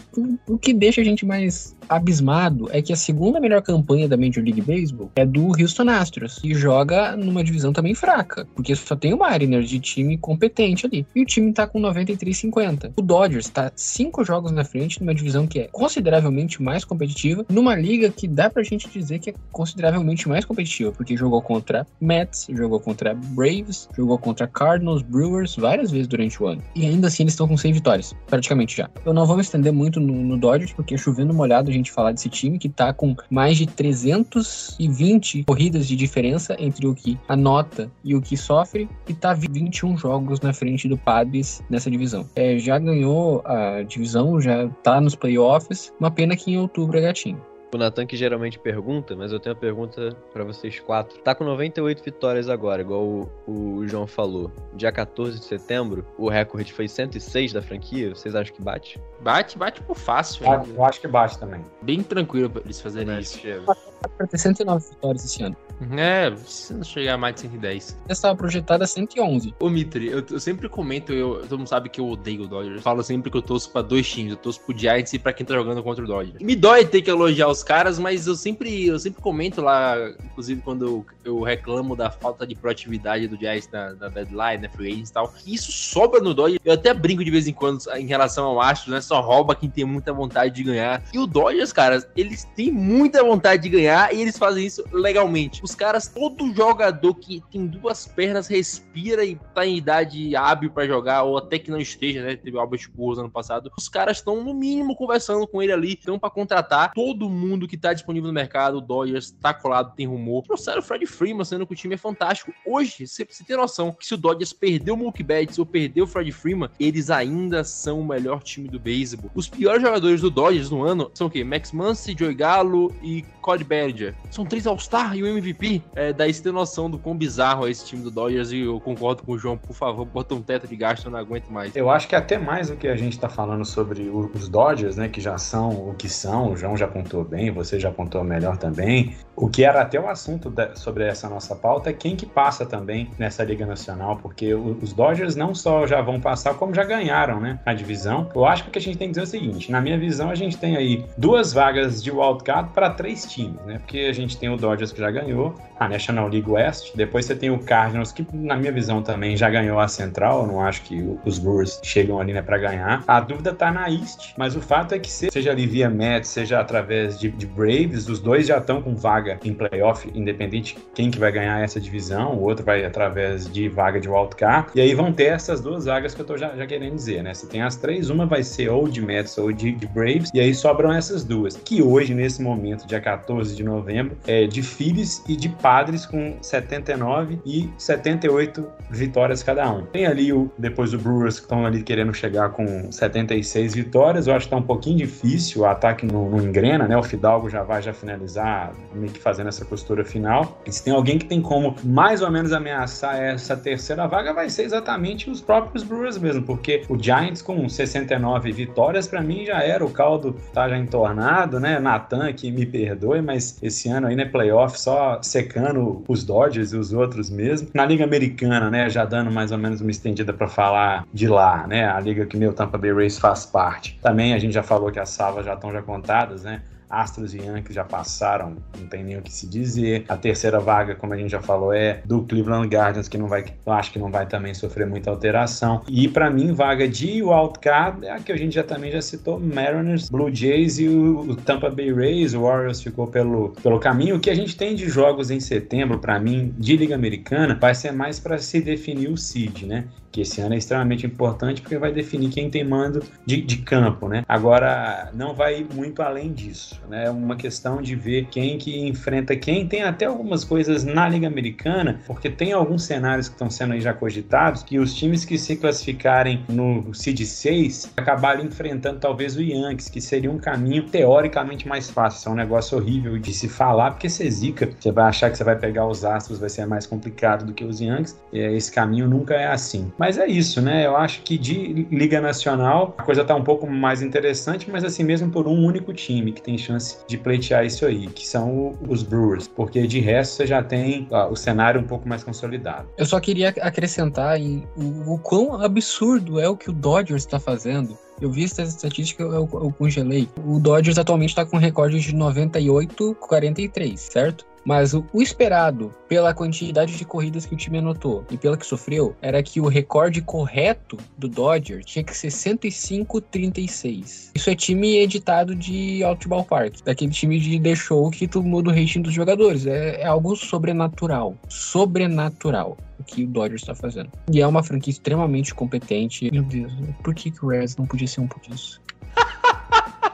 O 0.47 0.60
que 0.60 0.75
deixa 0.75 1.01
a 1.01 1.03
gente 1.03 1.25
mais 1.25 1.75
abismado 1.89 2.69
é 2.71 2.81
que 2.81 2.93
a 2.93 2.95
segunda 2.95 3.39
melhor 3.39 3.62
campanha 3.62 4.07
da 4.07 4.15
Major 4.15 4.43
League 4.43 4.62
Baseball 4.62 5.12
é 5.15 5.25
do 5.25 5.47
Houston 5.60 5.89
Astros 5.89 6.39
e 6.43 6.53
joga 6.53 7.17
numa 7.17 7.43
divisão 7.43 7.73
também 7.73 7.95
fraca, 7.95 8.11
porque 8.56 8.76
só 8.76 8.95
tem 8.95 9.13
o 9.13 9.17
Mariners 9.17 9.69
de 9.69 9.80
time 9.80 10.17
competente 10.17 10.86
ali. 10.86 11.06
E 11.15 11.21
o 11.21 11.26
time 11.26 11.54
tá 11.54 11.67
com 11.67 11.80
93,50. 11.80 12.93
O 12.95 13.02
Dodgers 13.02 13.50
tá 13.50 13.71
cinco 13.76 14.24
jogos 14.24 14.52
na 14.52 14.63
frente 14.63 15.00
numa 15.00 15.13
divisão 15.13 15.47
que 15.47 15.60
é 15.60 15.67
consideravelmente 15.71 16.62
mais 16.62 16.84
competitiva, 16.84 17.45
numa 17.50 17.76
liga 17.76 18.10
que 18.10 18.28
dá 18.28 18.50
pra 18.50 18.63
gente 18.63 18.89
dizer 18.89 19.19
que 19.19 19.32
é 19.32 19.34
consideravelmente 19.52 20.28
mais 20.28 20.45
competitiva, 20.45 20.91
porque 20.91 21.15
jogou 21.15 21.41
contra 21.41 21.86
Mets, 22.00 22.47
jogou 22.52 22.80
contra 22.80 23.13
Braves, 23.13 23.88
jogou 23.95 24.17
contra 24.17 24.47
Cardinals, 24.47 25.02
Brewers 25.02 25.56
várias 25.56 25.91
vezes 25.91 26.08
durante 26.08 26.41
o 26.41 26.47
ano. 26.47 26.62
E 26.76 26.86
ainda 26.86 27.08
assim 27.08 27.24
eles 27.24 27.34
estão 27.34 27.47
com 27.47 27.58
100 27.58 27.74
vitórias, 27.74 28.13
praticamente 28.28 28.78
já. 28.78 28.89
Eu 29.06 29.13
não 29.13 29.26
vou 29.26 29.36
me 29.36 29.41
estender 29.41 29.71
muito 29.71 30.00
no, 30.00 30.13
no 30.13 30.38
Dodgers, 30.38 30.74
porque 30.74 30.97
chovendo 30.97 31.34
molhado 31.34 31.69
a 31.69 31.74
gente 31.74 31.91
falar 31.91 32.12
desse 32.12 32.30
time 32.30 32.60
que 32.60 32.69
tá 32.69 32.93
com 32.93 33.15
mais 33.30 33.58
de 33.58 33.65
320 33.65 35.43
corridas 35.43 35.88
de 35.88 35.95
diferença 35.95 36.56
entre 36.60 36.88
o 36.88 36.95
que 36.95 37.17
anota 37.28 37.91
e 38.04 38.16
o 38.16 38.22
que 38.22 38.36
sofre, 38.38 38.90
e 39.08 39.14
tá 39.14 39.34
21 39.34 39.98
jogos 39.98 40.40
na 40.42 40.54
frente 40.54 40.88
do 40.88 40.98
Padres 40.98 41.62
nessa 41.70 41.90
divisão. 41.90 42.28
É, 42.36 42.58
já 42.58 42.78
ganhou 42.80 43.42
a 43.46 43.84
divisão, 43.84 44.40
já 44.40 44.68
tá 44.84 45.00
nos 45.00 45.16
playoffs, 45.16 45.94
uma 46.00 46.12
pena 46.12 46.36
que 46.36 46.52
em 46.52 46.58
outubro 46.58 46.98
é 46.98 47.02
gatinho. 47.02 47.42
O 47.74 47.78
Natan 47.78 48.06
que 48.06 48.18
geralmente 48.18 48.60
pergunta, 48.60 49.16
mas 49.16 49.32
eu 49.32 49.40
tenho 49.40 49.56
uma 49.56 49.62
pergunta 49.62 50.14
pra 50.34 50.44
vocês 50.44 50.78
quatro. 50.82 51.18
Tá 51.20 51.34
com 51.34 51.46
98 51.46 52.04
vitórias 52.04 52.50
agora, 52.50 52.82
igual 52.82 53.02
o, 53.02 53.32
o 53.48 53.88
João 53.88 54.06
falou. 54.06 54.52
Dia 54.74 54.92
14 54.92 55.40
de 55.40 55.46
setembro, 55.46 56.06
o 56.18 56.28
recorde 56.28 56.74
foi 56.74 56.90
106 56.90 57.54
da 57.54 57.62
franquia. 57.62 58.14
Vocês 58.14 58.36
acham 58.36 58.54
que 58.54 58.62
bate? 58.62 59.00
Bate, 59.22 59.58
bate 59.58 59.82
por 59.84 59.96
fácil. 59.96 60.52
Ah, 60.52 60.58
né? 60.58 60.66
Eu 60.76 60.84
acho 60.84 61.00
que 61.00 61.08
bate 61.08 61.40
também. 61.40 61.62
Bem 61.82 62.04
tranquilo 62.04 62.50
pra 62.50 62.62
eles 62.62 62.82
fazerem 62.82 63.08
Né, 63.08 63.22
isso. 63.22 63.40
Chega. 63.40 63.74
Pra 64.18 64.28
ter 64.28 64.38
109 64.38 64.90
vitórias 64.90 65.26
esse 65.26 65.44
ano. 65.44 65.56
É, 65.98 66.32
se 66.46 66.74
não 66.74 66.84
chegar 66.84 67.16
a 67.16 67.18
mais 67.18 67.36
de 67.36 67.42
110. 67.42 67.98
Essa 68.06 68.12
estava 68.12 68.36
projetada 68.36 68.84
a 68.84 68.88
111. 68.88 69.56
Ô, 69.60 69.70
Mitri, 69.70 70.08
eu, 70.10 70.24
eu 70.30 70.40
sempre 70.40 70.70
comento, 70.70 71.12
eu, 71.12 71.42
todo 71.42 71.60
mundo 71.60 71.68
sabe 71.68 71.90
que 71.90 72.00
eu 72.00 72.08
odeio 72.08 72.44
o 72.44 72.48
Dodgers. 72.48 72.76
Eu 72.76 72.82
falo 72.82 73.04
sempre 73.04 73.32
que 73.32 73.38
eu 73.38 73.42
torço 73.42 73.72
pra 73.72 73.82
dois 73.82 74.08
times. 74.08 74.32
Eu 74.32 74.38
torço 74.38 74.62
pro 74.62 74.78
Giants 74.78 75.14
e 75.14 75.20
pra 75.20 75.34
quem 75.34 75.46
tá 75.46 75.56
jogando 75.56 75.82
contra 75.82 76.04
o 76.04 76.08
Dodgers. 76.08 76.40
Me 76.40 76.56
dói 76.56 76.86
ter 76.86 77.02
que 77.02 77.10
elogiar 77.10 77.48
os 77.48 77.64
caras, 77.64 77.98
mas 77.98 78.28
eu 78.28 78.36
sempre, 78.36 78.88
eu 78.88 79.00
sempre 79.00 79.22
comento 79.22 79.62
lá, 79.62 79.96
inclusive 80.24 80.62
quando 80.62 80.86
eu, 80.86 81.06
eu 81.24 81.42
reclamo 81.42 81.96
da 81.96 82.12
falta 82.12 82.46
de 82.46 82.54
proatividade 82.54 83.28
do 83.28 83.36
Giants 83.36 83.70
na, 83.72 83.94
na 83.94 84.08
deadline, 84.08 84.62
na 84.62 84.70
free 84.70 84.92
agents 84.92 85.10
e 85.10 85.14
tal. 85.14 85.34
Isso 85.48 85.72
sobra 85.72 86.20
no 86.20 86.34
Dodgers. 86.34 86.62
Eu 86.64 86.74
até 86.74 86.94
brinco 86.94 87.24
de 87.24 87.32
vez 87.32 87.48
em 87.48 87.54
quando 87.54 87.82
em 87.96 88.06
relação 88.06 88.46
ao 88.46 88.62
Astros, 88.62 88.94
né? 88.94 89.02
Só 89.02 89.20
rouba 89.20 89.56
quem 89.56 89.70
tem 89.70 89.86
muita 89.86 90.14
vontade 90.14 90.54
de 90.54 90.64
ganhar. 90.64 91.04
E 91.12 91.18
o 91.18 91.26
Dodgers, 91.26 91.74
cara, 91.74 92.08
eles 92.16 92.44
têm 92.56 92.72
muita 92.72 93.24
vontade 93.24 93.64
de 93.64 93.70
ganhar 93.70 93.90
e 94.12 94.21
eles 94.21 94.38
fazem 94.38 94.65
isso 94.65 94.84
legalmente. 94.91 95.63
Os 95.63 95.75
caras, 95.75 96.08
todo 96.08 96.54
jogador 96.54 97.15
que 97.15 97.43
tem 97.51 97.65
duas 97.65 98.08
pernas 98.08 98.47
respira 98.47 99.25
e 99.25 99.36
tá 99.54 99.65
em 99.65 99.77
idade 99.77 100.36
hábil 100.36 100.71
pra 100.71 100.88
jogar, 100.88 101.23
ou 101.23 101.38
até 101.38 101.58
que 101.58 101.71
não 101.71 101.80
esteja, 101.80 102.23
né? 102.23 102.36
Teve 102.36 102.58
o 102.58 102.60
Albert 102.60 102.89
Pujols 102.91 103.19
ano 103.19 103.30
passado. 103.30 103.71
Os 103.77 103.89
caras 103.89 104.17
estão, 104.17 104.43
no 104.43 104.54
mínimo, 104.54 104.95
conversando 104.95 105.47
com 105.47 105.62
ele 105.62 105.71
ali. 105.71 105.93
Estão 105.93 106.19
pra 106.19 106.30
contratar 106.30 106.93
todo 106.93 107.30
mundo 107.30 107.67
que 107.67 107.77
tá 107.77 107.93
disponível 107.93 108.27
no 108.27 108.34
mercado. 108.34 108.77
O 108.77 108.82
Dodgers 108.82 109.32
tá 109.32 109.54
colado, 109.54 109.95
tem 109.95 110.08
rumor. 110.08 110.43
Trouxeram 110.43 110.80
o 110.80 110.84
Fred 110.84 111.06
Freeman, 111.06 111.45
sendo 111.45 111.65
que 111.65 111.73
o 111.73 111.75
time 111.75 111.95
é 111.95 111.97
fantástico. 111.97 112.54
Hoje, 112.65 113.08
você, 113.08 113.25
você 113.30 113.43
tem 113.43 113.56
noção 113.56 113.91
que 113.91 114.06
se 114.06 114.13
o 114.13 114.17
Dodgers 114.17 114.54
perdeu 114.54 114.93
o 114.93 114.97
Mookie 114.97 115.23
Betts 115.23 115.60
ou 115.60 115.65
perdeu 115.65 116.06
o 116.06 116.08
Fred 116.08 116.32
Freeman, 116.32 116.69
eles 116.80 117.10
ainda 117.10 117.63
são 117.63 117.99
o 117.99 118.06
melhor 118.06 118.41
time 118.43 118.67
do 118.67 118.80
beisebol. 118.80 119.32
Os 119.36 119.47
piores 119.47 119.82
jogadores 119.82 120.21
do 120.21 120.30
Dodgers 120.30 120.69
no 120.69 120.84
ano 120.84 121.12
são 121.13 121.27
o 121.27 121.30
quê? 121.30 121.43
Max 121.43 121.71
Muncy, 121.71 122.15
Joey 122.17 122.34
Gallo 122.34 122.93
e 123.01 123.23
Cody 123.41 123.63
Bellinger. 123.82 124.13
São 124.30 124.46
três 124.46 124.67
All-Star 124.67 125.15
e 125.15 125.24
o 125.24 125.28
MVP. 125.28 125.82
É, 125.96 126.13
daí 126.13 126.34
você 126.34 126.41
tem 126.44 126.52
noção 126.52 126.89
do 126.89 126.98
quão 127.00 127.15
bizarro 127.15 127.67
é 127.67 127.72
esse 127.72 127.86
time 127.86 128.04
do 128.04 128.12
Dodgers 128.12 128.52
e 128.52 128.60
eu 128.62 128.80
concordo 128.80 129.24
com 129.24 129.34
o 129.34 129.38
João. 129.38 129.58
Por 129.58 129.74
favor, 129.74 130.06
bota 130.06 130.36
um 130.36 130.41
teto 130.41 130.67
de 130.67 130.76
gasto, 130.76 131.06
eu 131.06 131.12
não 131.12 131.20
aguento 131.20 131.50
mais. 131.50 131.76
Eu 131.76 131.89
acho 131.89 132.08
que 132.08 132.15
até 132.15 132.38
mais 132.38 132.70
do 132.70 132.76
que 132.78 132.88
a 132.88 132.96
gente 132.96 133.20
tá 133.20 133.30
falando 133.30 133.65
sobre 133.65 134.10
os 134.10 134.48
Dodgers, 134.48 134.96
né, 134.98 135.08
que 135.10 135.20
já 135.20 135.38
são 135.38 135.70
o 135.89 135.96
que 135.96 136.08
são, 136.10 136.52
o 136.52 136.58
João 136.58 136.78
já 136.78 136.86
apontou 136.86 137.24
bem, 137.24 137.52
você 137.52 137.80
já 137.80 137.89
apontou 137.89 138.24
melhor 138.24 138.58
também. 138.58 139.15
O 139.36 139.50
que 139.50 139.63
era 139.63 139.82
até 139.82 140.00
o 140.00 140.08
assunto 140.08 140.50
da- 140.50 140.76
sobre 140.76 141.04
essa 141.04 141.28
nossa 141.28 141.56
pauta 141.56 141.89
é 141.89 141.94
quem 141.94 142.15
que 142.15 142.26
passa 142.26 142.65
também 142.65 143.10
nessa 143.17 143.44
Liga 143.44 143.65
Nacional, 143.65 144.17
porque 144.17 144.54
os 144.54 144.94
Dodgers 144.94 145.36
não 145.36 145.56
só 145.56 145.88
já 145.88 146.02
vão 146.02 146.20
passar, 146.20 146.54
como 146.56 146.74
já 146.74 146.84
ganharam, 146.84 147.39
né, 147.39 147.60
a 147.65 147.74
divisão. 147.74 148.30
Eu 148.36 148.46
acho 148.46 148.63
que 148.63 148.70
o 148.70 148.72
que 148.72 148.80
a 148.80 148.82
gente 148.82 148.98
tem 148.98 149.08
que 149.08 149.12
dizer 149.20 149.22
é 149.22 149.24
o 149.24 149.28
seguinte, 149.28 149.72
na 149.72 149.82
minha 149.82 149.98
visão 149.98 150.30
a 150.30 150.36
gente 150.36 150.58
tem 150.58 150.76
aí 150.78 151.04
duas 151.17 151.54
vagas 151.54 152.04
de 152.04 152.12
wildcard 152.12 152.72
para 152.74 152.89
três 152.89 153.26
times, 153.26 153.60
né, 153.65 153.70
porque 153.77 153.99
a 153.99 154.13
gente 154.13 154.38
tem 154.38 154.49
o 154.49 154.57
Dodgers 154.57 154.91
que 154.91 154.99
já 154.99 155.12
ganhou, 155.12 155.55
a 155.79 155.88
National 155.89 156.27
League 156.27 156.49
West, 156.49 156.95
depois 156.95 157.25
você 157.25 157.36
tem 157.36 157.49
o 157.49 157.60
Cardinals 157.60 158.12
que 158.12 158.25
na 158.34 158.55
minha 158.55 158.71
visão 158.71 159.01
também 159.01 159.36
já 159.36 159.49
ganhou 159.49 159.79
a 159.79 159.88
Central, 159.88 160.41
eu 160.41 160.47
não 160.47 160.62
acho 160.62 160.84
que 160.84 161.03
os 161.25 161.39
Brewers 161.39 161.79
chegam 161.84 162.19
ali 162.19 162.34
né, 162.34 162.41
para 162.41 162.57
ganhar. 162.57 163.03
A 163.07 163.19
dúvida 163.19 163.53
tá 163.53 163.71
na 163.71 163.89
East, 163.89 164.34
mas 164.38 164.55
o 164.55 164.62
fato 164.62 164.93
é 164.93 164.99
que 164.99 165.10
se- 165.10 165.29
seja 165.31 165.51
ali 165.51 165.65
via 165.65 165.89
Mets, 165.89 166.29
seja 166.29 166.60
através 166.60 167.19
de, 167.19 167.29
de 167.29 167.45
Braves, 167.45 168.07
os 168.07 168.19
dois 168.19 168.45
já 168.47 168.57
estão 168.57 168.81
com 168.81 168.95
vaga 168.95 169.39
em 169.43 169.53
playoff, 169.53 170.10
independente 170.13 170.77
quem 170.93 171.10
que 171.10 171.17
vai 171.19 171.31
ganhar 171.31 171.63
essa 171.63 171.79
divisão, 171.79 172.34
o 172.36 172.43
outro 172.43 172.63
vai 172.65 172.86
através 172.86 173.51
de 173.51 173.67
vaga 173.69 173.99
de 173.99 174.07
wildcard, 174.10 174.69
e 174.75 174.81
aí 174.81 174.93
vão 174.93 175.12
ter 175.12 175.25
essas 175.25 175.62
duas 175.62 175.86
vagas 175.86 176.13
que 176.13 176.21
eu 176.21 176.25
tô 176.25 176.38
já, 176.38 176.55
já 176.55 176.65
querendo 176.67 176.95
dizer, 176.95 177.23
né? 177.23 177.34
Se 177.34 177.47
tem 177.47 177.62
as 177.62 177.75
três, 177.75 178.10
uma 178.10 178.25
vai 178.25 178.43
ser 178.43 178.69
ou 178.69 178.88
de 178.88 179.01
Mets 179.01 179.38
ou 179.38 179.51
de, 179.51 179.71
de 179.71 179.88
Braves, 179.88 180.29
e 180.34 180.39
aí 180.39 180.53
sobram 180.53 180.91
essas 180.93 181.23
duas, 181.23 181.55
que 181.57 181.81
hoje, 181.81 182.13
nesse 182.13 182.41
momento, 182.41 182.86
dia 182.88 182.99
14 183.01 183.55
de 183.55 183.61
novembro, 183.63 184.17
é 184.28 184.45
de 184.45 184.62
Phillies 184.62 185.24
e 185.28 185.36
de 185.36 185.50
Padres 185.50 186.06
com 186.06 186.38
79 186.41 187.39
e 187.45 187.69
78 187.78 188.65
vitórias 188.89 189.43
cada 189.43 189.71
um. 189.71 189.86
Tem 189.86 190.06
ali 190.06 190.32
o 190.34 190.52
depois 190.58 190.93
o 190.93 190.97
Brewers 190.97 191.39
que 191.39 191.45
estão 191.45 191.65
ali 191.65 191.84
querendo 191.84 192.13
chegar 192.13 192.50
com 192.50 192.91
76 192.91 193.74
vitórias. 193.76 194.28
Eu 194.28 194.36
acho 194.36 194.45
que 194.45 194.52
tá 194.52 194.58
um 194.58 194.62
pouquinho 194.62 194.97
difícil, 194.97 195.62
o 195.62 195.65
ataque 195.65 196.06
não, 196.06 196.30
não 196.30 196.41
engrena, 196.41 196.88
né? 196.88 196.97
O 196.97 197.04
Fidalgo 197.04 197.50
já 197.50 197.63
vai 197.63 197.82
já 197.82 197.93
finalizar, 197.93 198.74
meio 198.93 199.12
que 199.12 199.19
fazendo 199.19 199.47
essa 199.47 199.65
costura 199.65 200.04
final. 200.04 200.62
E 200.65 200.71
se 200.71 200.84
tem 200.84 200.93
alguém 200.93 201.17
que 201.17 201.26
tem 201.26 201.41
como 201.41 201.76
mais 201.84 202.21
ou 202.21 202.32
menos 202.32 202.54
ameaçar 202.54 203.15
essa 203.15 203.56
terceira 203.56 204.08
vaga, 204.08 204.34
vai 204.34 204.50
ser 204.50 204.63
exatamente 204.63 205.30
os 205.30 205.41
próprios 205.41 205.84
Brewers 205.84 206.17
mesmo, 206.17 206.43
porque 206.43 206.84
o 206.89 207.02
Giants 207.02 207.41
com 207.41 207.67
69 207.67 208.52
vitórias, 208.52 209.08
para 209.08 209.21
mim 209.21 209.45
já 209.45 209.62
era, 209.62 209.86
o 209.86 209.89
caldo 209.89 210.36
tá 210.54 210.67
já 210.69 210.78
entornado, 210.78 211.60
né? 211.60 211.80
Natan 211.80 212.32
que 212.34 212.52
me 212.52 212.65
perdoe, 212.65 213.21
mas 213.21 213.40
esse 213.62 213.89
ano 213.89 214.08
aí, 214.08 214.15
né, 214.15 214.25
playoff 214.25 214.80
só 214.80 215.21
secando 215.21 216.04
os 216.08 216.23
Dodgers 216.23 216.73
e 216.73 216.77
os 216.77 216.93
outros 216.93 217.30
mesmo. 217.30 217.69
Na 217.73 217.86
Liga 217.86 218.04
Americana, 218.04 218.69
né, 218.69 218.89
já 218.89 219.06
dando 219.06 219.32
mais 219.32 219.51
ou 219.51 219.58
menos 219.58 219.82
uma 219.82 219.91
estendida 219.91 220.34
para 220.34 220.47
falar 220.47 221.06
de 221.13 221.27
lá, 221.27 221.65
né? 221.67 221.89
A 221.89 221.99
liga 221.99 222.25
que 222.25 222.38
meu 222.38 222.54
Tampa 222.54 222.77
Bay 222.77 222.93
Rays 222.93 223.17
faz 223.17 223.45
parte. 223.45 223.99
Também 224.01 224.34
a 224.34 224.39
gente 224.39 224.54
já 224.54 224.63
falou 224.63 224.91
que 224.91 224.99
as 224.99 225.10
salvas 225.10 225.45
já 225.45 225.54
estão 225.54 225.71
já 225.71 225.82
contadas, 225.82 226.43
né? 226.43 226.62
Astros 226.91 227.34
e 227.34 227.39
Yankees 227.39 227.75
já 227.75 227.84
passaram, 227.84 228.58
não 228.80 228.88
tem 228.88 229.04
nem 229.04 229.17
o 229.17 229.21
que 229.21 229.32
se 229.32 229.47
dizer. 229.47 230.06
A 230.10 230.17
terceira 230.17 230.60
vaga, 230.60 230.95
como 230.95 231.13
a 231.13 231.17
gente 231.17 231.32
já 231.32 231.41
falou, 231.41 231.73
é 231.73 232.01
do 232.06 232.21
Cleveland 232.23 232.67
Guardians, 232.67 233.08
que 233.08 233.17
não 233.17 233.27
vai, 233.27 233.45
eu 233.65 233.73
acho 233.73 233.91
que 233.91 233.99
não 233.99 234.12
vai 234.12 234.25
também 234.25 234.54
sofrer 234.54 234.86
muita 234.86 235.10
alteração. 235.10 235.82
E 235.88 236.08
para 236.08 236.30
mim, 236.30 236.54
vaga 236.54 236.88
de 236.88 237.23
wildcard 237.23 238.06
é 238.06 238.12
a 238.12 238.19
que 238.19 238.32
a 238.32 238.38
gente 238.38 238.56
já 238.56 238.63
também 238.63 238.91
já 238.91 239.01
citou, 239.01 239.39
Mariners, 239.39 240.10
Blue 240.10 240.34
Jays 240.34 240.80
e 240.80 240.88
o, 240.88 241.36
Tampa 241.36 241.69
Bay 241.69 241.93
Rays, 241.93 242.34
o 242.34 242.41
Warriors 242.41 242.82
ficou 242.82 243.08
pelo, 243.08 243.49
pelo 243.63 243.80
caminho. 243.80 244.17
O 244.17 244.19
que 244.19 244.30
a 244.30 244.36
gente 244.36 244.56
tem 244.56 244.75
de 244.75 244.89
jogos 244.89 245.32
em 245.32 245.39
setembro, 245.39 245.99
para 245.99 246.19
mim, 246.19 246.54
de 246.58 246.75
Liga 246.75 246.95
Americana, 246.95 247.58
vai 247.60 247.73
ser 247.73 247.91
mais 247.91 248.19
para 248.19 248.38
se 248.38 248.62
definir 248.62 249.10
o 249.10 249.17
seed, 249.17 249.63
né? 249.63 249.86
que 250.12 250.21
esse 250.21 250.41
ano 250.41 250.54
é 250.54 250.58
extremamente 250.58 251.06
importante 251.06 251.62
porque 251.62 251.77
vai 251.77 251.91
definir 251.91 252.30
quem 252.30 252.49
tem 252.49 252.63
mando 252.63 253.01
de, 253.25 253.41
de 253.41 253.58
campo, 253.60 254.08
né? 254.08 254.23
Agora, 254.27 255.10
não 255.13 255.34
vai 255.34 255.65
muito 255.73 256.01
além 256.01 256.34
disso, 256.34 256.80
né? 256.88 257.06
É 257.06 257.10
uma 257.10 257.36
questão 257.36 257.82
de 257.82 257.96
ver 257.96 258.28
quem 258.30 258.58
que 258.58 258.80
enfrenta 258.88 259.36
quem. 259.36 259.67
Tem 259.67 259.84
até 259.84 260.06
algumas 260.06 260.44
coisas 260.44 260.84
na 260.84 261.08
Liga 261.08 261.28
Americana, 261.28 262.00
porque 262.06 262.30
tem 262.30 262.52
alguns 262.54 262.84
cenários 262.84 263.28
que 263.28 263.36
estão 263.36 263.50
sendo 263.50 263.80
já 263.80 263.94
cogitados, 263.94 264.63
que 264.63 264.80
os 264.80 264.94
times 264.94 265.26
que 265.26 265.38
se 265.38 265.56
classificarem 265.56 266.44
no 266.50 266.94
Seed 266.94 267.22
6 267.22 267.94
acabarem 267.98 268.46
enfrentando 268.46 269.00
talvez 269.00 269.36
o 269.36 269.41
Yankees, 269.41 269.89
que 269.89 270.02
seria 270.02 270.32
um 270.32 270.38
caminho 270.38 270.84
teoricamente 270.84 271.67
mais 271.67 271.89
fácil. 271.89 272.20
Isso 272.20 272.30
é 272.30 272.32
um 272.32 272.36
negócio 272.36 272.78
horrível 272.78 273.17
de 273.17 273.34
se 273.34 273.48
falar, 273.48 273.91
porque 273.91 274.10
você 274.10 274.30
zica, 274.30 274.70
você 274.80 274.91
vai 274.91 275.06
achar 275.06 275.30
que 275.30 275.38
você 275.38 275.44
vai 275.44 275.58
pegar 275.58 275.88
os 275.88 276.04
Astros, 276.04 276.39
vai 276.39 276.50
ser 276.50 276.65
mais 276.65 276.86
complicado 276.86 277.46
do 277.46 277.54
que 277.54 277.63
os 277.63 277.80
Yankees. 277.80 278.20
Esse 278.34 278.72
caminho 278.72 279.08
nunca 279.08 279.36
é 279.36 279.48
assim. 279.48 279.91
Mas 279.98 280.17
é 280.17 280.28
isso, 280.28 280.62
né? 280.62 280.86
Eu 280.86 280.96
acho 280.98 281.22
que 281.22 281.38
de 281.38 281.88
Liga 281.91 282.20
Nacional 282.20 282.96
a 282.98 283.04
coisa 283.04 283.24
tá 283.24 283.36
um 283.36 283.44
pouco 283.44 283.67
mais 283.67 284.02
interessante, 284.02 284.70
mas 284.70 284.84
assim 284.84 285.04
mesmo 285.04 285.30
por 285.30 285.48
um 285.48 285.65
único 285.65 285.94
time 285.94 286.32
que 286.32 286.41
tem 286.41 286.58
chance 286.58 286.70
de 287.07 287.17
pleitear 287.17 287.65
isso 287.65 287.86
aí, 287.86 288.07
que 288.07 288.27
são 288.27 288.77
os 288.88 289.03
Brewers, 289.03 289.47
porque 289.47 289.86
de 289.88 289.99
resto 289.99 290.36
você 290.36 290.47
já 290.47 290.63
tem 290.63 291.07
ó, 291.12 291.29
o 291.29 291.36
cenário 291.36 291.79
um 291.79 291.86
pouco 291.86 292.07
mais 292.07 292.23
consolidado. 292.23 292.88
Eu 292.97 293.05
só 293.05 293.19
queria 293.19 293.49
acrescentar 293.49 294.39
em 294.39 294.67
o, 294.75 295.13
o 295.13 295.19
quão 295.19 295.62
absurdo 295.62 296.39
é 296.39 296.47
o 296.47 296.55
que 296.55 296.69
o 296.69 296.73
Dodgers 296.73 297.23
está 297.23 297.39
fazendo. 297.39 297.97
Eu 298.21 298.31
vi 298.31 298.43
essa 298.43 298.62
estatística, 298.62 299.23
eu, 299.23 299.49
eu 299.51 299.73
congelei. 299.77 300.29
O 300.45 300.60
Dodgers 300.60 300.99
atualmente 300.99 301.29
está 301.29 301.43
com 301.43 301.57
um 301.57 301.60
recorde 301.60 301.99
de 301.99 302.13
98-43, 302.13 303.97
certo? 303.97 304.45
Mas 304.65 304.93
o, 304.93 305.06
esperado, 305.15 305.91
pela 306.08 306.34
quantidade 306.34 306.97
de 306.97 307.06
corridas 307.06 307.45
que 307.45 307.54
o 307.54 307.58
time 307.58 307.80
anotou 307.80 308.26
e 308.30 308.38
pela 308.38 308.58
que 308.58 308.65
sofreu, 308.65 309.15
era 309.21 309.41
que 309.41 309.60
o 309.60 309.67
recorde 309.67 310.21
correto 310.21 310.97
do 311.17 311.28
Dodgers 311.28 311.86
tinha 311.86 312.04
que 312.04 312.15
ser 312.15 312.30
105-36. 312.30 314.32
Isso 314.36 314.50
é 314.50 314.56
time 314.56 314.97
editado 314.97 315.56
de 315.56 316.04
Outball 316.04 316.43
Park, 316.43 316.76
daquele 316.84 317.12
time 317.12 317.39
de 317.39 317.76
Show 317.76 318.12
que 318.12 318.28
tu 318.28 318.43
muda 318.43 318.69
o 318.69 318.74
rating 318.74 319.02
dos 319.02 319.13
jogadores. 319.13 319.65
É, 319.65 320.02
é 320.02 320.06
algo 320.06 320.36
sobrenatural. 320.36 321.36
Sobrenatural 321.47 322.78
o 323.02 323.04
que 323.04 323.24
o 323.24 323.28
Dodgers 323.28 323.62
está 323.62 323.76
fazendo. 323.76 324.10
E 324.32 324.41
é 324.41 324.47
uma 324.47 324.63
franquia 324.63 324.91
extremamente 324.91 325.54
competente. 325.54 326.32
Meu 326.32 326.43
Deus, 326.43 326.71
por 327.04 327.13
que, 327.13 327.32
que 327.32 327.43
o 327.43 327.50
Reds 327.50 327.76
não 327.76 327.86
podia 327.86 328.08
ser 328.08 328.21
um 328.21 328.28
por 328.28 328.41
isso? 328.54 328.80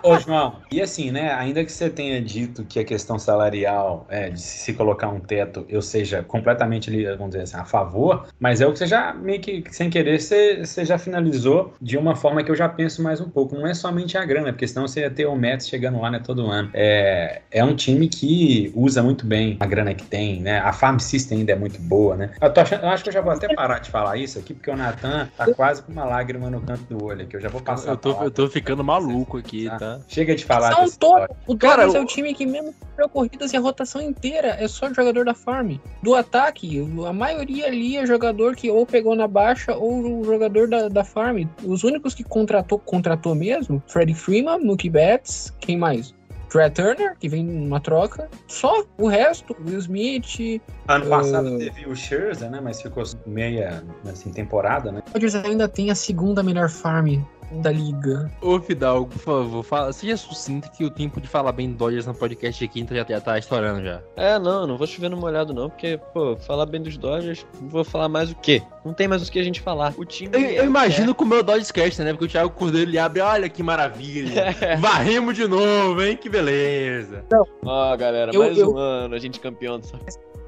Ô, 0.04 0.18
João, 0.20 0.62
e 0.72 0.82
assim, 0.82 1.12
né? 1.12 1.34
Ainda 1.34 1.64
que 1.66 1.72
você 1.72 1.90
tenha 1.90 2.22
dito 2.22 2.64
que 2.64 2.80
a 2.80 2.84
questão 2.84 3.18
salarial 3.18 4.06
é, 4.10 4.30
de 4.30 4.40
se 4.40 4.74
colocar 4.74 5.10
um 5.10 5.20
teto 5.20 5.66
eu 5.68 5.82
seja 5.82 6.24
completamente, 6.24 6.90
ali, 6.90 7.06
vamos 7.06 7.32
dizer 7.32 7.44
assim, 7.44 7.58
a 7.58 7.66
favor, 7.66 8.28
mas 8.40 8.62
é 8.62 8.68
o 8.68 8.72
que 8.72 8.80
você 8.80 8.88
já, 8.88 9.14
meio 9.14 9.42
que 9.42 9.64
sem 9.72 9.90
querer, 9.90 10.20
você, 10.20 10.66
você 10.66 10.86
já 10.86 10.98
finalizou 10.98 11.74
de 11.82 11.98
uma 11.98 12.16
forma 12.16 12.44
que 12.44 12.52
eu 12.52 12.56
já 12.56 12.70
penso 12.70 13.02
mais 13.02 13.20
um 13.20 13.30
pouco. 13.30 13.56
Não 13.56 13.68
é 13.68 13.74
somente 13.74 14.18
a 14.18 14.26
grana, 14.26 14.54
porque 14.54 14.68
senão 14.68 14.88
você 14.88 15.02
ia 15.02 15.10
ter 15.10 15.26
o 15.26 15.36
Mets 15.36 15.68
chegando 15.68 16.00
lá, 16.00 16.10
né, 16.12 16.22
todo 16.24 16.46
ano. 16.48 16.70
É, 16.74 17.42
é 17.52 17.64
um 17.64 17.76
time 17.76 18.08
que 18.08 18.72
usa 18.76 19.02
muito 19.04 19.26
bem 19.26 19.58
a 19.60 19.66
grana 19.66 19.94
que 19.94 20.06
tem, 20.06 20.42
né? 20.42 20.60
A 20.60 20.72
farm 20.72 21.00
system 21.00 21.40
ainda 21.40 21.54
é 21.54 21.56
muito 21.56 21.82
boa, 21.82 22.16
né? 22.16 22.32
Eu, 22.42 22.54
tô 22.54 22.62
achando, 22.62 22.84
eu 22.84 22.90
acho 22.90 23.04
que 23.04 23.10
eu 23.10 23.14
já 23.14 23.22
vou 23.22 23.32
até 23.32 23.54
parar 23.54 23.80
de 23.80 23.90
falar 23.90 24.18
isso 24.18 24.38
aqui, 24.40 24.54
porque 24.54 24.70
o 24.70 24.76
Natan 24.76 25.30
tá 25.36 25.54
quase 25.54 25.82
com 25.82 25.92
uma 25.92 26.06
lágrima 26.06 26.50
no 26.50 26.62
canto 26.62 26.84
do 26.84 27.04
olho 27.04 27.24
aqui. 27.24 27.36
Eu 27.36 27.42
já 27.42 27.50
vou 27.50 27.62
passar. 27.62 27.92
Eu 27.92 27.98
tô, 27.98 28.24
eu 28.24 28.32
tô 28.32 28.48
ficando 28.50 28.84
maluco 28.84 29.38
aqui, 29.38 29.68
tá? 29.78 30.00
Chega 30.08 30.36
de 30.36 30.46
falar 30.46 30.74
São 30.74 30.90
todos. 30.92 31.36
O 31.46 31.58
Cara, 31.58 31.84
é 31.84 31.88
o- 31.88 32.06
time 32.06 32.34
que 32.34 32.46
mesmo 32.46 32.74
perdeu 32.96 33.10
corridas 33.10 33.54
e 33.54 33.58
a 33.58 33.60
rotação 33.60 34.02
inteira 34.02 34.58
é 34.60 34.68
só 34.68 34.94
jogador 34.94 35.26
da 35.26 35.34
farm. 35.34 35.78
Do 36.02 36.16
ataque, 36.16 36.80
a 37.08 37.14
maioria 37.14 37.68
ali 37.68 37.98
é 37.98 38.06
jogador 38.06 38.56
que 38.56 38.70
ou 38.70 38.86
pegou 38.86 39.16
na 39.16 39.28
baixa 39.28 39.76
ou 39.76 40.20
o 40.22 40.24
jogador 40.24 40.68
da, 40.68 40.88
da 40.88 41.04
farm. 41.04 41.44
Os 41.64 41.84
únicos 41.84 42.14
que 42.14 42.24
contratou, 42.24 42.80
contratou 42.80 43.36
mesmo, 43.36 43.82
Freddie 43.88 44.16
Freeman, 44.16 44.60
Mookie 44.60 44.90
Betts, 44.90 45.54
quem 45.60 45.78
mais? 45.78 46.16
Trey 46.50 46.70
Turner, 46.70 47.16
que 47.20 47.28
vem 47.28 47.44
numa 47.44 47.80
troca. 47.80 48.30
Só 48.48 48.86
o 48.98 49.08
resto, 49.08 49.56
Will 49.66 49.80
Smith. 49.80 50.62
Ano 50.88 51.06
passado 51.08 51.56
Uh, 51.56 51.58
teve 51.58 51.86
o 51.86 51.94
Scherzer, 51.96 52.50
né? 52.50 52.62
Mas 52.64 52.82
ficou 52.82 53.04
meia, 53.26 53.84
assim, 54.10 54.32
temporada, 54.32 54.92
né? 54.92 55.04
O 55.10 55.14
Dodgers 55.14 55.36
ainda 55.36 55.68
tem 55.68 55.92
a 55.92 55.96
segunda 55.96 56.42
melhor 56.42 56.70
farm 56.70 57.18
da 57.52 57.72
liga. 57.72 58.32
Ô, 58.42 58.60
Fidalgo, 58.60 59.10
por 59.10 59.20
favor, 59.20 59.64
fala, 59.64 59.94
seja 59.94 60.18
sucinto 60.18 60.70
que 60.72 60.84
o 60.84 60.90
tempo 60.90 61.22
de 61.22 61.28
falar 61.28 61.52
bem 61.52 61.70
do 61.72 61.76
Dodgers 61.78 62.06
no 62.06 62.14
podcast 62.14 62.64
aqui 62.64 62.86
já, 62.90 63.06
já 63.08 63.22
tá 63.22 63.38
estourando 63.38 63.84
já. 63.84 64.02
É, 64.16 64.38
não, 64.38 64.68
não 64.68 64.78
vou 64.78 64.86
chover 64.88 65.10
no 65.10 65.18
molhado 65.18 65.54
não, 65.54 65.70
porque, 65.70 66.00
pô, 66.14 66.36
falar 66.38 66.66
bem 66.66 66.82
dos 66.82 66.98
Dodgers, 66.98 67.46
vou 67.62 67.84
falar 67.84 68.10
mais 68.10 68.32
o 68.32 68.36
quê? 68.36 68.62
Não 68.86 68.94
tem 68.94 69.08
mais 69.08 69.28
o 69.28 69.32
que 69.32 69.40
a 69.40 69.44
gente 69.44 69.62
falar. 69.62 69.94
O 69.98 70.06
time. 70.06 70.30
Eu, 70.34 70.40
é 70.40 70.60
eu 70.60 70.66
imagino 70.66 71.14
com 71.16 71.24
o 71.24 71.28
meu 71.28 71.44
Dodgers 71.44 71.72
Cast, 71.72 72.02
né? 72.02 72.12
Porque 72.14 72.26
o 72.26 72.28
Thiago 72.28 72.50
Cordeiro 72.52 72.90
ele 72.90 72.98
abre, 73.00 73.22
olha 73.22 73.50
que 73.50 73.62
maravilha. 73.64 74.46
Varremos 74.80 75.36
de 75.36 75.48
novo, 75.48 76.02
hein? 76.02 76.16
Que 76.18 76.30
beleza. 76.30 77.24
Ó, 77.66 77.96
galera, 77.98 78.32
Eu- 78.34 78.40
mais 78.42 78.58
eu- 78.58 78.72
um 78.74 78.78
ano, 78.78 79.16
a 79.16 79.20
gente 79.20 79.40
campeão 79.40 79.80
dessa. 79.80 79.98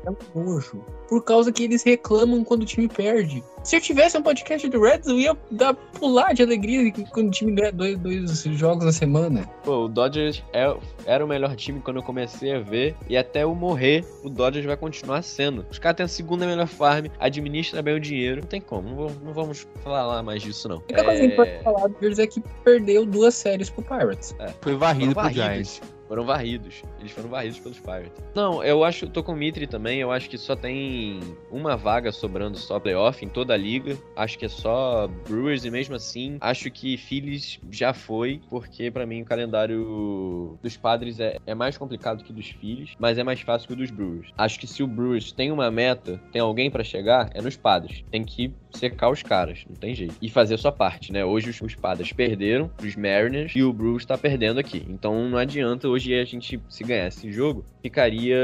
É 0.05 0.09
um 0.09 0.43
nojo. 0.43 0.83
Por 1.09 1.23
causa 1.23 1.51
que 1.51 1.63
eles 1.63 1.83
reclamam 1.83 2.43
quando 2.43 2.61
o 2.63 2.65
time 2.65 2.87
perde. 2.87 3.43
Se 3.63 3.75
eu 3.75 3.81
tivesse 3.81 4.17
um 4.17 4.21
podcast 4.21 4.67
do 4.69 4.81
Reds, 4.81 5.07
eu 5.07 5.19
ia 5.19 5.37
dar, 5.51 5.73
pular 5.73 6.33
de 6.33 6.41
alegria 6.41 6.91
quando 7.11 7.27
o 7.27 7.31
time 7.31 7.51
ganha 7.51 7.71
dois, 7.73 7.97
dois 7.97 8.43
jogos 8.43 8.85
na 8.85 8.91
semana. 8.93 9.45
Pô, 9.63 9.85
o 9.85 9.87
Dodgers 9.89 10.41
é- 10.53 10.73
era 11.05 11.25
o 11.25 11.27
melhor 11.27 11.53
time 11.55 11.81
quando 11.81 11.97
eu 11.97 12.03
comecei 12.03 12.53
a 12.53 12.59
ver, 12.59 12.95
e 13.09 13.17
até 13.17 13.43
eu 13.43 13.53
morrer, 13.53 14.05
o 14.23 14.29
Dodgers 14.29 14.65
vai 14.65 14.77
continuar 14.77 15.21
sendo. 15.21 15.65
Os 15.69 15.77
caras 15.77 15.97
têm 15.97 16.03
a 16.05 16.07
segunda 16.07 16.45
melhor 16.45 16.67
farm, 16.67 17.07
administra 17.19 17.81
bem 17.81 17.95
o 17.95 17.99
dinheiro, 17.99 18.41
não 18.41 18.47
tem 18.47 18.61
como, 18.61 18.87
não, 18.89 18.95
vou- 18.95 19.11
não 19.23 19.33
vamos 19.33 19.67
falar 19.83 20.05
lá 20.07 20.23
mais 20.23 20.41
disso 20.41 20.69
não. 20.69 20.77
A 20.77 20.79
única 20.79 21.03
coisa 21.03 21.19
que 21.19 21.27
gente 21.27 21.35
pode 21.35 21.49
É, 21.49 21.61
falar 21.63 21.87
do 21.87 21.95
Reds 21.99 22.19
é 22.19 22.27
que 22.27 22.41
perdeu 22.63 23.05
duas 23.05 23.35
séries 23.35 23.69
pro 23.69 23.83
Pirates. 23.83 24.33
Foi 24.61 24.75
varrido 24.75 25.13
Foram 25.13 25.27
pro 25.27 25.35
Giants. 25.35 25.81
Foram 26.09 26.25
varridos. 26.25 26.81
Eles 26.99 27.11
foram 27.11 27.29
varridos 27.29 27.59
pelos 27.59 27.79
Pirates. 27.79 28.11
Não, 28.33 28.63
eu 28.63 28.83
acho, 28.83 29.07
tô 29.07 29.23
com 29.23 29.33
o 29.33 29.35
Mitri 29.35 29.67
também. 29.67 29.99
Eu 29.99 30.11
acho 30.11 30.27
que 30.27 30.39
só 30.39 30.55
tem 30.55 31.19
uma 31.51 31.77
vaga 31.77 32.11
sobrando 32.11 32.57
só 32.57 32.79
playoff 32.79 33.23
em 33.23 33.29
toda 33.29 33.53
a 33.53 33.57
liga. 33.57 33.95
Acho 34.15 34.39
que 34.39 34.45
é 34.45 34.49
só 34.49 35.07
Brewers 35.27 35.65
e 35.65 35.69
mesmo 35.69 35.95
assim, 35.95 36.37
acho 36.41 36.71
que 36.71 36.97
Phillies 36.97 37.59
já 37.69 37.93
foi, 37.93 38.41
porque 38.49 38.89
pra 38.89 39.05
mim 39.05 39.21
o 39.21 39.25
calendário 39.25 40.57
dos 40.63 40.75
Padres 40.75 41.19
é, 41.19 41.37
é 41.45 41.53
mais 41.53 41.77
complicado 41.77 42.23
que 42.23 42.33
dos 42.33 42.47
Phillies, 42.49 42.95
mas 42.97 43.19
é 43.19 43.23
mais 43.23 43.41
fácil 43.41 43.67
que 43.67 43.73
o 43.75 43.77
dos 43.77 43.91
Brewers. 43.91 44.33
Acho 44.35 44.59
que 44.59 44.65
se 44.65 44.81
o 44.81 44.87
Brewers 44.87 45.31
tem 45.31 45.51
uma 45.51 45.69
meta, 45.69 46.19
tem 46.31 46.41
alguém 46.41 46.71
pra 46.71 46.83
chegar, 46.83 47.29
é 47.35 47.41
nos 47.41 47.55
Padres. 47.55 48.03
Tem 48.09 48.23
que 48.23 48.51
secar 48.71 49.09
os 49.09 49.21
caras, 49.21 49.63
não 49.69 49.75
tem 49.75 49.93
jeito. 49.93 50.15
E 50.19 50.27
fazer 50.27 50.55
a 50.55 50.57
sua 50.57 50.71
parte, 50.71 51.11
né? 51.11 51.23
Hoje 51.23 51.51
os, 51.51 51.61
os 51.61 51.75
Padres 51.75 52.11
perderam 52.11 52.71
os 52.83 52.95
Mariners 52.95 53.53
e 53.55 53.61
o 53.61 53.71
Brewers 53.71 54.05
tá 54.05 54.17
perdendo 54.17 54.59
aqui. 54.59 54.83
Então 54.89 55.29
não 55.29 55.37
adianta 55.37 55.87
hoje 55.87 55.98
a 56.07 56.25
gente, 56.25 56.59
se 56.69 56.83
ganhar 56.83 57.07
esse 57.07 57.31
jogo, 57.31 57.65
ficaria 57.81 58.37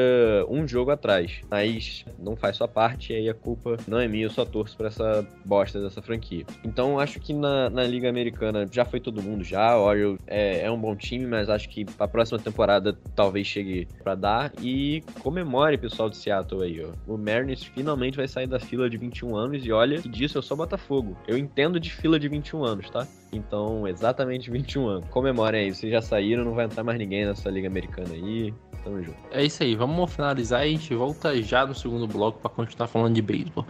um 0.49 0.67
jogo 0.67 0.91
atrás. 0.91 1.41
Mas 1.49 2.05
não 2.19 2.35
faz 2.35 2.57
sua 2.57 2.67
parte 2.67 3.13
e 3.13 3.15
aí 3.15 3.29
a 3.29 3.33
culpa 3.33 3.77
não 3.87 3.99
é 3.99 4.07
minha, 4.07 4.25
eu 4.25 4.29
só 4.29 4.45
torço 4.45 4.75
pra 4.77 4.87
essa 4.87 5.25
bosta 5.45 5.81
dessa 5.81 6.01
franquia. 6.01 6.45
Então 6.63 6.99
acho 6.99 7.19
que 7.19 7.33
na, 7.33 7.69
na 7.69 7.83
Liga 7.83 8.09
Americana 8.09 8.67
já 8.71 8.85
foi 8.85 8.99
todo 8.99 9.21
mundo 9.21 9.43
já. 9.43 9.77
O 9.77 9.83
Orioles 9.83 10.19
é, 10.27 10.61
é 10.61 10.71
um 10.71 10.79
bom 10.79 10.95
time, 10.95 11.25
mas 11.25 11.49
acho 11.49 11.69
que 11.69 11.85
pra 11.85 12.07
próxima 12.07 12.39
temporada 12.39 12.97
talvez 13.15 13.47
chegue 13.47 13.87
pra 14.03 14.15
dar. 14.15 14.51
E 14.61 15.03
comemore, 15.19 15.77
pessoal 15.77 16.09
de 16.09 16.17
Seattle 16.17 16.63
aí, 16.63 16.83
ó. 16.83 17.13
O 17.13 17.17
Mariners 17.17 17.63
finalmente 17.63 18.17
vai 18.17 18.27
sair 18.27 18.47
da 18.47 18.59
fila 18.59 18.89
de 18.89 18.97
21 18.97 19.35
anos 19.35 19.65
e 19.65 19.71
olha 19.71 20.01
que 20.01 20.09
disso 20.09 20.37
eu 20.37 20.41
sou 20.41 20.57
Botafogo. 20.57 21.17
Eu 21.27 21.37
entendo 21.37 21.79
de 21.79 21.91
fila 21.91 22.19
de 22.19 22.27
21 22.27 22.63
anos, 22.63 22.89
tá? 22.89 23.07
Então, 23.31 23.87
exatamente 23.87 24.49
21 24.49 24.87
anos. 24.87 25.09
Comemorem 25.09 25.65
aí, 25.65 25.73
vocês 25.73 25.91
já 25.91 26.01
saíram, 26.01 26.45
não 26.45 26.53
vai 26.53 26.65
entrar 26.65 26.83
mais 26.83 26.97
ninguém 26.97 27.25
nessa 27.25 27.44
Liga 27.51 27.67
Americana 27.67 28.13
aí. 28.13 28.53
Tamo 28.83 29.01
junto. 29.01 29.17
É 29.31 29.43
isso 29.43 29.63
aí, 29.63 29.75
vamos 29.75 30.11
finalizar 30.13 30.65
e 30.65 30.69
a 30.69 30.71
gente 30.71 30.93
volta 30.93 31.41
já 31.41 31.65
no 31.65 31.73
segundo 31.73 32.07
bloco 32.07 32.39
pra 32.39 32.49
continuar 32.49 32.87
falando 32.87 33.15
de 33.15 33.21
beisebol. 33.21 33.65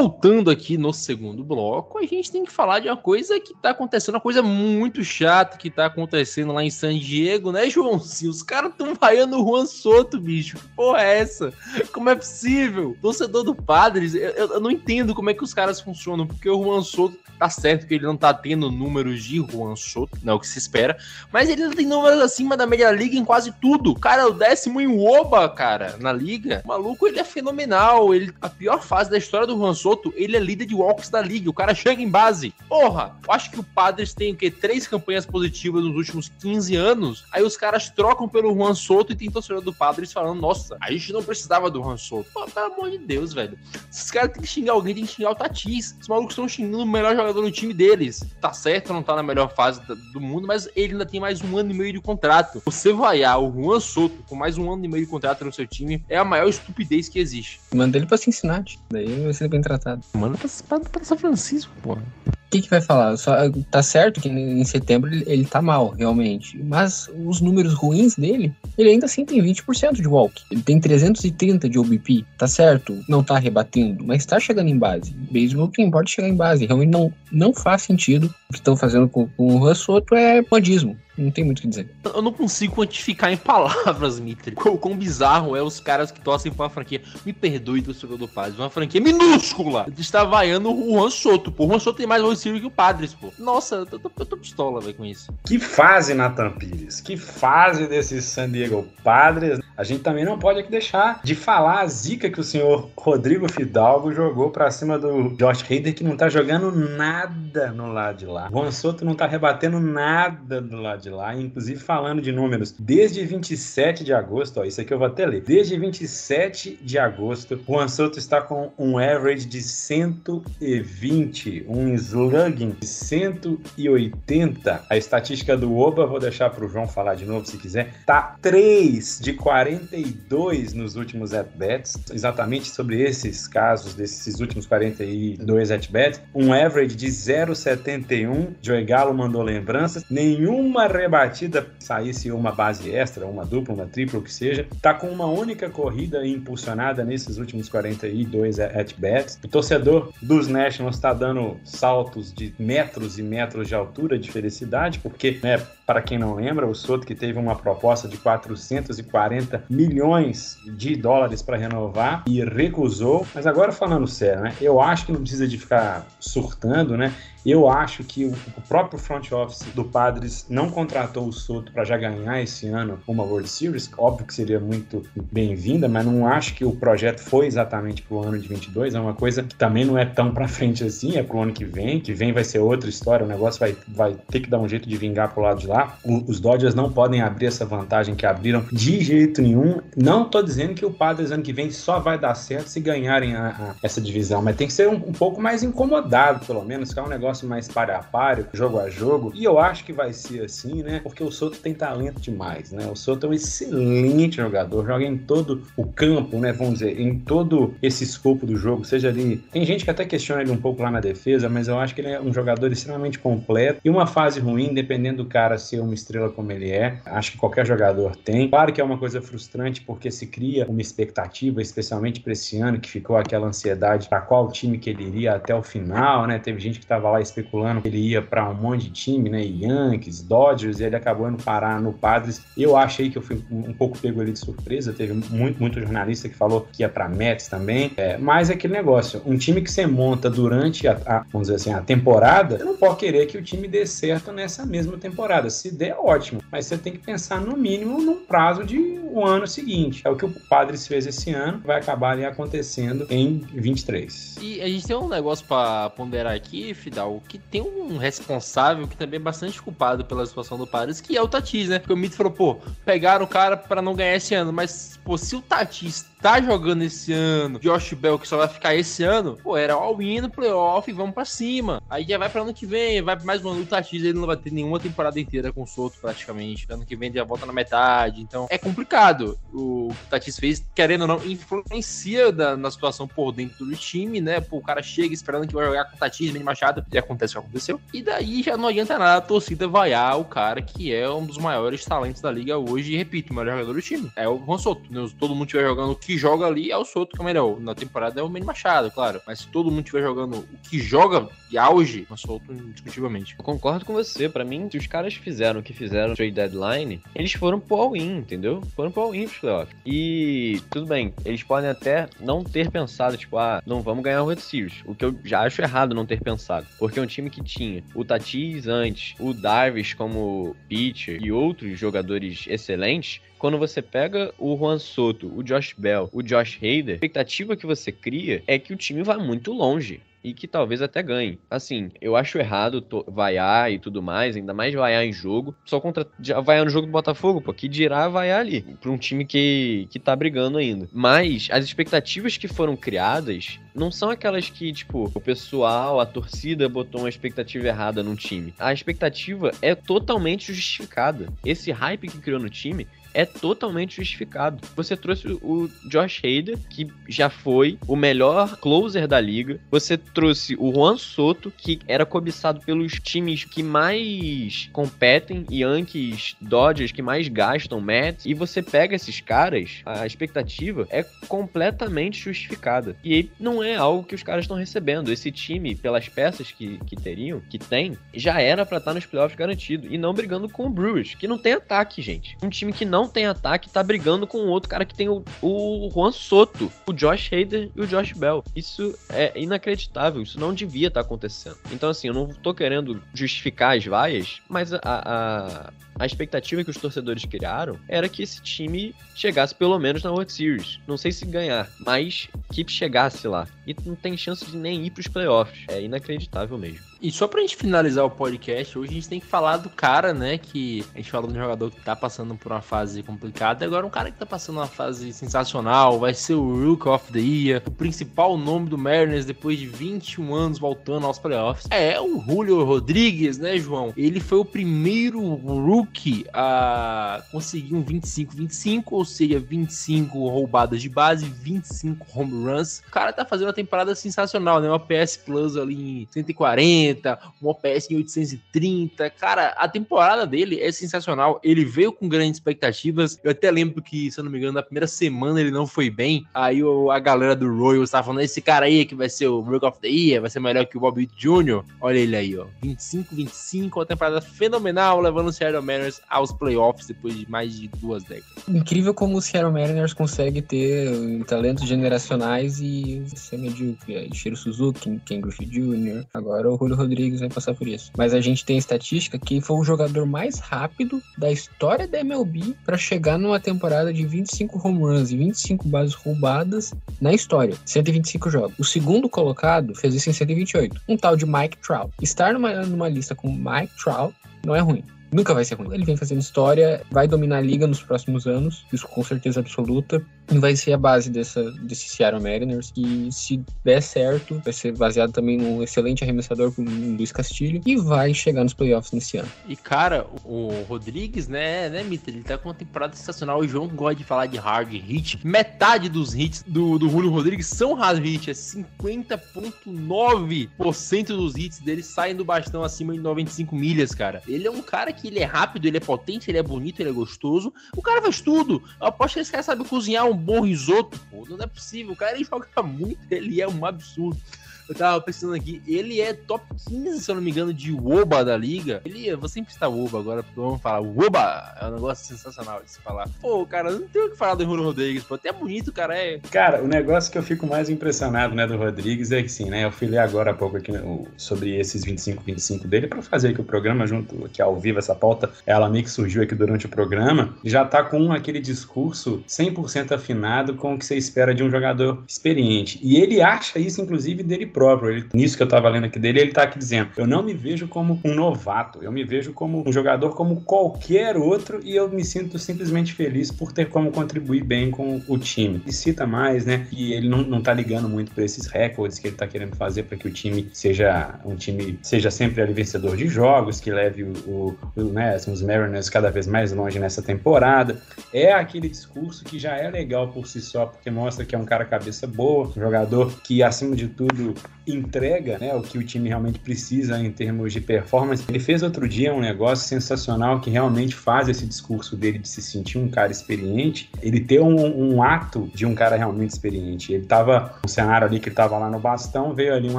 Voltando 0.00 0.50
aqui 0.50 0.78
no 0.78 0.92
segundo 0.92 1.44
bloco, 1.44 1.98
a 1.98 2.02
gente 2.06 2.30
tem 2.32 2.44
que 2.44 2.50
falar 2.52 2.78
de 2.80 2.88
uma 2.88 2.96
coisa 2.96 3.38
que 3.38 3.54
tá 3.54 3.70
acontecendo, 3.70 4.14
uma 4.14 4.20
coisa 4.20 4.42
muito 4.42 5.04
chata 5.04 5.56
que 5.58 5.70
tá 5.70 5.86
acontecendo 5.86 6.52
lá 6.52 6.64
em 6.64 6.70
San 6.70 6.98
Diego, 6.98 7.52
né, 7.52 7.68
João? 7.68 8.00
Se 8.00 8.26
os 8.26 8.42
caras 8.42 8.72
tão 8.76 8.94
vaiando 8.94 9.36
o 9.38 9.46
Juan 9.46 9.66
Soto, 9.66 10.18
bicho. 10.18 10.56
Que 10.56 10.68
porra 10.76 11.02
é 11.02 11.18
essa? 11.18 11.52
Como 11.92 12.08
é 12.08 12.14
possível? 12.14 12.96
Torcedor 13.02 13.44
do 13.44 13.54
Padres, 13.54 14.14
eu, 14.14 14.30
eu- 14.30 14.60
não 14.60 14.70
entendo 14.70 15.14
como 15.14 15.30
é 15.30 15.34
que 15.34 15.44
os 15.44 15.52
caras 15.54 15.80
funcionam, 15.80 16.26
porque 16.26 16.48
o 16.48 16.62
Juan 16.62 16.82
Soto 16.82 17.16
tá 17.38 17.50
certo 17.50 17.86
que 17.88 17.94
ele 17.94 18.06
não 18.06 18.16
tá 18.16 18.32
tendo 18.32 18.70
números 18.70 19.22
de 19.24 19.38
Juan 19.38 19.74
Soto, 19.76 20.16
não 20.22 20.34
é 20.34 20.36
o 20.36 20.40
que 20.40 20.46
se 20.46 20.58
espera, 20.58 20.96
mas 21.32 21.48
ele 21.48 21.68
tem 21.74 21.86
números 21.86 22.20
acima 22.20 22.56
da 22.56 22.66
média 22.66 22.90
liga 22.92 23.16
em 23.16 23.24
quase 23.24 23.52
tudo. 23.60 23.94
Cara 23.96 24.22
é 24.22 24.26
o 24.26 24.32
décimo 24.32 24.80
em 24.80 25.00
Oba, 25.06 25.48
cara, 25.48 25.96
na 25.98 26.12
liga. 26.12 26.62
O 26.64 26.68
maluco, 26.68 27.06
ele 27.06 27.18
é 27.18 27.24
fenomenal. 27.24 28.14
Ele, 28.14 28.32
a 28.40 28.48
pior 28.48 28.80
fase 28.82 29.10
da 29.10 29.18
história 29.18 29.46
do 29.46 29.56
Juan 29.58 29.74
Soto, 29.82 30.14
ele 30.16 30.36
é 30.36 30.40
líder 30.40 30.66
de 30.66 30.74
walks 30.74 31.08
da 31.08 31.20
liga. 31.20 31.50
O 31.50 31.54
cara 31.54 31.74
chega 31.74 32.00
em 32.00 32.08
base. 32.08 32.54
Porra, 32.68 33.16
eu 33.26 33.34
acho 33.34 33.50
que 33.50 33.58
o 33.58 33.64
Padres 33.64 34.14
tem 34.14 34.32
o 34.32 34.36
quê? 34.36 34.50
Três 34.50 34.86
campanhas 34.86 35.26
positivas 35.26 35.82
nos 35.82 35.96
últimos 35.96 36.30
15 36.40 36.76
anos. 36.76 37.24
Aí 37.32 37.42
os 37.42 37.56
caras 37.56 37.90
trocam 37.90 38.28
pelo 38.28 38.54
Juan 38.54 38.74
Soto 38.74 39.12
e 39.12 39.16
tem 39.16 39.30
torcedor 39.30 39.62
do 39.62 39.74
Padres 39.74 40.12
falando: 40.12 40.40
Nossa, 40.40 40.76
a 40.80 40.90
gente 40.92 41.12
não 41.12 41.22
precisava 41.22 41.68
do 41.68 41.82
Juan 41.82 41.96
Soto. 41.96 42.30
Pô, 42.32 42.46
pelo 42.46 42.66
amor 42.66 42.90
de 42.90 42.98
Deus, 42.98 43.32
velho. 43.32 43.58
Esses 43.90 44.10
caras 44.10 44.32
têm 44.32 44.42
que 44.42 44.48
xingar 44.48 44.72
alguém, 44.72 44.94
tem 44.94 45.04
que 45.04 45.12
xingar 45.12 45.32
o 45.32 45.34
Tatis. 45.34 45.96
Os 46.00 46.06
malucos 46.06 46.32
estão 46.32 46.48
xingando 46.48 46.84
o 46.84 46.86
melhor 46.86 47.16
jogador 47.16 47.42
no 47.42 47.50
time 47.50 47.74
deles. 47.74 48.22
Tá 48.40 48.52
certo, 48.52 48.92
não 48.92 49.02
tá 49.02 49.16
na 49.16 49.22
melhor 49.22 49.52
fase 49.52 49.80
do 50.12 50.20
mundo, 50.20 50.46
mas 50.46 50.68
ele 50.76 50.92
ainda 50.92 51.06
tem 51.06 51.20
mais 51.20 51.42
um 51.42 51.56
ano 51.56 51.72
e 51.72 51.74
meio 51.74 51.92
de 51.92 52.00
contrato. 52.00 52.62
Você 52.64 52.92
vaiar 52.92 53.40
o 53.40 53.52
Juan 53.52 53.80
Soto 53.80 54.22
com 54.28 54.36
mais 54.36 54.56
um 54.56 54.72
ano 54.72 54.84
e 54.84 54.88
meio 54.88 55.04
de 55.04 55.10
contrato 55.10 55.44
no 55.44 55.52
seu 55.52 55.66
time 55.66 56.04
é 56.08 56.16
a 56.16 56.24
maior 56.24 56.48
estupidez 56.48 57.08
que 57.08 57.18
existe. 57.18 57.60
Manda 57.74 57.96
ele 57.96 58.06
pra 58.06 58.16
Cincinnati. 58.16 58.78
Daí 58.90 59.22
vai 59.22 59.32
ser 59.32 59.48
bem 59.72 59.78
tratado. 59.78 60.02
Mano, 60.14 60.36
pra, 60.36 60.48
pra, 60.68 60.90
pra 60.90 61.04
São 61.04 61.16
Francisco, 61.16 61.72
porra. 61.82 62.02
que, 62.50 62.62
que 62.62 62.70
vai 62.70 62.80
falar? 62.80 63.16
Só, 63.16 63.34
tá 63.70 63.82
certo 63.82 64.20
que 64.20 64.28
em 64.28 64.64
setembro 64.64 65.12
ele, 65.12 65.24
ele 65.26 65.44
tá 65.44 65.62
mal, 65.62 65.90
realmente. 65.90 66.58
Mas 66.62 67.08
os 67.24 67.40
números 67.40 67.72
ruins 67.74 68.16
dele, 68.16 68.52
ele 68.76 68.90
ainda 68.90 69.06
assim 69.06 69.24
tem 69.24 69.42
20% 69.42 69.94
de 69.94 70.08
walk. 70.08 70.42
Ele 70.50 70.62
tem 70.62 70.80
330 70.80 71.68
de 71.68 71.78
OBP. 71.78 72.24
Tá 72.36 72.46
certo, 72.46 72.98
não 73.08 73.22
tá 73.22 73.38
rebatendo, 73.38 74.04
mas 74.04 74.26
tá 74.26 74.38
chegando 74.38 74.68
em 74.68 74.78
base. 74.78 75.14
Beisebol 75.30 75.68
que 75.68 75.82
importa 75.82 76.10
é 76.10 76.12
chegar 76.12 76.28
em 76.28 76.36
base. 76.36 76.66
Realmente 76.66 76.90
não, 76.90 77.12
não 77.30 77.52
faz 77.52 77.82
sentido. 77.82 78.32
O 78.48 78.52
que 78.52 78.58
estão 78.58 78.76
fazendo 78.76 79.08
com, 79.08 79.26
com 79.28 79.54
o 79.54 79.58
Russoto 79.58 80.14
é 80.14 80.42
modismo. 80.50 80.96
Não 81.16 81.30
tem 81.30 81.44
muito 81.44 81.58
o 81.58 81.62
que 81.62 81.68
dizer. 81.68 81.88
Eu 82.04 82.22
não 82.22 82.32
consigo 82.32 82.74
quantificar 82.74 83.32
em 83.32 83.36
palavras, 83.36 84.18
Mitri. 84.18 84.54
O 84.56 84.78
quão 84.78 84.96
bizarro 84.96 85.54
é 85.54 85.62
os 85.62 85.78
caras 85.78 86.10
que 86.10 86.20
torcem 86.20 86.50
pra 86.50 86.64
uma 86.64 86.70
franquia. 86.70 87.02
Me 87.24 87.32
perdoe, 87.32 87.82
torcedor 87.82 88.16
do 88.16 88.28
Padres. 88.28 88.58
Uma 88.58 88.70
franquia 88.70 89.00
minúscula. 89.00 89.86
Está 89.98 90.24
vaiando 90.24 90.70
o 90.70 90.92
Juan 90.92 91.10
Soto, 91.10 91.52
pô. 91.52 91.66
O 91.66 91.68
Juan 91.68 91.78
Soto 91.78 91.98
tem 91.98 92.06
mais 92.06 92.22
receiver 92.22 92.60
que 92.60 92.66
o 92.66 92.70
Padres, 92.70 93.14
pô. 93.14 93.32
Nossa, 93.38 93.76
eu 93.76 93.86
tô, 93.86 94.10
eu 94.18 94.26
tô 94.26 94.36
pistola, 94.36 94.80
velho, 94.80 94.94
com 94.94 95.04
isso. 95.04 95.32
Que 95.44 95.58
fase, 95.58 96.14
Nathan 96.14 96.50
Pires. 96.52 97.00
Que 97.00 97.16
fase 97.16 97.86
desses 97.86 98.24
San 98.24 98.50
Diego 98.50 98.86
Padres. 99.04 99.60
A 99.76 99.84
gente 99.84 100.02
também 100.02 100.24
não 100.24 100.38
pode 100.38 100.60
aqui 100.60 100.70
deixar 100.70 101.20
de 101.22 101.34
falar 101.34 101.80
a 101.80 101.86
zica 101.86 102.30
que 102.30 102.40
o 102.40 102.44
senhor 102.44 102.90
Rodrigo 102.96 103.50
Fidalgo 103.50 104.12
jogou 104.12 104.50
pra 104.50 104.70
cima 104.70 104.98
do 104.98 105.30
Josh 105.30 105.62
Hader, 105.62 105.94
que 105.94 106.04
não 106.04 106.16
tá 106.16 106.28
jogando 106.28 106.70
nada 106.70 107.72
no 107.72 107.92
lado 107.92 108.18
de 108.18 108.26
lá. 108.26 108.48
Juan 108.50 108.70
Soto 108.70 109.04
não 109.04 109.14
tá 109.14 109.26
rebatendo 109.26 109.80
nada 109.80 110.60
do 110.60 110.76
lado 110.76 111.01
de 111.02 111.10
lá, 111.10 111.34
inclusive 111.34 111.80
falando 111.80 112.22
de 112.22 112.30
números, 112.30 112.72
desde 112.78 113.24
27 113.24 114.04
de 114.04 114.14
agosto, 114.14 114.60
ó, 114.60 114.64
isso 114.64 114.80
aqui 114.80 114.94
eu 114.94 114.98
vou 114.98 115.08
até 115.08 115.26
ler, 115.26 115.42
desde 115.42 115.76
27 115.76 116.78
de 116.80 116.98
agosto, 116.98 117.60
Juan 117.66 117.88
Soto 117.88 118.18
está 118.18 118.40
com 118.40 118.70
um 118.78 118.98
average 118.98 119.46
de 119.46 119.60
120, 119.60 121.66
um 121.68 121.92
slugging 121.94 122.76
de 122.78 122.86
180, 122.86 124.84
a 124.88 124.96
estatística 124.96 125.56
do 125.56 125.76
Oba, 125.76 126.06
vou 126.06 126.20
deixar 126.20 126.50
para 126.50 126.64
o 126.64 126.68
João 126.68 126.86
falar 126.86 127.16
de 127.16 127.24
novo 127.24 127.46
se 127.46 127.58
quiser, 127.58 127.92
tá 128.06 128.36
3 128.40 129.18
de 129.20 129.32
42 129.32 130.72
nos 130.72 130.94
últimos 130.94 131.34
at-bats, 131.34 131.98
exatamente 132.12 132.70
sobre 132.70 133.02
esses 133.02 133.48
casos, 133.48 133.94
desses 133.94 134.38
últimos 134.38 134.66
42 134.66 135.72
at-bats, 135.72 136.22
um 136.32 136.52
average 136.52 136.94
de 136.94 137.08
0,71, 137.08 138.50
Joey 138.62 138.84
Galo 138.84 139.12
mandou 139.12 139.42
lembranças, 139.42 140.04
nenhuma 140.08 140.91
rebatida 140.92 141.66
saísse 141.78 142.30
uma 142.30 142.52
base 142.52 142.90
extra, 142.90 143.26
uma 143.26 143.44
dupla, 143.44 143.74
uma 143.74 143.86
tripla, 143.86 144.18
o 144.18 144.22
que 144.22 144.32
seja. 144.32 144.66
Tá 144.80 144.94
com 144.94 145.08
uma 145.08 145.26
única 145.26 145.68
corrida 145.68 146.26
impulsionada 146.26 147.04
nesses 147.04 147.38
últimos 147.38 147.68
42 147.68 148.60
at-bats. 148.60 149.38
O 149.44 149.48
torcedor 149.48 150.12
dos 150.20 150.48
Nationals 150.48 150.96
está 150.96 151.12
dando 151.12 151.56
saltos 151.64 152.32
de 152.32 152.54
metros 152.58 153.18
e 153.18 153.22
metros 153.22 153.68
de 153.68 153.74
altura 153.74 154.18
de 154.18 154.30
felicidade, 154.30 154.98
porque, 154.98 155.38
né, 155.42 155.58
para 155.86 156.00
quem 156.00 156.18
não 156.18 156.34
lembra, 156.34 156.66
o 156.66 156.74
Soto 156.74 157.06
que 157.06 157.14
teve 157.14 157.38
uma 157.38 157.56
proposta 157.56 158.08
de 158.08 158.16
440 158.16 159.64
milhões 159.68 160.56
de 160.76 160.96
dólares 160.96 161.42
para 161.42 161.56
renovar 161.56 162.22
e 162.26 162.42
recusou. 162.44 163.26
Mas 163.34 163.46
agora 163.46 163.72
falando 163.72 164.06
sério, 164.06 164.42
né? 164.42 164.54
Eu 164.60 164.80
acho 164.80 165.06
que 165.06 165.12
não 165.12 165.20
precisa 165.20 165.46
de 165.46 165.58
ficar 165.58 166.06
surtando, 166.18 166.96
né? 166.96 167.12
Eu 167.44 167.68
acho 167.68 168.04
que 168.04 168.24
o, 168.24 168.34
próprio 168.68 168.98
front 168.98 169.32
office 169.32 169.64
do 169.74 169.84
Padres 169.84 170.46
não 170.48 170.70
contratou 170.70 171.26
o 171.26 171.32
Soto 171.32 171.72
para 171.72 171.84
já 171.84 171.96
ganhar 171.96 172.40
esse 172.40 172.68
ano 172.68 172.98
uma 173.06 173.24
World 173.24 173.48
Series. 173.48 173.90
Óbvio 173.98 174.26
que 174.26 174.34
seria 174.34 174.60
muito 174.60 175.02
bem-vinda, 175.30 175.88
mas 175.88 176.06
não 176.06 176.26
acho 176.26 176.54
que 176.54 176.64
o 176.64 176.72
projeto 176.72 177.20
foi 177.20 177.46
exatamente 177.46 178.02
para 178.02 178.16
o 178.16 178.22
ano 178.22 178.38
de 178.38 178.48
22. 178.48 178.94
É 178.94 179.00
uma 179.00 179.14
coisa 179.14 179.42
que 179.42 179.54
também 179.56 179.84
não 179.84 179.98
é 179.98 180.04
tão 180.04 180.32
para 180.32 180.46
frente 180.46 180.84
assim, 180.84 181.16
é 181.16 181.22
para 181.22 181.36
o 181.36 181.42
ano 181.42 181.52
que 181.52 181.64
vem. 181.64 182.00
Que 182.00 182.14
vem 182.14 182.32
vai 182.32 182.44
ser 182.44 182.60
outra 182.60 182.88
história, 182.88 183.26
o 183.26 183.28
negócio 183.28 183.58
vai, 183.58 183.76
vai 183.88 184.16
ter 184.30 184.40
que 184.40 184.48
dar 184.48 184.58
um 184.58 184.68
jeito 184.68 184.88
de 184.88 184.96
vingar 184.96 185.32
para 185.32 185.40
o 185.40 185.44
lado 185.44 185.60
de 185.60 185.66
lá. 185.66 185.98
O, 186.04 186.30
os 186.30 186.38
Dodgers 186.40 186.74
não 186.74 186.90
podem 186.92 187.20
abrir 187.20 187.46
essa 187.46 187.66
vantagem 187.66 188.14
que 188.14 188.24
abriram 188.24 188.64
de 188.70 189.02
jeito 189.02 189.42
nenhum. 189.42 189.80
Não 189.96 190.22
estou 190.24 190.42
dizendo 190.42 190.74
que 190.74 190.86
o 190.86 190.90
Padres 190.90 191.32
ano 191.32 191.42
que 191.42 191.52
vem 191.52 191.70
só 191.70 191.98
vai 191.98 192.18
dar 192.18 192.34
certo 192.34 192.68
se 192.68 192.80
ganharem 192.80 193.34
a, 193.34 193.48
a, 193.48 193.74
essa 193.82 194.00
divisão, 194.00 194.40
mas 194.40 194.56
tem 194.56 194.66
que 194.66 194.72
ser 194.72 194.88
um, 194.88 194.94
um 194.94 195.12
pouco 195.12 195.40
mais 195.40 195.62
incomodado, 195.62 196.46
pelo 196.46 196.64
menos, 196.64 196.94
que 196.94 197.00
é 197.00 197.02
um 197.02 197.08
negócio 197.08 197.31
negócio 197.32 197.48
mais 197.48 197.68
páreo 197.68 197.96
a 197.96 198.02
páreo, 198.02 198.46
jogo 198.52 198.78
a 198.78 198.90
jogo. 198.90 199.32
E 199.34 199.42
eu 199.42 199.58
acho 199.58 199.84
que 199.84 199.92
vai 199.92 200.12
ser 200.12 200.44
assim, 200.44 200.82
né? 200.82 201.00
Porque 201.02 201.24
o 201.24 201.30
Soto 201.30 201.58
tem 201.58 201.72
talento 201.74 202.20
demais, 202.20 202.70
né? 202.70 202.86
O 202.90 202.94
Soto 202.94 203.26
é 203.26 203.30
um 203.30 203.32
excelente 203.32 204.36
jogador, 204.36 204.86
joga 204.86 205.04
em 205.04 205.16
todo 205.16 205.62
o 205.76 205.86
campo, 205.86 206.38
né? 206.38 206.52
Vamos 206.52 206.74
dizer, 206.74 207.00
em 207.00 207.18
todo 207.18 207.74
esse 207.82 208.04
escopo 208.04 208.44
do 208.44 208.56
jogo, 208.56 208.84
seja 208.84 209.08
ali. 209.08 209.38
Tem 209.50 209.64
gente 209.64 209.84
que 209.84 209.90
até 209.90 210.04
questiona 210.04 210.42
ele 210.42 210.50
um 210.50 210.56
pouco 210.56 210.82
lá 210.82 210.90
na 210.90 211.00
defesa, 211.00 211.48
mas 211.48 211.68
eu 211.68 211.78
acho 211.78 211.94
que 211.94 212.02
ele 212.02 212.10
é 212.10 212.20
um 212.20 212.32
jogador 212.32 212.70
extremamente 212.70 213.18
completo. 213.18 213.80
E 213.82 213.88
uma 213.88 214.06
fase 214.06 214.38
ruim, 214.38 214.74
dependendo 214.74 215.22
do 215.22 215.28
cara 215.28 215.56
ser 215.56 215.80
uma 215.80 215.94
estrela 215.94 216.28
como 216.28 216.52
ele 216.52 216.70
é, 216.70 216.98
acho 217.06 217.32
que 217.32 217.38
qualquer 217.38 217.66
jogador 217.66 218.14
tem. 218.16 218.48
Claro 218.48 218.72
que 218.72 218.80
é 218.80 218.84
uma 218.84 218.98
coisa 218.98 219.22
frustrante 219.22 219.80
porque 219.80 220.10
se 220.10 220.26
cria 220.26 220.66
uma 220.68 220.80
expectativa, 220.80 221.62
especialmente 221.62 222.20
para 222.20 222.32
esse 222.32 222.58
ano, 222.58 222.78
que 222.78 222.90
ficou 222.90 223.16
aquela 223.16 223.46
ansiedade 223.46 224.08
para 224.08 224.20
qual 224.20 224.50
time 224.50 224.78
que 224.78 224.90
ele 224.90 225.04
iria 225.04 225.34
até 225.34 225.54
o 225.54 225.62
final, 225.62 226.26
né? 226.26 226.38
Teve 226.38 226.60
gente 226.60 226.78
que 226.78 226.84
estava 226.84 227.10
lá 227.10 227.21
especulando 227.22 227.80
que 227.80 227.88
ele 227.88 227.98
ia 227.98 228.22
para 228.22 228.48
um 228.48 228.54
monte 228.54 228.84
de 228.84 228.90
time, 228.90 229.30
né? 229.30 229.42
Yankees, 229.42 230.22
Dodgers, 230.22 230.80
e 230.80 230.84
ele 230.84 230.96
acabou 230.96 231.28
indo 231.28 231.42
parar 231.42 231.80
no 231.80 231.92
Padres. 231.92 232.42
Eu 232.56 232.76
achei 232.76 233.10
que 233.10 233.18
eu 233.18 233.22
fui 233.22 233.42
um 233.50 233.72
pouco 233.72 233.98
pego 233.98 234.20
ali 234.20 234.32
de 234.32 234.38
surpresa. 234.38 234.92
Teve 234.92 235.12
muito, 235.12 235.60
muito 235.60 235.80
jornalista 235.80 236.28
que 236.28 236.34
falou 236.34 236.66
que 236.72 236.82
ia 236.82 236.88
para 236.88 237.08
Mets 237.08 237.48
também. 237.48 237.92
É, 237.96 238.18
mas 238.18 238.50
é 238.50 238.54
aquele 238.54 238.74
negócio: 238.74 239.22
um 239.24 239.36
time 239.36 239.60
que 239.60 239.70
você 239.70 239.86
monta 239.86 240.28
durante 240.28 240.86
a, 240.88 240.92
a, 241.06 241.24
vamos 241.32 241.48
dizer 241.48 241.56
assim, 241.56 241.72
a 241.72 241.80
temporada, 241.80 242.58
você 242.58 242.64
não 242.64 242.76
pode 242.76 242.96
querer 242.96 243.26
que 243.26 243.38
o 243.38 243.42
time 243.42 243.68
dê 243.68 243.86
certo 243.86 244.32
nessa 244.32 244.64
mesma 244.66 244.96
temporada. 244.96 245.50
Se 245.50 245.74
der, 245.74 245.96
ótimo. 245.98 246.40
Mas 246.50 246.66
você 246.66 246.76
tem 246.76 246.92
que 246.92 246.98
pensar 246.98 247.40
no 247.40 247.56
mínimo 247.56 248.00
num 248.00 248.24
prazo 248.24 248.64
de 248.64 248.78
um 248.78 249.24
ano 249.24 249.46
seguinte. 249.46 250.02
É 250.04 250.10
o 250.10 250.16
que 250.16 250.24
o 250.24 250.30
Padres 250.48 250.86
fez 250.86 251.06
esse 251.06 251.30
ano, 251.30 251.60
vai 251.64 251.78
acabar 251.78 252.12
ali 252.12 252.24
acontecendo 252.24 253.06
em 253.10 253.38
23. 253.52 254.38
E 254.40 254.60
a 254.60 254.66
gente 254.66 254.86
tem 254.86 254.96
um 254.96 255.08
negócio 255.08 255.46
para 255.46 255.90
ponderar 255.90 256.34
aqui, 256.34 256.72
Fidal, 256.74 257.11
que 257.28 257.38
tem 257.38 257.62
um 257.62 257.96
responsável 257.96 258.86
que 258.86 258.96
também 258.96 259.18
é 259.18 259.22
bastante 259.22 259.60
culpado 259.60 260.04
pela 260.04 260.24
situação 260.24 260.56
do 260.56 260.66
Paris, 260.66 261.00
que 261.00 261.16
é 261.16 261.22
o 261.22 261.28
Tatis, 261.28 261.68
né? 261.68 261.78
Porque 261.78 261.92
o 261.92 261.96
Mito 261.96 262.16
falou, 262.16 262.32
pô, 262.32 262.54
pegaram 262.84 263.24
o 263.24 263.28
cara 263.28 263.56
para 263.56 263.82
não 263.82 263.94
ganhar 263.94 264.16
esse 264.16 264.34
ano, 264.34 264.52
mas, 264.52 264.98
pô, 265.04 265.18
se 265.18 265.36
o 265.36 265.42
Tatis 265.42 266.06
tá 266.20 266.40
jogando 266.40 266.82
esse 266.82 267.12
ano, 267.12 267.58
Josh 267.58 267.94
Bell 267.94 268.18
que 268.18 268.28
só 268.28 268.36
vai 268.36 268.48
ficar 268.48 268.76
esse 268.76 269.02
ano, 269.02 269.36
pô, 269.42 269.56
era 269.56 269.74
all-in 269.74 270.20
no 270.20 270.30
playoff 270.30 270.88
e 270.88 270.94
vamos 270.94 271.14
pra 271.14 271.24
cima. 271.24 271.82
Aí 271.90 272.04
já 272.04 272.16
vai 272.16 272.28
pra 272.28 272.42
ano 272.42 272.54
que 272.54 272.64
vem, 272.64 273.02
vai 273.02 273.18
mais 273.24 273.44
um 273.44 273.50
ano. 273.50 273.62
O 273.62 273.66
Tatis 273.66 274.02
ele 274.02 274.18
não 274.18 274.26
vai 274.26 274.36
ter 274.36 274.52
nenhuma 274.52 274.78
temporada 274.78 275.18
inteira 275.18 275.52
com 275.52 275.62
o 275.62 275.66
Soto 275.66 275.98
praticamente. 276.00 276.66
Ano 276.70 276.86
que 276.86 276.94
vem 276.94 277.08
ele 277.08 277.18
já 277.18 277.24
volta 277.24 277.44
na 277.44 277.52
metade. 277.52 278.22
Então 278.22 278.46
é 278.48 278.56
complicado. 278.56 279.38
O 279.52 279.88
que 279.88 280.02
o 280.04 280.08
Tatis 280.10 280.38
fez, 280.38 280.64
querendo 280.74 281.02
ou 281.02 281.08
não, 281.08 281.24
influencia 281.24 282.30
da, 282.30 282.56
na 282.56 282.70
situação 282.70 283.08
por 283.08 283.32
dentro 283.32 283.66
do 283.66 283.74
time, 283.74 284.20
né? 284.20 284.40
Pô, 284.40 284.58
o 284.58 284.62
cara 284.62 284.82
chega 284.82 285.12
esperando 285.12 285.46
que 285.46 285.54
vai 285.54 285.66
jogar 285.66 285.86
com 285.86 285.96
o 285.96 285.98
Tatis, 285.98 286.30
Manny 286.30 286.44
Machado, 286.44 286.84
e 286.92 286.98
acontece 287.02 287.34
que 287.34 287.38
aconteceu. 287.38 287.80
E 287.92 288.02
daí 288.02 288.42
já 288.42 288.56
não 288.56 288.68
adianta 288.68 288.98
nada 288.98 289.16
a 289.16 289.20
torcida 289.20 289.68
vaiar 289.68 290.18
o 290.18 290.24
cara 290.24 290.60
que 290.62 290.94
é 290.94 291.08
um 291.08 291.24
dos 291.24 291.38
maiores 291.38 291.84
talentos 291.84 292.22
da 292.22 292.30
liga 292.30 292.58
hoje. 292.58 292.92
E 292.92 292.96
repito, 292.96 293.32
o 293.32 293.36
melhor 293.36 293.52
jogador 293.52 293.74
do 293.74 293.82
time. 293.82 294.10
É 294.16 294.28
o 294.28 294.38
Juan 294.44 294.58
Soto. 294.58 294.82
Né? 294.90 295.08
Todo 295.18 295.34
mundo 295.34 295.46
estiver 295.46 295.64
jogando 295.64 295.92
o 295.92 295.96
que 295.96 296.16
joga 296.16 296.46
ali 296.46 296.70
é 296.70 296.76
o 296.76 296.84
Soto, 296.84 297.12
que 297.12 297.20
é 297.20 297.22
o 297.22 297.24
melhor. 297.24 297.60
Na 297.60 297.74
temporada 297.74 298.20
é 298.20 298.22
o 298.22 298.28
Manny 298.28 298.44
Machado, 298.44 298.90
claro. 298.90 299.20
Mas 299.26 299.40
se 299.40 299.48
todo 299.48 299.70
mundo 299.70 299.80
estiver 299.80 300.02
jogando 300.02 300.38
o 300.38 300.58
que 300.68 300.78
joga 300.78 301.28
de 301.50 301.58
auge, 301.58 302.06
o 302.08 302.16
Soto 302.16 302.52
indiscutivelmente. 302.52 303.34
Eu 303.38 303.44
concordo 303.44 303.84
com 303.84 303.92
você. 303.92 304.28
Para 304.28 304.44
mim, 304.44 304.68
se 304.70 304.78
os 304.78 304.86
caras 304.86 305.14
fizeram 305.14 305.60
o 305.60 305.62
que 305.62 305.72
fizeram 305.72 306.14
trade 306.14 306.32
deadline, 306.32 307.02
eles 307.14 307.32
foram 307.32 307.60
pro 307.60 307.76
all-in, 307.76 308.18
entendeu? 308.18 308.62
Foram 308.74 308.90
pro 308.90 309.02
all-in 309.02 309.26
pros 309.26 309.38
playoffs. 309.38 309.76
E 309.84 310.62
tudo 310.70 310.86
bem, 310.86 311.12
eles 311.24 311.42
podem 311.42 311.70
até 311.70 312.08
não 312.20 312.42
ter 312.44 312.70
pensado, 312.70 313.16
tipo, 313.16 313.36
ah, 313.38 313.62
não 313.66 313.82
vamos 313.82 314.04
ganhar 314.04 314.22
o 314.22 314.26
World 314.26 314.40
Series. 314.40 314.82
O 314.86 314.94
que 314.94 315.04
eu 315.04 315.14
já 315.24 315.40
acho 315.40 315.60
errado 315.62 315.94
não 315.94 316.06
ter 316.06 316.20
pensado. 316.20 316.66
Porque 316.78 316.91
é 316.98 317.02
um 317.02 317.06
time 317.06 317.30
que 317.30 317.42
tinha 317.42 317.82
o 317.94 318.04
Tatis 318.04 318.66
antes, 318.66 319.14
o 319.18 319.32
Darvish 319.32 319.94
como 319.94 320.56
pitcher 320.68 321.22
e 321.22 321.32
outros 321.32 321.78
jogadores 321.78 322.46
excelentes, 322.48 323.20
quando 323.38 323.58
você 323.58 323.82
pega 323.82 324.32
o 324.38 324.56
Juan 324.56 324.78
Soto, 324.78 325.32
o 325.36 325.42
Josh 325.42 325.74
Bell, 325.76 326.08
o 326.12 326.22
Josh 326.22 326.58
Hader, 326.58 326.90
a 326.90 326.94
expectativa 326.94 327.56
que 327.56 327.66
você 327.66 327.90
cria 327.90 328.42
é 328.46 328.58
que 328.58 328.72
o 328.72 328.76
time 328.76 329.02
vá 329.02 329.18
muito 329.18 329.52
longe 329.52 330.00
e 330.22 330.32
que 330.32 330.46
talvez 330.46 330.82
até 330.82 331.02
ganhe. 331.02 331.38
Assim, 331.50 331.90
eu 332.00 332.16
acho 332.16 332.38
errado 332.38 332.84
vaiar 333.08 333.72
e 333.72 333.78
tudo 333.78 334.02
mais, 334.02 334.36
ainda 334.36 334.54
mais 334.54 334.74
vaiar 334.74 335.04
em 335.04 335.12
jogo. 335.12 335.54
Só 335.64 335.80
contra 335.80 336.06
vaiar 336.44 336.64
no 336.64 336.70
jogo 336.70 336.86
do 336.86 336.92
Botafogo, 336.92 337.40
pô, 337.40 337.52
que 337.52 337.68
dirá 337.68 338.08
vaiar 338.08 338.40
ali, 338.40 338.62
pra 338.80 338.90
um 338.90 338.98
time 338.98 339.24
que, 339.24 339.86
que 339.90 339.98
tá 339.98 340.14
brigando 340.14 340.58
ainda. 340.58 340.88
Mas 340.92 341.48
as 341.50 341.64
expectativas 341.64 342.36
que 342.36 342.48
foram 342.48 342.76
criadas 342.76 343.58
não 343.74 343.90
são 343.90 344.10
aquelas 344.10 344.50
que, 344.50 344.72
tipo, 344.72 345.10
o 345.14 345.20
pessoal, 345.20 346.00
a 346.00 346.06
torcida 346.06 346.68
botou 346.68 347.02
uma 347.02 347.08
expectativa 347.08 347.66
errada 347.66 348.02
num 348.02 348.14
time. 348.14 348.54
A 348.58 348.72
expectativa 348.72 349.50
é 349.60 349.74
totalmente 349.74 350.52
justificada. 350.52 351.32
Esse 351.44 351.70
hype 351.72 352.08
que 352.08 352.18
criou 352.18 352.40
no 352.40 352.50
time 352.50 352.86
é 353.14 353.24
totalmente 353.24 353.96
justificado. 353.96 354.66
Você 354.74 354.96
trouxe 354.96 355.28
o 355.28 355.68
Josh 355.84 356.20
Hader, 356.24 356.58
que 356.70 356.88
já 357.08 357.28
foi 357.28 357.78
o 357.86 357.96
melhor 357.96 358.56
closer 358.58 359.06
da 359.06 359.20
liga. 359.20 359.60
Você 359.70 359.96
trouxe 359.96 360.56
o 360.58 360.72
Juan 360.72 360.96
Soto, 360.96 361.52
que 361.56 361.80
era 361.86 362.06
cobiçado 362.06 362.60
pelos 362.60 362.94
times 362.94 363.44
que 363.44 363.62
mais 363.62 364.68
competem, 364.72 365.44
Yankees, 365.50 366.36
Dodgers, 366.40 366.92
que 366.92 367.02
mais 367.02 367.28
gastam, 367.28 367.80
Mets. 367.80 368.24
E 368.26 368.34
você 368.34 368.62
pega 368.62 368.96
esses 368.96 369.20
caras, 369.20 369.80
a 369.84 370.06
expectativa 370.06 370.86
é 370.90 371.04
completamente 371.28 372.20
justificada. 372.20 372.96
E 373.04 373.28
não 373.38 373.62
é 373.62 373.76
algo 373.76 374.04
que 374.04 374.14
os 374.14 374.22
caras 374.22 374.44
estão 374.44 374.56
recebendo. 374.56 375.12
Esse 375.12 375.30
time, 375.30 375.74
pelas 375.74 376.08
peças 376.08 376.50
que, 376.50 376.78
que 376.86 376.96
teriam, 376.96 377.40
que 377.48 377.58
tem, 377.58 377.96
já 378.14 378.40
era 378.40 378.64
para 378.64 378.78
estar 378.78 378.94
nos 378.94 379.06
playoffs 379.06 379.36
garantido. 379.36 379.86
E 379.92 379.98
não 379.98 380.14
brigando 380.14 380.48
com 380.48 380.66
o 380.66 380.70
Brewers, 380.70 381.14
que 381.14 381.28
não 381.28 381.38
tem 381.38 381.54
ataque, 381.54 382.02
gente. 382.02 382.36
Um 382.42 382.48
time 382.48 382.72
que 382.72 382.84
não 382.84 383.01
tem 383.08 383.26
ataque 383.26 383.70
tá 383.70 383.82
brigando 383.82 384.26
com 384.26 384.46
outro 384.48 384.68
cara 384.68 384.84
que 384.84 384.94
tem 384.94 385.08
o, 385.08 385.24
o 385.40 385.90
Juan 385.92 386.12
Soto, 386.12 386.70
o 386.86 386.92
Josh 386.92 387.30
Hader 387.32 387.70
e 387.74 387.80
o 387.80 387.86
Josh 387.86 388.12
Bell. 388.12 388.44
Isso 388.54 388.96
é 389.08 389.32
inacreditável, 389.38 390.22
isso 390.22 390.38
não 390.38 390.52
devia 390.52 390.88
estar 390.88 391.00
tá 391.00 391.06
acontecendo. 391.06 391.56
Então, 391.70 391.88
assim, 391.88 392.08
eu 392.08 392.14
não 392.14 392.28
tô 392.28 392.54
querendo 392.54 393.02
justificar 393.14 393.76
as 393.76 393.84
vaias, 393.84 394.40
mas 394.48 394.72
a, 394.72 394.80
a, 394.82 395.72
a 395.98 396.06
expectativa 396.06 396.64
que 396.64 396.70
os 396.70 396.76
torcedores 396.76 397.24
criaram 397.24 397.78
era 397.88 398.08
que 398.08 398.22
esse 398.22 398.40
time 398.42 398.94
chegasse 399.14 399.54
pelo 399.54 399.78
menos 399.78 400.02
na 400.02 400.10
World 400.10 400.32
Series. 400.32 400.80
Não 400.86 400.96
sei 400.96 401.12
se 401.12 401.24
ganhar, 401.26 401.68
mas 401.80 402.28
que 402.52 402.64
chegasse 402.68 403.26
lá. 403.28 403.46
E 403.66 403.74
não 403.84 403.94
tem 403.94 404.16
chance 404.16 404.44
de 404.44 404.56
nem 404.56 404.86
ir 404.86 404.90
pros 404.90 405.06
playoffs. 405.06 405.64
É 405.68 405.80
inacreditável 405.80 406.58
mesmo. 406.58 406.92
E 407.00 407.10
só 407.10 407.26
pra 407.26 407.40
gente 407.40 407.56
finalizar 407.56 408.04
o 408.04 408.10
podcast, 408.10 408.78
hoje 408.78 408.90
a 408.90 408.94
gente 408.94 409.08
tem 409.08 409.20
que 409.20 409.26
falar 409.26 409.56
do 409.56 409.68
cara, 409.68 410.14
né? 410.14 410.38
Que 410.38 410.84
a 410.94 410.98
gente 410.98 411.10
falou 411.10 411.30
de 411.30 411.36
um 411.36 411.40
jogador 411.40 411.70
que 411.70 411.80
tá 411.80 411.96
passando 411.96 412.36
por 412.36 412.52
uma 412.52 412.62
fase 412.62 412.91
complicada. 413.00 413.64
Agora, 413.64 413.86
um 413.86 413.90
cara 413.90 414.10
que 414.10 414.18
tá 414.18 414.26
passando 414.26 414.56
uma 414.56 414.66
fase 414.66 415.12
sensacional, 415.12 416.00
vai 416.00 416.14
ser 416.14 416.34
o 416.34 416.64
Rook 416.64 416.88
of 416.88 417.12
the 417.12 417.20
Year, 417.20 417.62
o 417.64 417.70
principal 417.70 418.36
nome 418.36 418.68
do 418.68 418.76
Mariners 418.76 419.24
depois 419.24 419.56
de 419.56 419.66
21 419.68 420.34
anos 420.34 420.58
voltando 420.58 421.06
aos 421.06 421.20
playoffs. 421.20 421.68
É 421.70 422.00
o 422.00 422.20
Julio 422.20 422.64
Rodrigues, 422.64 423.38
né, 423.38 423.56
João? 423.56 423.92
Ele 423.96 424.18
foi 424.18 424.38
o 424.38 424.44
primeiro 424.44 425.22
rookie 425.34 426.26
a 426.34 427.22
conseguir 427.30 427.76
um 427.76 427.84
25-25, 427.84 428.82
ou 428.90 429.04
seja, 429.04 429.38
25 429.38 430.28
roubadas 430.28 430.82
de 430.82 430.88
base, 430.88 431.24
25 431.24 432.04
home 432.14 432.44
runs. 432.44 432.80
O 432.88 432.90
cara 432.90 433.12
tá 433.12 433.24
fazendo 433.24 433.46
uma 433.46 433.52
temporada 433.52 433.94
sensacional, 433.94 434.60
né? 434.60 434.68
Uma 434.68 434.80
PS 434.80 435.16
Plus 435.16 435.56
ali 435.56 436.02
em 436.02 436.08
140 436.10 437.12
um 437.42 437.48
OPS 437.48 437.90
em 437.90 437.96
830. 437.96 439.10
Cara, 439.10 439.48
a 439.56 439.68
temporada 439.68 440.26
dele 440.26 440.60
é 440.60 440.70
sensacional. 440.72 441.40
Ele 441.42 441.64
veio 441.64 441.92
com 441.92 442.08
grandes 442.08 442.40
Eu 442.88 443.30
até 443.30 443.50
lembro 443.50 443.82
que, 443.82 444.10
se 444.10 444.18
eu 444.18 444.24
não 444.24 444.30
me 444.30 444.38
engano, 444.38 444.54
na 444.54 444.62
primeira 444.62 444.86
semana 444.86 445.40
ele 445.40 445.50
não 445.50 445.66
foi 445.66 445.90
bem. 445.90 446.26
Aí 446.34 446.62
o, 446.62 446.90
a 446.90 446.98
galera 446.98 447.36
do 447.36 447.54
Royals 447.54 447.90
tava 447.90 448.04
falando: 448.04 448.20
esse 448.22 448.40
cara 448.40 448.66
aí 448.66 448.84
que 448.84 448.94
vai 448.94 449.08
ser 449.08 449.28
o 449.28 449.40
Rook 449.40 449.64
of 449.64 449.80
the 449.80 449.88
Year, 449.88 450.20
vai 450.20 450.30
ser 450.30 450.40
melhor 450.40 450.66
que 450.66 450.76
o 450.76 450.80
Bobby 450.80 451.08
Jr. 451.16 451.62
Olha 451.80 451.98
ele 451.98 452.16
aí, 452.16 452.36
ó. 452.36 452.46
25-25, 452.62 453.76
uma 453.76 453.86
temporada 453.86 454.20
fenomenal, 454.20 455.00
levando 455.00 455.28
o 455.28 455.32
Seattle 455.32 455.62
Mariners 455.62 456.00
aos 456.08 456.32
playoffs 456.32 456.86
depois 456.86 457.16
de 457.16 457.30
mais 457.30 457.58
de 457.58 457.68
duas 457.68 458.02
décadas. 458.04 458.48
Incrível 458.48 458.94
como 458.94 459.16
o 459.16 459.22
Seattle 459.22 459.52
Mariners 459.52 459.92
consegue 459.92 460.42
ter 460.42 461.24
talentos 461.24 461.66
generacionais 461.66 462.60
e 462.60 463.02
ser 463.14 463.38
medíocre. 463.38 464.08
Ishiro 464.12 464.36
Suzuki, 464.36 465.00
Ken 465.04 465.20
Griffey 465.20 465.46
Jr., 465.46 466.04
agora 466.14 466.50
o 466.50 466.56
Julio 466.56 466.76
Rodrigues 466.76 467.20
vai 467.20 467.28
passar 467.28 467.54
por 467.54 467.66
isso. 467.68 467.90
Mas 467.96 468.14
a 468.14 468.20
gente 468.20 468.44
tem 468.44 468.58
estatística 468.58 469.18
que 469.18 469.40
foi 469.40 469.56
o 469.56 469.64
jogador 469.64 470.06
mais 470.06 470.38
rápido 470.38 471.02
da 471.18 471.30
história 471.30 471.86
da 471.86 472.00
MLB 472.00 472.54
para 472.72 472.78
chegar 472.78 473.18
numa 473.18 473.38
temporada 473.38 473.92
de 473.92 474.06
25 474.06 474.66
home 474.66 474.78
runs 474.78 475.10
e 475.10 475.16
25 475.18 475.68
bases 475.68 475.92
roubadas 475.92 476.72
na 477.02 477.12
história. 477.12 477.54
125 477.66 478.30
jogos. 478.30 478.58
O 478.58 478.64
segundo 478.64 479.10
colocado 479.10 479.74
fez 479.74 479.94
isso 479.94 480.08
em 480.08 480.14
128. 480.14 480.80
Um 480.88 480.96
tal 480.96 481.14
de 481.14 481.26
Mike 481.26 481.58
Trout. 481.58 481.92
Estar 482.00 482.32
numa, 482.32 482.64
numa 482.64 482.88
lista 482.88 483.14
com 483.14 483.28
Mike 483.28 483.74
Trout 483.76 484.14
não 484.42 484.56
é 484.56 484.60
ruim. 484.60 484.82
Nunca 485.12 485.34
vai 485.34 485.44
ser 485.44 485.56
ruim. 485.56 485.68
Ele 485.74 485.84
vem 485.84 485.98
fazendo 485.98 486.22
história, 486.22 486.80
vai 486.90 487.06
dominar 487.06 487.36
a 487.36 487.40
liga 487.42 487.66
nos 487.66 487.82
próximos 487.82 488.26
anos, 488.26 488.64
isso 488.72 488.88
com 488.88 489.04
certeza 489.04 489.40
absoluta 489.40 490.02
vai 490.28 490.54
ser 490.56 490.72
a 490.72 490.78
base 490.78 491.10
dessa, 491.10 491.52
desse 491.52 491.88
Seattle 491.88 492.20
Mariners, 492.22 492.70
que 492.70 493.08
se 493.10 493.42
der 493.64 493.82
certo, 493.82 494.40
vai 494.44 494.52
ser 494.52 494.76
baseado 494.76 495.10
também 495.12 495.38
num 495.38 495.62
excelente 495.62 496.04
arremessador 496.04 496.52
como 496.52 496.68
Luiz 496.70 497.12
Castilho, 497.12 497.60
e 497.64 497.76
vai 497.76 498.12
chegar 498.14 498.42
nos 498.42 498.54
playoffs 498.54 498.92
nesse 498.92 499.18
ano. 499.18 499.28
E 499.48 499.56
cara, 499.56 500.06
o 500.24 500.64
Rodrigues, 500.68 501.28
né, 501.28 501.68
né, 501.68 501.82
Mita, 501.82 502.10
ele 502.10 502.22
tá 502.22 502.38
com 502.38 502.48
uma 502.48 502.54
temporada 502.54 502.96
sensacional, 502.96 503.40
o 503.40 503.48
João 503.48 503.68
gosta 503.68 503.96
de 503.96 504.04
falar 504.04 504.26
de 504.26 504.38
hard 504.38 504.72
hit, 504.72 505.18
metade 505.26 505.88
dos 505.88 506.14
hits 506.14 506.44
do, 506.46 506.78
do 506.78 506.88
Julio 506.88 507.10
Rodrigues 507.10 507.46
são 507.46 507.74
hard 507.74 508.02
hit, 508.02 508.30
é 508.30 508.32
50.9% 508.32 511.06
dos 511.06 511.36
hits 511.36 511.58
dele 511.60 511.82
saem 511.82 512.14
do 512.14 512.24
bastão 512.24 512.62
acima 512.62 512.92
de 512.92 513.00
95 513.00 513.54
milhas, 513.54 513.94
cara. 513.94 514.22
Ele 514.26 514.46
é 514.46 514.50
um 514.50 514.62
cara 514.62 514.92
que 514.92 515.08
ele 515.08 515.18
é 515.18 515.24
rápido, 515.24 515.66
ele 515.66 515.76
é 515.76 515.80
potente, 515.80 516.30
ele 516.30 516.38
é 516.38 516.42
bonito, 516.42 516.80
ele 516.80 516.90
é 516.90 516.92
gostoso, 516.92 517.52
o 517.76 517.82
cara 517.82 518.00
faz 518.00 518.20
tudo. 518.20 518.62
Eu 518.80 518.86
aposto 518.86 519.14
que 519.14 519.20
esse 519.20 519.30
cara 519.30 519.42
sabe 519.42 519.64
cozinhar 519.64 520.06
um 520.12 520.16
bom 520.16 520.40
risoto, 520.40 520.98
pô. 521.10 521.26
Não 521.28 521.42
é 521.42 521.46
possível. 521.46 521.92
O 521.92 521.96
cara 521.96 522.14
ele 522.14 522.24
joga 522.28 522.62
muito, 522.62 523.00
ele 523.10 523.40
é 523.40 523.48
um 523.48 523.64
absurdo. 523.64 524.20
Eu 524.68 524.74
tava 524.74 525.00
pensando 525.00 525.34
aqui, 525.34 525.62
ele 525.66 526.00
é 526.00 526.12
top 526.12 526.44
15, 526.68 527.00
se 527.00 527.10
eu 527.10 527.14
não 527.14 527.22
me 527.22 527.30
engano, 527.30 527.52
de 527.52 527.72
Woba 527.72 528.24
da 528.24 528.36
liga. 528.36 528.80
Ele, 528.84 529.06
eu 529.06 529.18
vou 529.18 529.28
sempre 529.28 529.52
estar 529.52 529.68
Woba 529.68 529.98
agora, 529.98 530.24
vamos 530.34 530.60
falar. 530.60 530.80
Woba 530.80 531.54
é 531.60 531.66
um 531.66 531.72
negócio 531.72 532.06
sensacional 532.06 532.62
de 532.62 532.70
se 532.70 532.80
falar. 532.80 533.08
Pô, 533.20 533.44
cara, 533.46 533.70
não 533.70 533.86
tem 533.86 534.02
o 534.02 534.10
que 534.10 534.16
falar 534.16 534.34
do 534.34 534.44
Julio 534.44 534.64
Rodrigues, 534.64 535.04
pô. 535.04 535.14
Até 535.14 535.32
bonito, 535.32 535.72
cara, 535.72 535.96
é. 535.96 536.18
Cara, 536.30 536.62
o 536.62 536.68
negócio 536.68 537.10
que 537.10 537.18
eu 537.18 537.22
fico 537.22 537.46
mais 537.46 537.68
impressionado, 537.68 538.34
né, 538.34 538.46
do 538.46 538.56
Rodrigues 538.56 539.10
é 539.12 539.22
que 539.22 539.28
sim, 539.28 539.50
né? 539.50 539.64
Eu 539.64 539.72
fui 539.72 539.88
ler 539.88 539.98
agora 539.98 540.30
há 540.30 540.34
pouco 540.34 540.56
aqui 540.56 540.72
sobre 541.16 541.58
esses 541.58 541.84
25, 541.84 542.22
25 542.22 542.68
dele 542.68 542.86
para 542.86 543.02
fazer 543.02 543.28
aqui 543.28 543.40
o 543.40 543.44
programa 543.44 543.86
junto, 543.86 544.28
que 544.30 544.40
ao 544.40 544.58
vivo 544.58 544.78
essa 544.78 544.94
pauta, 544.94 545.30
ela 545.46 545.68
meio 545.68 545.84
que 545.84 545.90
surgiu 545.90 546.22
aqui 546.22 546.34
durante 546.34 546.66
o 546.66 546.68
programa. 546.68 547.34
Já 547.44 547.64
tá 547.64 547.82
com 547.82 548.12
aquele 548.12 548.40
discurso 548.40 549.22
100% 549.28 549.92
afinado 549.92 550.54
com 550.54 550.74
o 550.74 550.78
que 550.78 550.84
você 550.84 550.96
espera 550.96 551.34
de 551.34 551.42
um 551.42 551.50
jogador 551.50 552.02
experiente. 552.06 552.78
E 552.82 552.96
ele 552.96 553.20
acha 553.20 553.58
isso, 553.58 553.80
inclusive, 553.80 554.22
dele 554.22 554.46
próprio. 554.52 554.90
Ele, 554.90 555.04
nisso 555.14 555.36
que 555.36 555.42
eu 555.42 555.48
tava 555.48 555.68
lendo 555.68 555.84
aqui 555.84 555.98
dele, 555.98 556.20
ele 556.20 556.32
tá 556.32 556.42
aqui 556.42 556.58
dizendo: 556.58 556.90
Eu 556.96 557.06
não 557.06 557.22
me 557.22 557.34
vejo 557.34 557.68
como 557.68 558.00
um 558.04 558.14
novato, 558.14 558.80
eu 558.82 558.92
me 558.92 559.04
vejo 559.04 559.32
como 559.32 559.66
um 559.66 559.72
jogador 559.72 560.14
como 560.14 560.42
qualquer 560.42 561.16
outro 561.16 561.60
e 561.62 561.74
eu 561.74 561.88
me 561.88 562.04
sinto 562.04 562.38
simplesmente 562.38 562.92
feliz 562.92 563.30
por 563.30 563.52
ter 563.52 563.68
como 563.68 563.90
contribuir 563.90 564.44
bem 564.44 564.70
com 564.70 565.00
o 565.08 565.18
time. 565.18 565.62
E 565.66 565.72
cita 565.72 566.06
mais, 566.06 566.44
né? 566.44 566.66
E 566.70 566.92
ele 566.92 567.08
não, 567.08 567.22
não 567.22 567.40
tá 567.40 567.52
ligando 567.52 567.88
muito 567.88 568.12
para 568.12 568.24
esses 568.24 568.46
recordes 568.46 568.98
que 568.98 569.08
ele 569.08 569.16
tá 569.16 569.26
querendo 569.26 569.56
fazer 569.56 569.84
para 569.84 569.96
que 569.96 570.08
o 570.08 570.10
time 570.10 570.48
seja 570.52 571.18
um 571.24 571.36
time 571.36 571.78
seja 571.82 572.10
sempre 572.10 572.42
ali 572.42 572.52
vencedor 572.52 572.96
de 572.96 573.08
jogos, 573.08 573.60
que 573.60 573.70
leve 573.70 574.02
o, 574.02 574.56
o 574.76 574.82
né, 574.92 575.14
assim, 575.14 575.32
os 575.32 575.42
Mariners 575.42 575.88
cada 575.88 576.10
vez 576.10 576.26
mais 576.26 576.52
longe 576.52 576.78
nessa 576.78 577.02
temporada. 577.02 577.80
É 578.12 578.32
aquele 578.32 578.68
discurso 578.68 579.24
que 579.24 579.38
já 579.38 579.56
é 579.56 579.70
legal 579.70 580.08
por 580.08 580.26
si 580.26 580.40
só, 580.40 580.66
porque 580.66 580.90
mostra 580.90 581.24
que 581.24 581.34
é 581.34 581.38
um 581.38 581.44
cara 581.44 581.64
cabeça 581.64 582.06
boa, 582.06 582.48
um 582.48 582.52
jogador 582.52 583.12
que 583.22 583.42
acima 583.42 583.74
de 583.74 583.88
tudo 583.88 584.34
entrega 584.66 585.38
né, 585.38 585.54
o 585.54 585.62
que 585.62 585.76
o 585.76 585.82
time 585.82 586.08
realmente 586.08 586.38
precisa 586.38 586.98
em 586.98 587.10
termos 587.10 587.52
de 587.52 587.60
performance. 587.60 588.24
Ele 588.28 588.38
fez 588.38 588.62
outro 588.62 588.88
dia 588.88 589.12
um 589.12 589.20
negócio 589.20 589.66
sensacional 589.66 590.40
que 590.40 590.50
realmente 590.50 590.94
faz 590.94 591.28
esse 591.28 591.46
discurso 591.46 591.96
dele 591.96 592.18
de 592.18 592.28
se 592.28 592.40
sentir 592.40 592.78
um 592.78 592.88
cara 592.88 593.10
experiente, 593.10 593.90
ele 594.00 594.20
ter 594.20 594.40
um, 594.40 594.94
um 594.94 595.02
ato 595.02 595.50
de 595.54 595.66
um 595.66 595.74
cara 595.74 595.96
realmente 595.96 596.30
experiente. 596.30 596.92
Ele 596.92 597.04
tava 597.04 597.54
no 597.62 597.68
cenário 597.68 598.06
ali 598.06 598.20
que 598.20 598.28
estava 598.28 598.56
lá 598.58 598.70
no 598.70 598.78
bastão, 598.78 599.34
veio 599.34 599.54
ali 599.54 599.68
um 599.68 599.78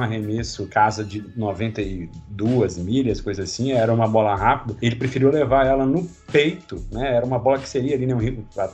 arremesso, 0.00 0.66
casa 0.66 1.04
de 1.04 1.24
92 1.36 2.78
milhas, 2.78 3.20
coisa 3.20 3.42
assim, 3.44 3.72
era 3.72 3.92
uma 3.92 4.06
bola 4.06 4.34
rápida. 4.34 4.76
Ele 4.82 4.96
preferiu 4.96 5.30
levar 5.30 5.66
ela 5.66 5.86
no 5.86 6.06
peito, 6.30 6.84
né? 6.90 7.14
Era 7.14 7.24
uma 7.24 7.38
bola 7.38 7.58
que 7.58 7.68
seria 7.68 7.94
ali, 7.94 8.06
né, 8.06 8.14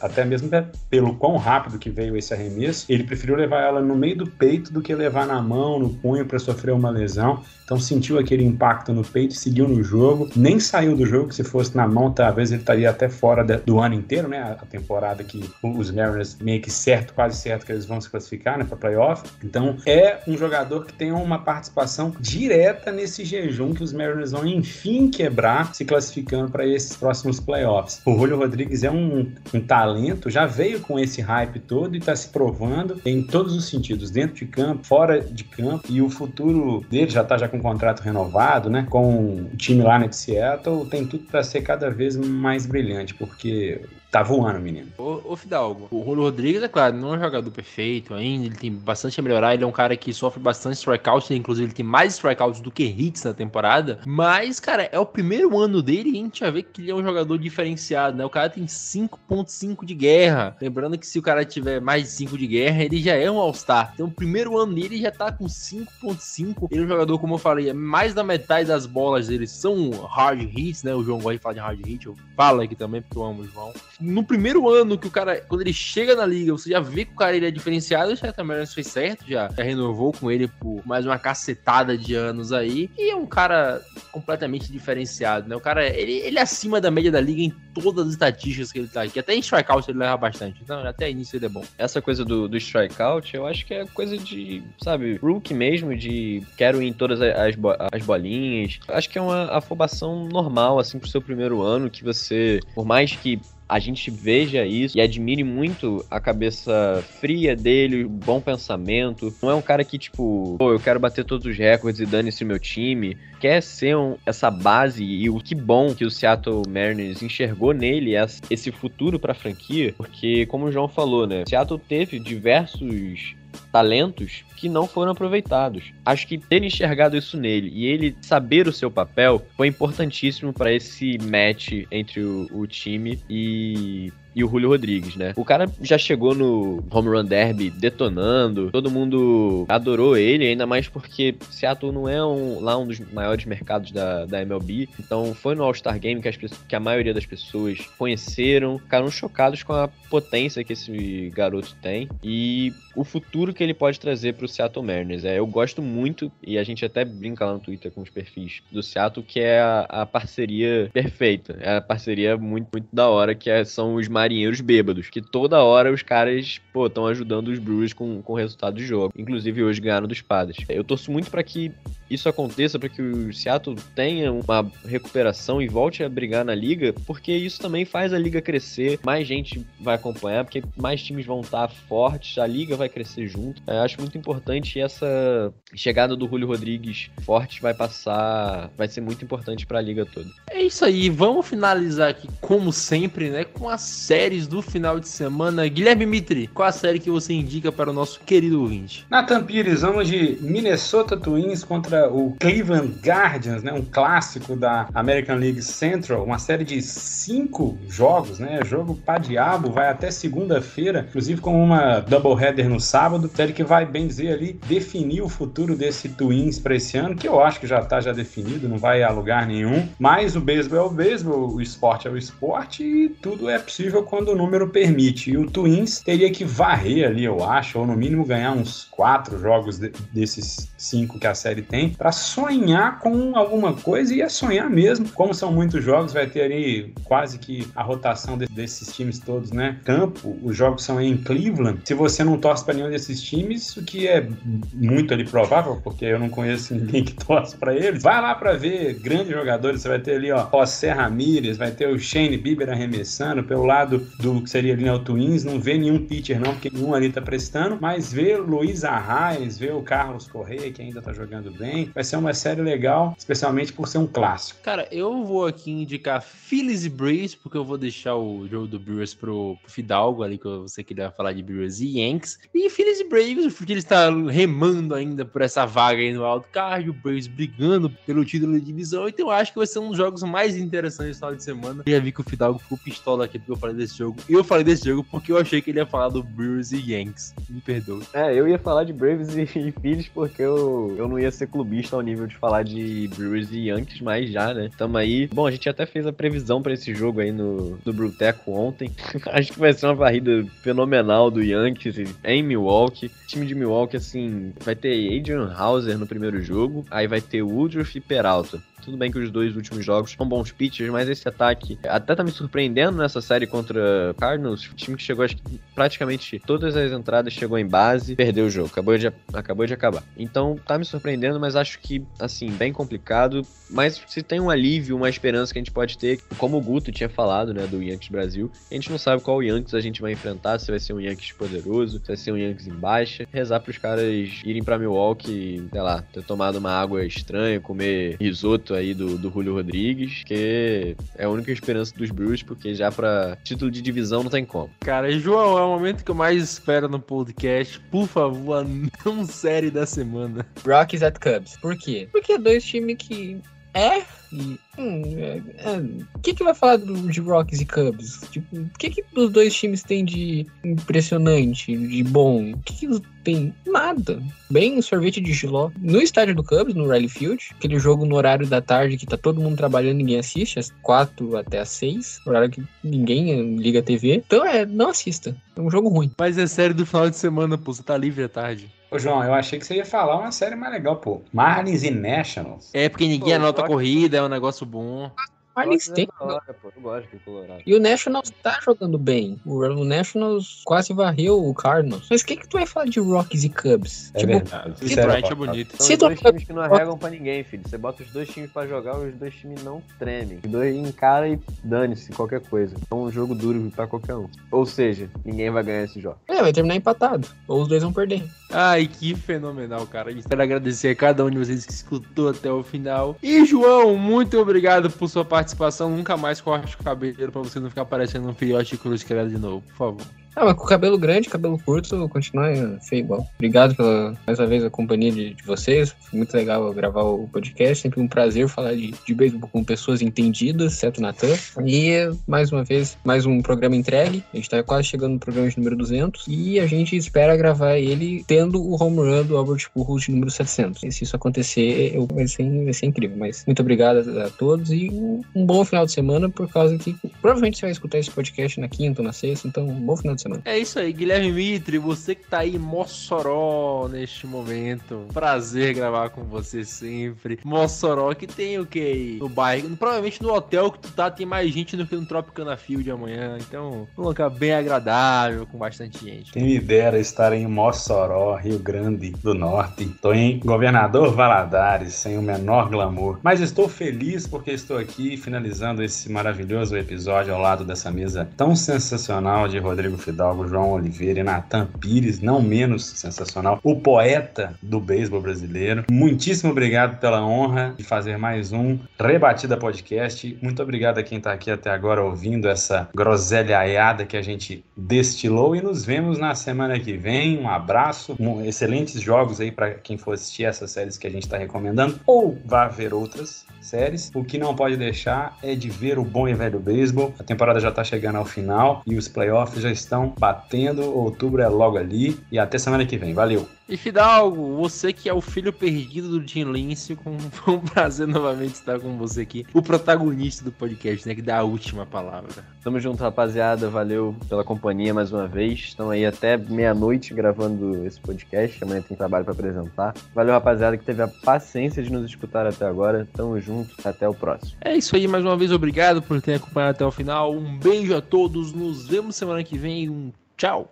até 0.01 0.25
mesmo 0.25 0.49
pelo 0.89 1.15
quão 1.17 1.37
rápido 1.37 1.79
que 1.79 1.91
veio 1.91 2.17
esse 2.17 2.33
arremesso, 2.33 2.87
ele 2.89 3.05
preferiu 3.05 3.37
levar 3.37 3.63
ela 3.63 3.81
no 3.81 3.95
meio 3.95 4.17
do 4.17 4.27
peito 4.27 4.73
do 4.73 4.81
que 4.81 4.95
levar 4.95 5.27
na 5.27 5.41
mão, 5.41 5.79
no 5.81 5.91
punho 5.91 6.25
para 6.25 6.39
sofrer 6.39 6.73
uma 6.73 6.91
lesão. 6.91 7.43
Então 7.65 7.79
sentiu 7.79 8.19
aquele 8.19 8.45
impacto 8.45 8.93
no 8.93 9.05
peito, 9.05 9.35
seguiu 9.35 9.69
no 9.69 9.81
jogo, 9.83 10.29
nem 10.35 10.59
saiu 10.59 10.97
do 10.97 11.07
jogo. 11.07 11.33
Se 11.33 11.45
fosse 11.45 11.77
na 11.77 11.87
mão, 11.87 12.11
talvez 12.11 12.51
ele 12.51 12.61
estaria 12.61 12.91
até 12.91 13.09
fora 13.09 13.45
do 13.45 13.79
ano 13.79 13.95
inteiro, 13.95 14.27
né? 14.27 14.41
A 14.41 14.67
temporada 14.67 15.23
que 15.23 15.49
os 15.63 15.91
Mariners 15.91 16.37
meio 16.41 16.61
que 16.61 16.71
certo, 16.71 17.15
quase 17.15 17.37
certo 17.37 17.65
que 17.65 17.71
eles 17.71 17.87
vão 17.87 18.01
se 18.01 18.11
classificar, 18.11 18.59
né, 18.59 18.65
para 18.65 18.77
playoff. 18.77 19.23
Então 19.45 19.77
é 19.87 20.19
um 20.27 20.37
jogador 20.37 20.85
que 20.85 20.93
tem 20.93 21.13
uma 21.13 21.39
participação 21.39 22.13
direta 22.19 22.91
nesse 22.91 23.25
jejum 23.25 23.73
que 23.73 23.85
os 23.85 23.93
Mariners 23.93 24.33
vão 24.33 24.45
enfim 24.45 25.09
quebrar, 25.09 25.73
se 25.73 25.85
classificando 25.85 26.51
para 26.51 26.67
esses 26.67 26.97
próximos 26.97 27.39
playoffs. 27.39 28.03
O 28.05 28.19
Julio 28.19 28.37
Rodrigues 28.39 28.83
é 28.83 28.91
um, 28.91 29.33
um 29.55 29.61
talento, 29.61 30.29
já 30.29 30.45
veio 30.45 30.81
com 30.81 30.99
esse 30.99 31.21
hype 31.21 31.61
todo 31.61 31.95
e 31.95 31.99
está 31.99 32.17
se 32.17 32.31
provando 32.31 33.01
em 33.05 33.23
todos 33.23 33.55
os 33.55 33.69
sentidos, 33.69 34.11
dentro 34.11 34.35
de 34.35 34.47
campo, 34.47 34.85
fora 34.85 35.21
de 35.21 35.45
campo, 35.45 35.70
e 35.89 36.01
o 36.01 36.09
futuro 36.09 36.85
dele 36.91 37.11
já 37.11 37.23
está 37.23 37.37
já 37.37 37.49
com 37.49 37.61
contrato 37.61 38.01
renovado, 38.01 38.71
né? 38.71 38.87
Com 38.89 39.35
o 39.53 39.57
time 39.57 39.83
lá 39.83 39.99
né, 39.99 40.09
de 40.09 40.17
Seattle, 40.17 40.87
tem 40.87 41.07
tudo 41.07 41.25
para 41.25 41.43
ser 41.43 41.63
cada 41.63 41.91
vez 41.91 42.17
mais 42.17 42.67
brilhante, 42.67 43.15
porque 43.15 43.81
Tá 44.11 44.25
voando, 44.25 44.59
menino. 44.59 44.89
Ô, 44.99 45.21
ô 45.25 45.37
Fidalgo, 45.37 45.87
o 45.89 46.05
Julio 46.05 46.25
Rodrigues, 46.25 46.63
é 46.65 46.69
claro, 46.69 46.97
não 46.97 47.15
é 47.15 47.17
um 47.17 47.21
jogador 47.21 47.51
perfeito 47.53 48.13
ainda, 48.13 48.47
ele 48.47 48.57
tem 48.57 48.73
bastante 48.73 49.21
a 49.21 49.23
melhorar, 49.23 49.55
ele 49.55 49.63
é 49.63 49.67
um 49.67 49.71
cara 49.71 49.97
que 49.97 50.13
sofre 50.13 50.41
bastante 50.41 50.79
strikeouts, 50.79 51.31
inclusive 51.31 51.69
ele 51.69 51.75
tem 51.75 51.85
mais 51.85 52.15
strikeouts 52.15 52.61
do 52.61 52.73
que 52.73 52.83
hits 52.83 53.23
na 53.23 53.33
temporada, 53.33 54.01
mas, 54.05 54.59
cara, 54.59 54.89
é 54.91 54.99
o 54.99 55.07
primeiro 55.07 55.57
ano 55.57 55.81
dele 55.81 56.11
e 56.11 56.13
a 56.19 56.25
gente 56.25 56.41
já 56.41 56.51
vê 56.51 56.65
que 56.65 56.83
ele 56.83 56.91
é 56.91 56.95
um 56.95 57.05
jogador 57.05 57.39
diferenciado, 57.39 58.17
né? 58.17 58.25
O 58.25 58.31
cara 58.31 58.51
tem 58.51 58.67
5.5 58.67 59.85
de 59.85 59.95
guerra, 59.95 60.57
lembrando 60.61 60.99
que 60.99 61.07
se 61.07 61.17
o 61.17 61.23
cara 61.23 61.45
tiver 61.45 61.81
mais 61.81 62.03
de 62.03 62.09
5 62.09 62.37
de 62.37 62.49
guerra, 62.49 62.83
ele 62.83 63.01
já 63.01 63.15
é 63.15 63.31
um 63.31 63.39
All-Star. 63.39 63.93
Então, 63.95 64.09
o 64.09 64.11
primeiro 64.11 64.59
ano 64.59 64.75
dele 64.75 65.01
já 65.01 65.13
tá 65.13 65.31
com 65.31 65.47
5.5, 65.47 66.67
ele 66.69 66.81
é 66.81 66.85
um 66.85 66.89
jogador, 66.89 67.17
como 67.21 67.35
eu 67.35 67.39
falei, 67.39 67.73
mais 67.73 68.13
da 68.13 68.25
metade 68.25 68.67
das 68.67 68.87
bolas 68.87 69.29
dele 69.29 69.47
são 69.47 69.91
hard 70.07 70.41
hits, 70.43 70.83
né? 70.83 70.93
O 70.97 71.05
João 71.05 71.21
gosta 71.21 71.37
de 71.37 71.43
falar 71.43 71.55
de 71.55 71.61
hard 71.61 71.87
hit, 71.87 72.07
eu 72.07 72.17
falo 72.37 72.61
aqui 72.61 72.75
também, 72.75 73.01
porque 73.03 73.17
eu 73.17 73.25
amo 73.25 73.43
o 73.43 73.47
João 73.47 73.73
no 74.01 74.25
primeiro 74.25 74.69
ano 74.69 74.99
que 74.99 75.07
o 75.07 75.11
cara, 75.11 75.41
quando 75.41 75.61
ele 75.61 75.73
chega 75.73 76.17
na 76.17 76.25
liga, 76.25 76.53
você 76.53 76.71
já 76.71 76.81
vê 76.81 77.05
que 77.05 77.13
o 77.13 77.17
cara 77.17 77.37
ele 77.37 77.47
é 77.47 77.51
diferenciado, 77.51 78.13
o 78.13 78.17
Seattle 78.17 78.47
Mariners 78.47 78.75
fez 78.75 78.87
certo, 78.87 79.25
já, 79.29 79.49
já 79.57 79.63
renovou 79.63 80.13
com 80.13 80.31
ele 80.31 80.49
por 80.49 80.81
mais 80.87 81.05
uma 81.05 81.19
cacetada 81.19 81.97
de 81.97 82.15
anos 82.15 82.53
aí, 82.53 82.91
e 82.97 83.11
é 83.11 83.17
um 83.17 83.27
cara 83.27 83.81
completamente 84.11 84.73
diferenciado, 84.73 85.49
né? 85.49 85.57
O 85.57 85.61
cara, 85.61 85.87
ele, 85.87 86.13
ele 86.13 86.39
é 86.39 86.43
acima 86.43 86.81
da 86.81 86.91
média 86.91 87.11
da 87.11 87.21
liga 87.21 87.43
em 87.43 87.51
todas 87.75 88.07
as 88.07 88.13
estatísticas 88.13 88.73
que 88.73 88.79
ele 88.79 88.89
tá 88.89 89.03
aqui, 89.03 89.19
até 89.19 89.35
em 89.35 89.41
strikeout 89.41 89.91
ele 89.91 89.99
leva 89.99 90.17
bastante, 90.17 90.61
então 90.63 90.81
até 90.81 91.11
início 91.11 91.37
ele 91.37 91.47
é 91.47 91.49
bom. 91.49 91.65
Essa 91.77 92.01
coisa 92.01 92.25
do, 92.25 92.49
do 92.49 92.57
strikeout, 92.57 93.35
eu 93.35 93.47
acho 93.47 93.67
que 93.67 93.75
é 93.75 93.85
coisa 93.87 94.17
de, 94.17 94.63
sabe, 94.83 95.17
rookie 95.17 95.55
mesmo, 95.55 95.97
de 95.97 96.43
quero 96.57 96.83
ir 96.83 96.89
em 96.89 96.93
todas 96.93 97.21
as, 97.21 97.55
bo 97.55 97.71
as 97.93 98.03
bolinhas. 98.05 98.79
Acho 98.89 99.09
que 99.09 99.19
é 99.19 99.23
uma 99.23 99.57
afobação 99.57 100.27
normal, 100.29 100.79
assim, 100.79 100.99
pro 100.99 101.09
seu 101.09 101.21
primeiro 101.21 101.63
ano, 101.63 101.91
que 101.91 102.03
você, 102.03 102.61
por 102.75 102.85
mais 102.85 103.13
que 103.13 103.41
a 103.71 103.79
gente 103.79 104.11
veja 104.11 104.67
isso 104.67 104.99
e 104.99 105.01
admire 105.01 105.45
muito 105.45 106.05
a 106.11 106.21
cabeça 106.21 107.05
fria 107.21 107.55
dele, 107.55 108.05
o 108.05 108.09
bom 108.09 108.41
pensamento. 108.41 109.33
Não 109.41 109.51
é 109.51 109.55
um 109.55 109.63
cara 109.63 109.85
que, 109.85 109.97
tipo, 109.97 110.57
pô, 110.59 110.73
eu 110.73 110.81
quero 110.81 110.99
bater 110.99 111.25
todos 111.25 111.47
os 111.47 111.57
recordes 111.57 112.01
e 112.01 112.07
dane-se 112.07 112.45
meu 112.45 112.59
time. 112.59 113.17
Quer 113.39 113.63
ser 113.63 113.97
um, 113.97 114.17
essa 114.27 114.51
base 114.51 115.05
e 115.05 115.31
o 115.31 115.39
que 115.39 115.55
bom 115.55 115.95
que 115.95 116.05
o 116.05 116.11
Seattle 116.11 116.63
Mariners 116.69 117.23
enxergou 117.23 117.73
nele 117.73 118.11
esse 118.51 118.73
futuro 118.73 119.21
para 119.21 119.33
a 119.33 119.37
franquia, 119.37 119.95
porque, 119.97 120.45
como 120.47 120.67
o 120.67 120.73
João 120.73 120.89
falou, 120.89 121.27
né, 121.27 121.45
Seattle 121.47 121.79
teve 121.79 122.19
diversos 122.19 123.37
talentos 123.73 124.45
que 124.57 124.69
não 124.69 124.87
foram 124.87 125.13
aproveitados. 125.13 125.93
Acho 126.05 126.27
que 126.27 126.39
ter 126.39 126.63
enxergado 126.63 127.17
isso 127.17 127.37
nele 127.37 127.71
e 127.73 127.87
ele 127.87 128.17
saber 128.21 128.69
o 128.69 128.73
seu 128.73 128.91
papel 128.91 129.45
foi 129.57 129.69
importantíssimo 129.69 130.53
para 130.53 130.73
esse 130.73 131.19
match 131.19 131.85
entre 131.91 132.23
o, 132.23 132.49
o 132.53 132.67
time 132.67 133.19
e 133.29 134.13
e 134.35 134.45
o 134.45 134.49
Julio 134.49 134.69
Rodrigues, 134.69 135.17
né? 135.17 135.33
O 135.37 135.45
cara 135.45 135.71
já 135.81 135.99
chegou 135.99 136.35
no 136.35 136.85
Home 136.91 137.09
Run 137.09 137.25
Derby 137.25 137.71
detonando, 137.71 138.71
todo 138.71 138.91
mundo 138.91 139.65
adorou 139.69 140.17
ele, 140.17 140.47
ainda 140.47 140.67
mais 140.67 140.89
porque 140.89 141.35
Seattle 141.51 141.93
não 141.93 142.09
é 142.09 142.25
um, 142.25 142.61
lá 142.61 142.77
um 142.77 142.87
dos 142.87 143.01
maiores 143.13 143.45
mercados 143.45 143.91
da, 143.91 144.27
da 144.27 144.43
MLB, 144.43 144.89
então 144.99 145.35
foi 145.35 145.55
no 145.55 145.65
All-Star 145.65 145.99
Game 145.99 146.21
que, 146.21 146.29
as, 146.29 146.37
que 146.37 146.77
a 146.77 146.81
maioria 146.81 147.15
das 147.15 147.27
pessoas 147.27 147.81
conheceram, 147.99 148.79
ficaram 148.79 149.11
chocados 149.11 149.63
com 149.63 149.73
a 149.73 149.89
potência 150.09 150.65
que 150.65 150.73
esse 150.73 151.31
garoto 151.35 151.75
tem 151.81 152.09
e 152.23 152.73
o 152.95 153.05
futuro 153.05 153.55
que 153.55 153.63
ele 153.63 153.75
pode 153.75 153.99
trazer 154.01 154.35
pro 154.35 154.49
Seattle 154.49 154.85
Mariners. 154.85 155.25
É, 155.25 155.39
eu 155.39 155.47
gosto 155.47 155.81
muito, 155.81 156.31
e 156.43 156.59
a 156.59 156.65
gente 156.65 156.85
até 156.85 157.05
brinca 157.05 157.45
lá 157.45 157.53
no 157.53 157.61
Twitter 157.61 157.91
com 157.91 158.03
os 158.03 158.11
perfis 158.11 158.63
do 158.71 158.83
Seattle, 158.83 159.25
que 159.25 159.41
é 159.41 159.61
a, 159.61 159.81
a 159.89 160.07
parceria 160.07 160.91
perfeita, 160.93 161.57
é 161.61 161.77
a 161.77 161.81
parceria 161.81 162.37
muito, 162.37 162.69
muito 162.73 162.89
da 162.93 163.09
hora, 163.09 163.35
que 163.35 163.49
é, 163.49 163.65
são 163.65 163.95
os 163.95 164.09
marinheiros 164.31 164.61
bêbados, 164.61 165.11
que 165.11 165.21
toda 165.21 165.63
hora 165.63 165.93
os 165.93 166.03
caras, 166.03 166.61
pô, 166.73 166.87
estão 166.87 167.07
ajudando 167.07 167.49
os 167.49 167.59
Brewers 167.59 167.93
com, 167.93 168.23
com 168.23 168.35
resultado 168.35 168.77
de 168.77 168.87
jogo. 168.87 169.13
Inclusive 169.17 169.65
hoje 169.65 169.81
ganharam 169.81 170.07
dos 170.07 170.23
padres. 170.23 170.65
Eu 170.69 170.85
torço 170.85 171.11
muito 171.11 171.31
para 171.31 171.43
que 171.43 171.73
isso 172.11 172.29
aconteça, 172.29 172.79
para 172.79 172.89
que 172.89 173.01
o 173.01 173.33
Seattle 173.33 173.77
tenha 173.95 174.33
uma 174.33 174.71
recuperação 174.85 175.63
e 175.63 175.69
volte 175.69 176.03
a 176.03 176.09
brigar 176.09 176.45
na 176.45 176.55
liga, 176.55 176.93
porque 177.07 177.33
isso 177.33 177.61
também 177.61 177.85
faz 177.85 178.13
a 178.13 178.19
liga 178.19 178.43
crescer, 178.43 178.99
mais 179.05 179.27
gente 179.27 179.65
vai 179.79 179.95
acompanhar, 179.95 180.45
porque 180.45 180.63
mais 180.77 181.03
times 181.03 181.25
vão 181.25 181.41
estar 181.41 181.69
fortes, 181.69 182.39
a 182.39 182.47
liga 182.47 182.77
vai 182.77 182.89
crescer 182.89 183.29
junto. 183.29 183.63
Eu 183.67 183.81
acho 183.81 184.01
muito 184.01 184.19
importante 184.19 184.81
essa 184.81 185.53
chegada 185.75 186.17
do 186.17 186.29
Julio 186.29 186.49
Rodrigues 186.49 187.11
forte 187.23 187.63
vai 187.63 187.75
passar, 187.75 188.71
vai 188.77 188.89
ser 188.89 189.01
muito 189.01 189.25
importante 189.25 189.67
para 189.67 189.79
a 189.79 189.83
liga 189.83 190.05
toda. 190.05 190.29
É 190.51 190.63
isso 190.63 190.85
aí, 190.85 191.09
vamos 191.09 191.47
finalizar 191.47 192.11
aqui 192.11 192.29
como 192.41 192.73
sempre, 192.73 193.31
né, 193.31 193.45
com 193.45 193.69
as 193.69 193.83
séries 193.83 194.47
do 194.47 194.61
final 194.61 194.99
de 194.99 195.09
semana. 195.09 195.69
Guilherme 195.69 196.07
Mitri, 196.07 196.47
qual 196.49 196.69
a 196.69 196.73
série 196.73 196.99
que 196.99 197.11
você 197.11 197.33
indica 197.33 197.71
para 197.71 197.91
o 197.91 197.93
nosso 197.93 198.21
querido 198.21 198.61
ouvinte? 198.61 199.07
Nathan 199.09 199.45
Pires, 199.45 199.83
vamos 199.83 200.09
de 200.09 200.39
Minnesota 200.41 201.17
Twins 201.17 201.63
contra 201.63 202.00
o 202.09 202.35
Cleveland 202.39 202.99
Guardians, 203.03 203.63
né? 203.63 203.73
Um 203.73 203.85
clássico 203.85 204.57
da 204.57 204.89
American 204.95 205.37
League 205.37 205.63
Central, 205.63 206.25
uma 206.25 206.39
série 206.39 206.65
de 206.65 206.81
cinco 206.83 207.79
jogos, 207.89 208.39
né? 208.39 208.61
Jogo 208.65 208.95
pra 208.95 209.19
diabo, 209.19 209.71
vai 209.71 209.89
até 209.89 210.11
segunda-feira, 210.11 211.07
inclusive 211.09 211.41
com 211.41 211.63
uma 211.63 212.01
doubleheader 212.01 212.69
no 212.69 212.81
sábado, 212.81 213.31
série 213.35 213.53
que 213.53 213.65
vai 213.65 213.87
bem 213.87 214.07
dizer 214.07 214.33
ali 214.33 214.59
definir 214.67 215.23
o 215.23 215.29
futuro 215.29 215.77
desse 215.77 216.09
Twins 216.11 216.59
para 216.59 216.75
esse 216.75 216.97
ano, 216.97 217.15
que 217.15 217.29
eu 217.29 217.43
acho 217.43 217.61
que 217.61 217.67
já 217.67 217.83
tá 217.83 218.01
já 218.01 218.13
definido, 218.13 218.69
não 218.69 218.79
vai 218.79 219.03
a 219.03 219.11
lugar 219.11 219.47
nenhum. 219.47 219.89
Mas 219.99 220.37
o 220.37 220.41
beisebol 220.41 220.79
é 220.79 220.83
o 220.83 220.91
beisebol, 220.91 221.55
o 221.55 221.61
esporte 221.61 222.09
é 222.09 222.11
o 222.11 222.17
esporte 222.17 222.83
e 222.83 223.09
tudo 223.09 223.49
é 223.49 223.59
possível 223.59 224.03
quando 224.03 224.29
o 224.29 224.37
número 224.37 224.69
permite. 224.69 225.31
E 225.31 225.39
o 225.39 225.51
Twins 225.51 226.01
teria 226.01 226.31
que 226.31 226.45
varrer 226.45 227.07
ali, 227.07 227.25
eu 227.25 227.43
acho, 227.45 227.79
ou 227.79 227.87
no 227.87 227.97
mínimo 227.97 228.25
ganhar 228.25 228.53
uns 228.53 228.89
quatro 228.91 229.39
jogos 229.39 229.79
de, 229.79 229.93
desses 230.13 230.69
cinco 230.77 231.19
que 231.19 231.27
a 231.27 231.35
série 231.35 231.63
tem, 231.63 231.90
para 231.91 232.13
sonhar 232.13 232.99
com 232.99 233.37
alguma 233.37 233.75
coisa 233.75 234.15
e 234.15 234.21
é 234.21 234.29
sonhar 234.29 234.69
mesmo. 234.69 235.09
Como 235.11 235.33
são 235.33 235.53
muitos 235.53 235.83
jogos, 235.85 236.13
vai 236.13 236.27
ter 236.27 236.43
ali 236.43 236.93
quase 237.05 237.39
que 237.39 237.67
a 237.75 237.83
rotação 237.83 238.37
de, 238.37 238.47
desses 238.47 238.95
times 238.95 239.19
todos, 239.19 239.53
né? 239.53 239.79
Campo, 239.85 240.37
os 240.43 240.57
jogos 240.57 240.85
são 240.85 241.01
em 241.01 241.17
Cleveland. 241.17 241.81
Se 241.85 241.95
você 241.95 242.25
não 242.25 242.39
torce 242.39 242.65
para 242.65 242.75
nenhum 242.75 242.91
desses 242.91 243.23
times, 243.23 243.77
o 243.77 243.83
que 243.83 244.07
é 244.07 244.27
muito 244.75 245.15
ali 245.15 245.25
provável, 245.25 245.81
porque 245.83 246.05
eu 246.05 246.19
não 246.19 246.29
conheço 246.29 246.75
ninguém 246.77 247.05
que 247.05 247.15
torce 247.15 247.57
para 247.57 247.75
eles, 247.75 248.03
vai 248.03 248.21
lá 248.21 248.35
para 248.35 248.55
ver 248.55 248.95
grandes 248.95 249.31
jogadores. 249.31 249.83
Você 249.83 249.89
vai 249.89 249.99
ter 249.99 250.17
ali, 250.17 250.31
ó, 250.33 250.49
José 250.51 250.93
Ramírez, 250.93 251.57
vai 251.57 251.71
ter 251.71 251.89
o 251.89 251.99
Shane 251.99 252.37
Bieber 252.37 252.71
arremessando 252.71 253.45
pelo 253.45 253.65
lado 253.65 254.07
do 254.19 254.41
que 254.43 254.51
seria 254.51 254.73
ali 254.73 254.85
né, 254.85 254.93
o 254.93 254.99
Twins. 254.99 255.45
Não 255.45 255.61
vê 255.61 255.77
nenhum 255.77 256.07
pitcher, 256.07 256.41
não, 256.41 256.53
porque 256.53 256.71
nenhum 256.71 256.95
ali 256.95 257.11
tá 257.11 257.21
prestando, 257.21 257.79
mas 257.81 258.13
vê 258.13 258.37
Luiz 258.37 258.85
Arraes, 258.85 259.59
vê 259.59 259.71
o 259.71 259.83
Carlos 259.83 260.27
Correia, 260.27 260.71
que 260.71 260.83
ainda 260.83 261.01
tá 261.01 261.13
jogando 261.13 261.51
bem. 261.51 261.80
Vai 261.87 262.05
ser 262.05 262.17
uma 262.17 262.35
série 262.35 262.61
legal, 262.61 263.15
especialmente 263.19 263.73
por 263.73 263.89
ser 263.89 263.99
um 263.99 264.07
clássico. 264.07 264.61
Cara, 264.63 264.89
eu 264.91 265.25
vou 265.25 265.47
aqui 265.47 265.71
indicar 265.71 266.23
Phillies 266.23 266.85
e 266.85 266.89
Braves, 266.89 267.35
porque 267.35 267.57
eu 267.57 267.65
vou 267.65 267.79
deixar 267.79 268.17
o 268.17 268.47
jogo 268.49 268.67
do 268.67 268.79
Brewers 268.79 269.15
pro, 269.15 269.57
pro 269.63 269.73
Fidalgo 269.73 270.23
ali, 270.23 270.39
que 270.39 270.45
você 270.45 270.83
queria 270.83 271.11
falar 271.11 271.33
de 271.33 271.43
Brewers 271.43 271.81
e 271.81 271.99
Yankees. 271.99 272.39
E 272.55 272.69
Phillies 272.71 273.01
e 273.01 273.09
Braves, 273.09 273.55
porque 273.55 273.73
ele 273.73 273.81
está 273.81 274.11
remando 274.11 274.95
ainda 274.95 275.25
por 275.25 275.43
essa 275.43 275.67
vaga 275.67 276.01
aí 276.01 276.13
no 276.13 276.25
alto 276.25 276.49
card, 276.53 276.89
o 276.91 276.93
Braves 276.93 277.27
brigando 277.27 277.91
pelo 278.07 278.25
título 278.25 278.59
de 278.59 278.65
divisão, 278.65 279.09
então 279.09 279.27
eu 279.27 279.31
acho 279.31 279.53
que 279.53 279.59
vai 279.59 279.67
ser 279.67 279.79
um 279.79 279.89
dos 279.89 279.97
jogos 279.97 280.23
mais 280.23 280.57
interessantes 280.57 281.17
do 281.17 281.21
final 281.21 281.35
de 281.35 281.45
semana. 281.45 281.83
Eu 281.87 281.93
já 281.93 281.99
vi 281.99 282.13
que 282.13 282.21
o 282.21 282.25
Fidalgo 282.25 282.59
ficou 282.59 282.79
pistola 282.79 283.25
aqui 283.25 283.39
porque 283.39 283.53
eu 283.53 283.57
falei 283.57 283.77
desse 283.77 283.97
jogo. 283.97 284.17
E 284.29 284.33
eu 284.33 284.45
falei 284.45 284.65
desse 284.65 284.85
jogo 284.85 285.05
porque 285.11 285.33
eu 285.33 285.39
achei 285.39 285.61
que 285.61 285.71
ele 285.71 285.79
ia 285.79 285.87
falar 285.87 286.09
do 286.09 286.23
Brewers 286.23 286.73
e 286.73 286.93
Yankees. 286.93 287.35
Me 287.49 287.61
perdoe. 287.61 288.03
É, 288.13 288.35
eu 288.35 288.49
ia 288.49 288.59
falar 288.59 288.85
de 288.85 288.93
Braves 288.93 289.37
e, 289.37 289.43
e 289.43 289.73
Phillies 289.73 290.09
porque 290.09 290.43
eu, 290.43 290.95
eu 290.97 291.09
não 291.09 291.19
ia 291.19 291.31
ser 291.31 291.47
clubista 291.61 291.95
ao 291.95 292.03
nível 292.03 292.27
de 292.27 292.37
falar 292.37 292.63
de 292.63 293.09
Brewers 293.15 293.53
e 293.53 293.69
Yankees, 293.69 294.01
mas 294.01 294.31
já, 294.31 294.55
né? 294.55 294.71
Tamo 294.79 294.97
aí. 294.97 295.27
Bom, 295.27 295.47
a 295.47 295.51
gente 295.51 295.69
até 295.69 295.85
fez 295.85 296.07
a 296.07 296.13
previsão 296.13 296.63
para 296.63 296.73
esse 296.73 296.95
jogo 296.95 297.21
aí 297.21 297.31
no, 297.31 297.79
no 297.85 297.93
Bruteco 297.93 298.53
ontem. 298.53 298.91
Acho 299.29 299.53
que 299.53 299.59
vai 299.59 299.73
ser 299.75 299.87
uma 299.87 299.95
varrida 299.95 300.45
fenomenal 300.63 301.31
do 301.31 301.43
Yankees 301.43 301.97
em 302.25 302.43
Milwaukee. 302.43 303.07
O 303.07 303.27
time 303.27 303.47
de 303.47 303.55
Milwaukee, 303.55 303.99
assim, 303.99 304.55
vai 304.65 304.75
ter 304.75 305.19
Adrian 305.19 305.53
Hauser 305.55 305.99
no 305.99 306.07
primeiro 306.07 306.41
jogo, 306.43 306.87
aí 306.91 307.07
vai 307.07 307.21
ter 307.21 307.43
Woodruff 307.43 307.97
e 307.97 308.01
Peralta. 308.01 308.61
Tudo 308.81 308.97
bem 308.97 309.11
que 309.11 309.19
os 309.19 309.31
dois 309.31 309.55
últimos 309.57 309.85
jogos 309.85 310.13
são 310.13 310.27
bons 310.27 310.53
pitchers, 310.53 310.91
mas 310.91 311.09
esse 311.09 311.29
ataque 311.29 311.79
até 311.85 312.15
tá 312.15 312.25
me 312.25 312.31
surpreendendo 312.31 312.99
nessa 312.99 313.21
série 313.21 313.47
contra 313.47 314.15
Cardinals. 314.19 314.67
O 314.71 314.75
time 314.75 314.97
que 314.97 315.03
chegou, 315.03 315.25
acho 315.25 315.37
que 315.37 315.61
praticamente 315.75 316.41
todas 316.47 316.77
as 316.77 316.93
entradas 316.93 317.33
chegou 317.33 317.59
em 317.59 317.67
base, 317.67 318.15
perdeu 318.15 318.47
o 318.47 318.51
jogo, 318.51 318.69
acabou 318.69 318.97
de, 318.97 319.13
acabou 319.33 319.67
de 319.67 319.75
acabar. 319.75 320.03
Então 320.17 320.59
tá 320.67 320.79
me 320.79 320.85
surpreendendo, 320.85 321.39
mas 321.39 321.57
acho 321.57 321.79
que, 321.79 322.03
assim, 322.19 322.51
bem 322.51 322.73
complicado. 322.73 323.43
Mas 323.69 324.03
se 324.07 324.23
tem 324.23 324.41
um 324.41 324.51
alívio, 324.51 324.97
uma 324.97 325.09
esperança 325.09 325.53
que 325.53 325.59
a 325.59 325.63
gente 325.63 325.71
pode 325.71 325.97
ter, 325.97 326.21
como 326.37 326.57
o 326.57 326.61
Guto 326.61 326.91
tinha 326.91 327.09
falado, 327.09 327.55
né, 327.55 327.67
do 327.67 327.83
Yankees 327.83 328.09
Brasil, 328.09 328.51
a 328.71 328.75
gente 328.75 328.91
não 328.91 328.99
sabe 328.99 329.23
qual 329.23 329.43
Yankees 329.43 329.75
a 329.75 329.81
gente 329.81 330.01
vai 330.01 330.13
enfrentar, 330.13 330.59
se 330.59 330.71
vai 330.71 330.81
ser 330.81 330.93
um 330.93 331.01
Yankees 331.01 331.33
poderoso, 331.33 332.01
se 332.01 332.09
vai 332.09 332.17
ser 332.17 332.33
um 332.33 332.37
Yankees 332.37 332.67
em 332.67 332.75
baixa. 332.75 333.27
Rezar 333.33 333.61
pros 333.61 333.79
caras 333.79 334.05
irem 334.45 334.63
pra 334.63 334.79
Milwaukee, 334.79 335.69
sei 335.71 335.81
lá, 335.81 336.03
ter 336.03 336.23
tomado 336.25 336.57
uma 336.57 336.73
água 336.73 337.05
estranha, 337.05 337.61
comer 337.61 338.17
risoto 338.21 338.70
mérito 338.71 338.75
aí 338.75 338.95
do, 338.95 339.19
do 339.19 339.31
Julio 339.31 339.55
Rodrigues, 339.55 340.23
que 340.25 340.97
é 341.17 341.25
a 341.25 341.29
única 341.29 341.51
esperança 341.51 341.95
dos 341.95 342.11
Brewers, 342.11 342.43
porque 342.43 342.75
já 342.75 342.91
pra 342.91 343.37
título 343.43 343.71
de 343.71 343.83
divisão 343.83 344.23
não 344.23 344.31
tem 344.31 344.45
como. 344.45 344.71
Cara, 344.81 345.11
João, 345.13 345.59
é 345.59 345.63
o 345.63 345.71
momento 345.71 346.05
que 346.05 346.11
eu 346.11 346.15
mais 346.15 346.43
espero 346.43 346.89
no 346.89 347.01
podcast. 347.01 347.81
Por 347.91 348.07
favor, 348.07 348.65
a 348.65 349.05
não 349.05 349.25
série 349.27 349.71
da 349.71 349.87
semana. 349.87 350.47
Rockies 350.65 351.03
at 351.03 351.19
Cubs. 351.19 351.57
Por 351.57 351.77
quê? 351.77 352.09
Porque 352.13 352.33
é 352.33 352.39
dois 352.39 352.65
times 352.65 352.97
que 352.99 353.41
é 353.75 354.03
e. 354.33 354.59
Hum, 354.79 355.03
é, 355.19 355.43
é. 355.59 355.77
O 356.15 356.19
que, 356.21 356.35
que 356.35 356.45
vai 356.45 356.55
falar 356.55 356.77
do, 356.77 356.95
de 357.09 357.21
Rockies 357.21 357.61
e 357.61 357.67
Cubs? 357.67 358.21
Tipo, 358.31 358.57
o 358.57 358.71
que, 358.79 358.91
que 358.91 359.05
os 359.17 359.31
dois 359.31 359.55
times 359.55 359.83
têm 359.83 360.05
de 360.05 360.47
impressionante, 360.65 361.77
de 361.77 362.03
bom? 362.05 362.53
O 362.53 362.59
que, 362.59 362.75
que 362.75 363.03
tem? 363.25 363.55
Nada. 363.67 364.23
Bem 364.49 364.81
sorvete 364.81 365.21
de 365.21 365.33
giló. 365.33 365.71
No 365.79 366.01
estádio 366.01 366.35
do 366.35 366.45
Cubs, 366.45 366.75
no 366.75 366.87
Rally 366.87 367.09
Field, 367.09 367.51
aquele 367.53 367.79
jogo 367.79 368.07
no 368.07 368.15
horário 368.15 368.47
da 368.47 368.61
tarde 368.61 368.97
que 368.97 369.07
tá 369.07 369.17
todo 369.17 369.41
mundo 369.41 369.57
trabalhando 369.57 369.97
ninguém 369.97 370.19
assiste, 370.19 370.59
às 370.59 370.71
4 370.83 371.37
até 371.37 371.59
às 371.59 371.71
6, 371.71 372.21
horário 372.27 372.51
que 372.51 372.63
ninguém 372.83 373.57
liga 373.57 373.81
a 373.81 373.83
TV. 373.83 374.23
Então 374.27 374.47
é, 374.47 374.65
não 374.65 374.91
assista. 374.91 375.37
É 375.57 375.61
um 375.61 375.71
jogo 375.71 375.89
ruim. 375.89 376.11
Mas 376.17 376.39
é 376.39 376.47
série 376.47 376.73
do 376.73 376.87
final 376.87 377.11
de 377.11 377.17
semana, 377.17 377.59
pô. 377.59 377.75
Você 377.75 377.83
tá 377.83 377.97
livre 377.97 378.25
à 378.25 378.29
tarde. 378.29 378.80
Ô, 378.91 378.99
João, 378.99 379.23
eu 379.23 379.33
achei 379.33 379.59
que 379.59 379.65
você 379.65 379.77
ia 379.77 379.85
falar 379.85 380.19
uma 380.19 380.33
série 380.33 380.57
mais 380.57 380.73
legal, 380.73 380.97
pô. 380.97 381.23
Marlins 381.33 381.85
e 381.85 381.91
Nationals. 381.91 382.71
É 382.75 382.89
porque 382.89 383.07
ninguém 383.07 383.31
Pô, 383.31 383.37
anota 383.37 383.63
a 383.63 383.67
corrida, 383.67 384.17
é 384.17 384.23
um 384.23 384.29
negócio 384.29 384.67
bom. 384.67 385.11
Marlins 385.55 385.87
Gosto 385.89 385.95
tem. 385.95 386.07
da 386.19 386.25
hora, 386.27 386.57
pô. 386.63 386.73
Eu 386.75 386.83
gosto 386.83 387.11
do 387.11 387.19
Colorado. 387.21 387.63
E 387.67 387.75
o 387.75 387.81
Nationals 387.81 388.31
tá 388.43 388.59
jogando 388.65 388.99
bem. 388.99 389.39
O 389.45 389.61
o 389.61 389.85
Nationals 389.85 390.63
quase 390.65 390.93
varreu 390.93 391.45
o 391.45 391.55
Cardinals. 391.55 392.07
Mas 392.11 392.23
o 392.23 392.27
que, 392.27 392.37
que 392.37 392.49
tu 392.49 392.57
vai 392.57 392.67
falar 392.67 392.87
de 392.87 392.99
Rockies 393.01 393.45
e 393.45 393.49
Cubs? 393.49 394.11
É 394.15 394.19
tipo, 394.21 394.33
verdade. 394.33 394.75
Isso 394.83 394.99
era 394.99 395.13
Bryant 395.13 395.31
é 395.31 395.35
bonito. 395.35 395.77
São 395.77 395.87
Se 395.87 395.93
os 395.95 395.99
tu- 395.99 396.07
dois 396.07 396.21
times 396.21 396.45
que 396.45 396.53
não 396.53 396.63
arregam 396.63 396.97
pra 396.99 397.11
ninguém, 397.11 397.45
filho. 397.45 397.63
Você 397.69 397.77
bota 397.79 398.03
os 398.03 398.11
dois 398.11 398.29
times 398.29 398.51
pra 398.51 398.67
jogar, 398.67 398.97
os 398.99 399.15
dois 399.15 399.35
times 399.35 399.63
não 399.63 399.83
tremem. 399.99 400.39
Os 400.45 400.51
dois 400.51 400.75
encara 400.75 401.29
e 401.29 401.39
dane-se 401.63 402.13
qualquer 402.13 402.41
coisa. 402.41 402.77
É 402.91 402.95
um 402.95 403.11
jogo 403.11 403.35
duro 403.35 403.71
pra 403.75 403.87
qualquer 403.87 404.15
um. 404.17 404.29
Ou 404.51 404.65
seja, 404.65 405.11
ninguém 405.25 405.51
vai 405.51 405.63
ganhar 405.63 405.85
esse 405.85 406.01
jogo. 406.01 406.17
é, 406.29 406.41
vai 406.41 406.53
terminar 406.53 406.77
empatado. 406.77 407.29
Ou 407.47 407.63
os 407.63 407.69
dois 407.69 407.83
vão 407.83 407.93
perder. 407.93 408.25
Ai, 408.53 408.87
que 408.89 409.15
fenomenal, 409.15 409.87
cara. 409.87 410.13
Gente 410.13 410.27
quero 410.27 410.43
agradecer 410.43 410.89
a 410.89 410.97
cada 410.97 411.25
um 411.25 411.31
de 411.31 411.39
vocês 411.39 411.65
que 411.65 411.73
escutou 411.73 412.29
até 412.31 412.51
o 412.51 412.63
final. 412.63 413.17
E, 413.23 413.45
João, 413.45 413.97
muito 413.97 414.39
obrigado 414.39 414.91
por 414.91 415.09
sua 415.09 415.25
participação. 415.25 415.50
Nunca 415.89 416.17
mais 416.17 416.41
corte 416.41 416.75
o 416.75 416.85
cabelo 416.85 417.33
pra 417.33 417.43
você 417.43 417.61
não 417.61 417.69
ficar 417.69 417.85
parecendo 417.85 418.29
um 418.29 418.35
filhote 418.35 418.77
cruz 418.77 419.03
criado 419.03 419.31
de 419.31 419.39
novo, 419.39 419.63
por 419.63 419.77
favor. 419.77 420.20
Ah, 420.37 420.45
mas 420.45 420.55
com 420.55 420.65
cabelo 420.65 420.97
grande, 420.97 421.29
cabelo 421.29 421.59
curto, 421.59 422.09
continuar 422.09 422.55
feio 422.81 423.01
igual. 423.01 423.27
Obrigado 423.35 423.75
pela, 423.75 424.15
mais 424.27 424.39
uma 424.39 424.47
vez, 424.47 424.65
a 424.65 424.71
companhia 424.71 425.11
de, 425.11 425.35
de 425.35 425.43
vocês. 425.43 425.95
Foi 425.99 426.19
muito 426.19 426.33
legal 426.35 426.73
gravar 426.73 427.03
o 427.03 427.29
podcast. 427.29 427.83
Sempre 427.83 428.01
um 428.01 428.09
prazer 428.09 428.49
falar 428.49 428.75
de, 428.75 428.95
de 429.07 429.15
beisebol 429.15 429.49
com 429.53 429.65
pessoas 429.65 430.01
entendidas, 430.01 430.75
exceto 430.75 431.01
Natan. 431.01 431.35
E, 431.67 432.11
mais 432.27 432.53
uma 432.53 432.65
vez, 432.65 432.97
mais 433.05 433.27
um 433.27 433.43
programa 433.43 433.77
entregue. 433.77 434.25
A 434.33 434.37
gente 434.37 434.49
tá 434.49 434.63
quase 434.63 434.89
chegando 434.89 435.15
no 435.15 435.19
programa 435.19 435.49
de 435.49 435.59
número 435.59 435.77
200. 435.77 436.27
E 436.29 436.61
a 436.61 436.67
gente 436.67 436.97
espera 436.97 437.37
gravar 437.37 437.77
ele 437.77 438.25
tendo 438.27 438.63
o 438.63 438.81
home 438.81 438.99
run 438.99 439.25
do 439.25 439.37
Albert 439.37 439.71
Pujols 439.75 440.05
de 440.05 440.13
número 440.13 440.31
700. 440.31 440.83
E 440.85 440.93
se 440.93 441.05
isso 441.05 441.17
acontecer, 441.17 441.95
eu, 441.95 442.07
vai, 442.07 442.29
ser, 442.29 442.49
vai 442.65 442.73
ser 442.73 442.87
incrível. 442.87 443.17
Mas 443.17 443.45
muito 443.47 443.61
obrigado 443.61 443.99
a, 443.99 444.27
a 444.27 444.31
todos 444.31 444.71
e 444.71 444.91
um, 444.93 445.21
um 445.35 445.45
bom 445.45 445.65
final 445.65 445.85
de 445.85 445.93
semana, 445.93 446.29
por 446.29 446.49
causa 446.49 446.79
que 446.79 446.97
provavelmente 447.21 447.59
você 447.59 447.63
vai 447.63 447.73
escutar 447.73 447.99
esse 447.99 448.11
podcast 448.11 448.61
na 448.61 448.69
quinta 448.69 449.01
ou 449.01 449.07
na 449.07 449.13
sexta. 449.13 449.49
Então, 449.49 449.67
um 449.67 449.81
bom 449.81 449.97
final 449.97 450.15
de 450.15 450.20
semana. 450.21 450.43
É 450.45 450.59
isso 450.59 450.79
aí, 450.79 450.93
Guilherme 450.93 451.33
Mitre, 451.33 451.79
você 451.79 452.15
que 452.15 452.27
tá 452.29 452.41
aí 452.41 452.57
em 452.57 452.59
Mossoró 452.59 453.89
neste 453.89 454.27
momento. 454.27 455.07
Prazer 455.13 455.75
gravar 455.75 456.11
com 456.11 456.23
você 456.25 456.65
sempre. 456.65 457.39
Mossoró 457.45 458.15
que 458.15 458.27
tem 458.27 458.59
o 458.59 458.67
que 458.67 458.81
aí 458.81 459.19
no 459.19 459.29
bairro? 459.29 459.77
Provavelmente 459.77 460.23
no 460.23 460.33
hotel 460.33 460.71
que 460.71 460.81
tu 460.81 460.93
tá 460.93 461.11
tem 461.11 461.27
mais 461.27 461.53
gente 461.53 461.77
do 461.77 461.87
que 461.87 461.97
no 461.97 462.07
Tropicana 462.07 462.57
Field 462.57 462.91
amanhã. 462.91 463.37
Então, 463.41 463.87
um 463.97 464.03
lugar 464.03 464.31
bem 464.31 464.53
agradável, 464.53 465.47
com 465.47 465.59
bastante 465.59 466.05
gente. 466.05 466.33
Quem 466.33 466.45
me 466.45 466.59
dera 466.59 466.99
estar 466.99 467.33
em 467.33 467.47
Mossoró, 467.47 468.37
Rio 468.37 468.59
Grande 468.59 469.11
do 469.11 469.35
Norte. 469.35 469.85
Estou 469.85 470.15
em 470.15 470.39
Governador 470.39 471.15
Valadares, 471.15 471.95
sem 471.95 472.19
o 472.19 472.23
menor 472.23 472.69
glamour. 472.69 473.19
Mas 473.23 473.41
estou 473.41 473.69
feliz 473.69 474.27
porque 474.27 474.51
estou 474.51 474.79
aqui 474.79 475.17
finalizando 475.17 475.83
esse 475.83 476.11
maravilhoso 476.11 476.77
episódio 476.77 477.35
ao 477.35 477.41
lado 477.41 477.65
dessa 477.65 477.91
mesa 477.91 478.29
tão 478.37 478.55
sensacional 478.55 479.49
de 479.49 479.59
Rodrigo 479.59 479.97
Fidalgo, 480.11 480.49
João 480.49 480.73
Oliveira 480.73 481.21
e 481.21 481.23
Natan 481.23 481.67
Pires, 481.81 482.21
não 482.21 482.43
menos 482.43 482.85
sensacional, 482.85 483.61
o 483.63 483.77
poeta 483.77 484.55
do 484.61 484.81
beisebol 484.81 485.21
brasileiro. 485.21 485.85
Muitíssimo 485.91 486.51
obrigado 486.51 486.99
pela 486.99 487.25
honra 487.25 487.75
de 487.79 487.85
fazer 487.85 488.19
mais 488.19 488.53
um 488.53 488.77
Rebatida 488.99 489.57
Podcast. 489.57 490.37
Muito 490.43 490.61
obrigado 490.63 490.99
a 490.99 491.03
quem 491.05 491.19
está 491.19 491.33
aqui 491.33 491.51
até 491.51 491.71
agora 491.71 492.03
ouvindo 492.03 492.49
essa 492.49 492.89
groselhaiada 492.95 494.05
que 494.05 494.17
a 494.17 494.23
gente 494.23 494.65
destilou 494.77 495.55
e 495.55 495.63
nos 495.63 495.85
vemos 495.85 496.19
na 496.19 496.35
semana 496.35 496.79
que 496.81 496.95
vem. 496.97 497.39
Um 497.39 497.49
abraço, 497.49 498.17
um- 498.19 498.45
excelentes 498.45 499.01
jogos 499.01 499.41
aí 499.41 499.53
para 499.53 499.71
quem 499.75 499.97
for 499.97 500.15
assistir 500.15 500.45
essas 500.45 500.73
séries 500.73 500.99
que 500.99 501.07
a 501.07 501.11
gente 501.11 501.23
está 501.23 501.39
recomendando 501.39 502.01
ou 502.05 502.37
vá 502.45 502.67
ver 502.67 502.93
outras 502.93 503.47
séries. 503.61 504.11
O 504.15 504.25
que 504.25 504.39
não 504.39 504.55
pode 504.55 504.77
deixar 504.77 505.37
é 505.43 505.55
de 505.55 505.69
ver 505.69 505.99
o 505.99 506.05
bom 506.05 506.29
e 506.29 506.35
velho 506.35 506.59
beisebol. 506.59 507.15
A 507.19 507.23
temporada 507.23 507.61
já 507.61 507.69
está 507.69 507.85
chegando 507.85 508.17
ao 508.17 508.25
final 508.25 508.83
e 508.87 508.97
os 508.97 509.09
playoffs 509.09 509.63
já 509.63 509.71
estão 509.71 510.15
batendo. 510.19 510.83
Outubro 510.83 511.43
é 511.43 511.49
logo 511.49 511.77
ali 511.77 512.19
e 512.31 512.39
até 512.39 512.59
semana 512.59 512.87
que 512.87 512.97
vem. 512.97 513.15
Valeu! 513.15 513.47
E 513.71 513.77
Fidalgo, 513.77 514.57
você 514.57 514.93
que 514.93 515.09
é 515.09 515.15
o 515.15 515.21
filho 515.21 515.53
perdido 515.53 516.09
do 516.09 516.27
Jim 516.27 516.43
Lince, 516.43 516.97
com 516.97 517.17
foi 517.31 517.55
um 517.55 517.61
prazer 517.61 518.09
novamente 518.09 518.55
estar 518.55 518.81
com 518.81 518.99
você 518.99 519.21
aqui. 519.21 519.47
O 519.55 519.63
protagonista 519.63 520.45
do 520.45 520.51
podcast, 520.51 521.07
né? 521.07 521.15
Que 521.15 521.23
dá 521.23 521.39
a 521.39 521.45
última 521.45 521.87
palavra. 521.87 522.45
Tamo 522.65 522.81
junto, 522.81 523.01
rapaziada. 523.01 523.71
Valeu 523.71 524.17
pela 524.29 524.43
companhia 524.43 524.93
mais 524.93 525.13
uma 525.13 525.29
vez. 525.29 525.61
Estão 525.61 525.89
aí 525.89 526.05
até 526.05 526.37
meia-noite 526.37 527.15
gravando 527.15 527.87
esse 527.87 528.01
podcast. 528.01 528.63
Amanhã 528.65 528.83
tem 528.83 528.97
trabalho 528.97 529.25
pra 529.25 529.35
apresentar. 529.35 529.95
Valeu, 530.13 530.33
rapaziada, 530.33 530.77
que 530.77 530.85
teve 530.85 531.03
a 531.03 531.09
paciência 531.09 531.81
de 531.81 531.93
nos 531.93 532.05
escutar 532.05 532.49
até 532.49 532.67
agora. 532.67 533.07
Tamo 533.13 533.41
junto. 533.41 533.77
Até 533.85 534.09
o 534.09 534.15
próximo. 534.15 534.57
É 534.61 534.77
isso 534.77 534.97
aí, 534.97 535.07
mais 535.07 535.25
uma 535.25 535.37
vez, 535.37 535.53
obrigado 535.53 536.03
por 536.03 536.21
ter 536.21 536.35
acompanhado 536.35 536.75
até 536.75 536.85
o 536.85 536.91
final. 536.91 537.33
Um 537.33 537.57
beijo 537.57 537.97
a 537.97 538.01
todos, 538.01 538.53
nos 538.53 538.89
vemos 538.89 539.15
semana 539.15 539.45
que 539.45 539.57
vem. 539.57 539.89
Um 539.89 540.13
tchau. 540.37 540.69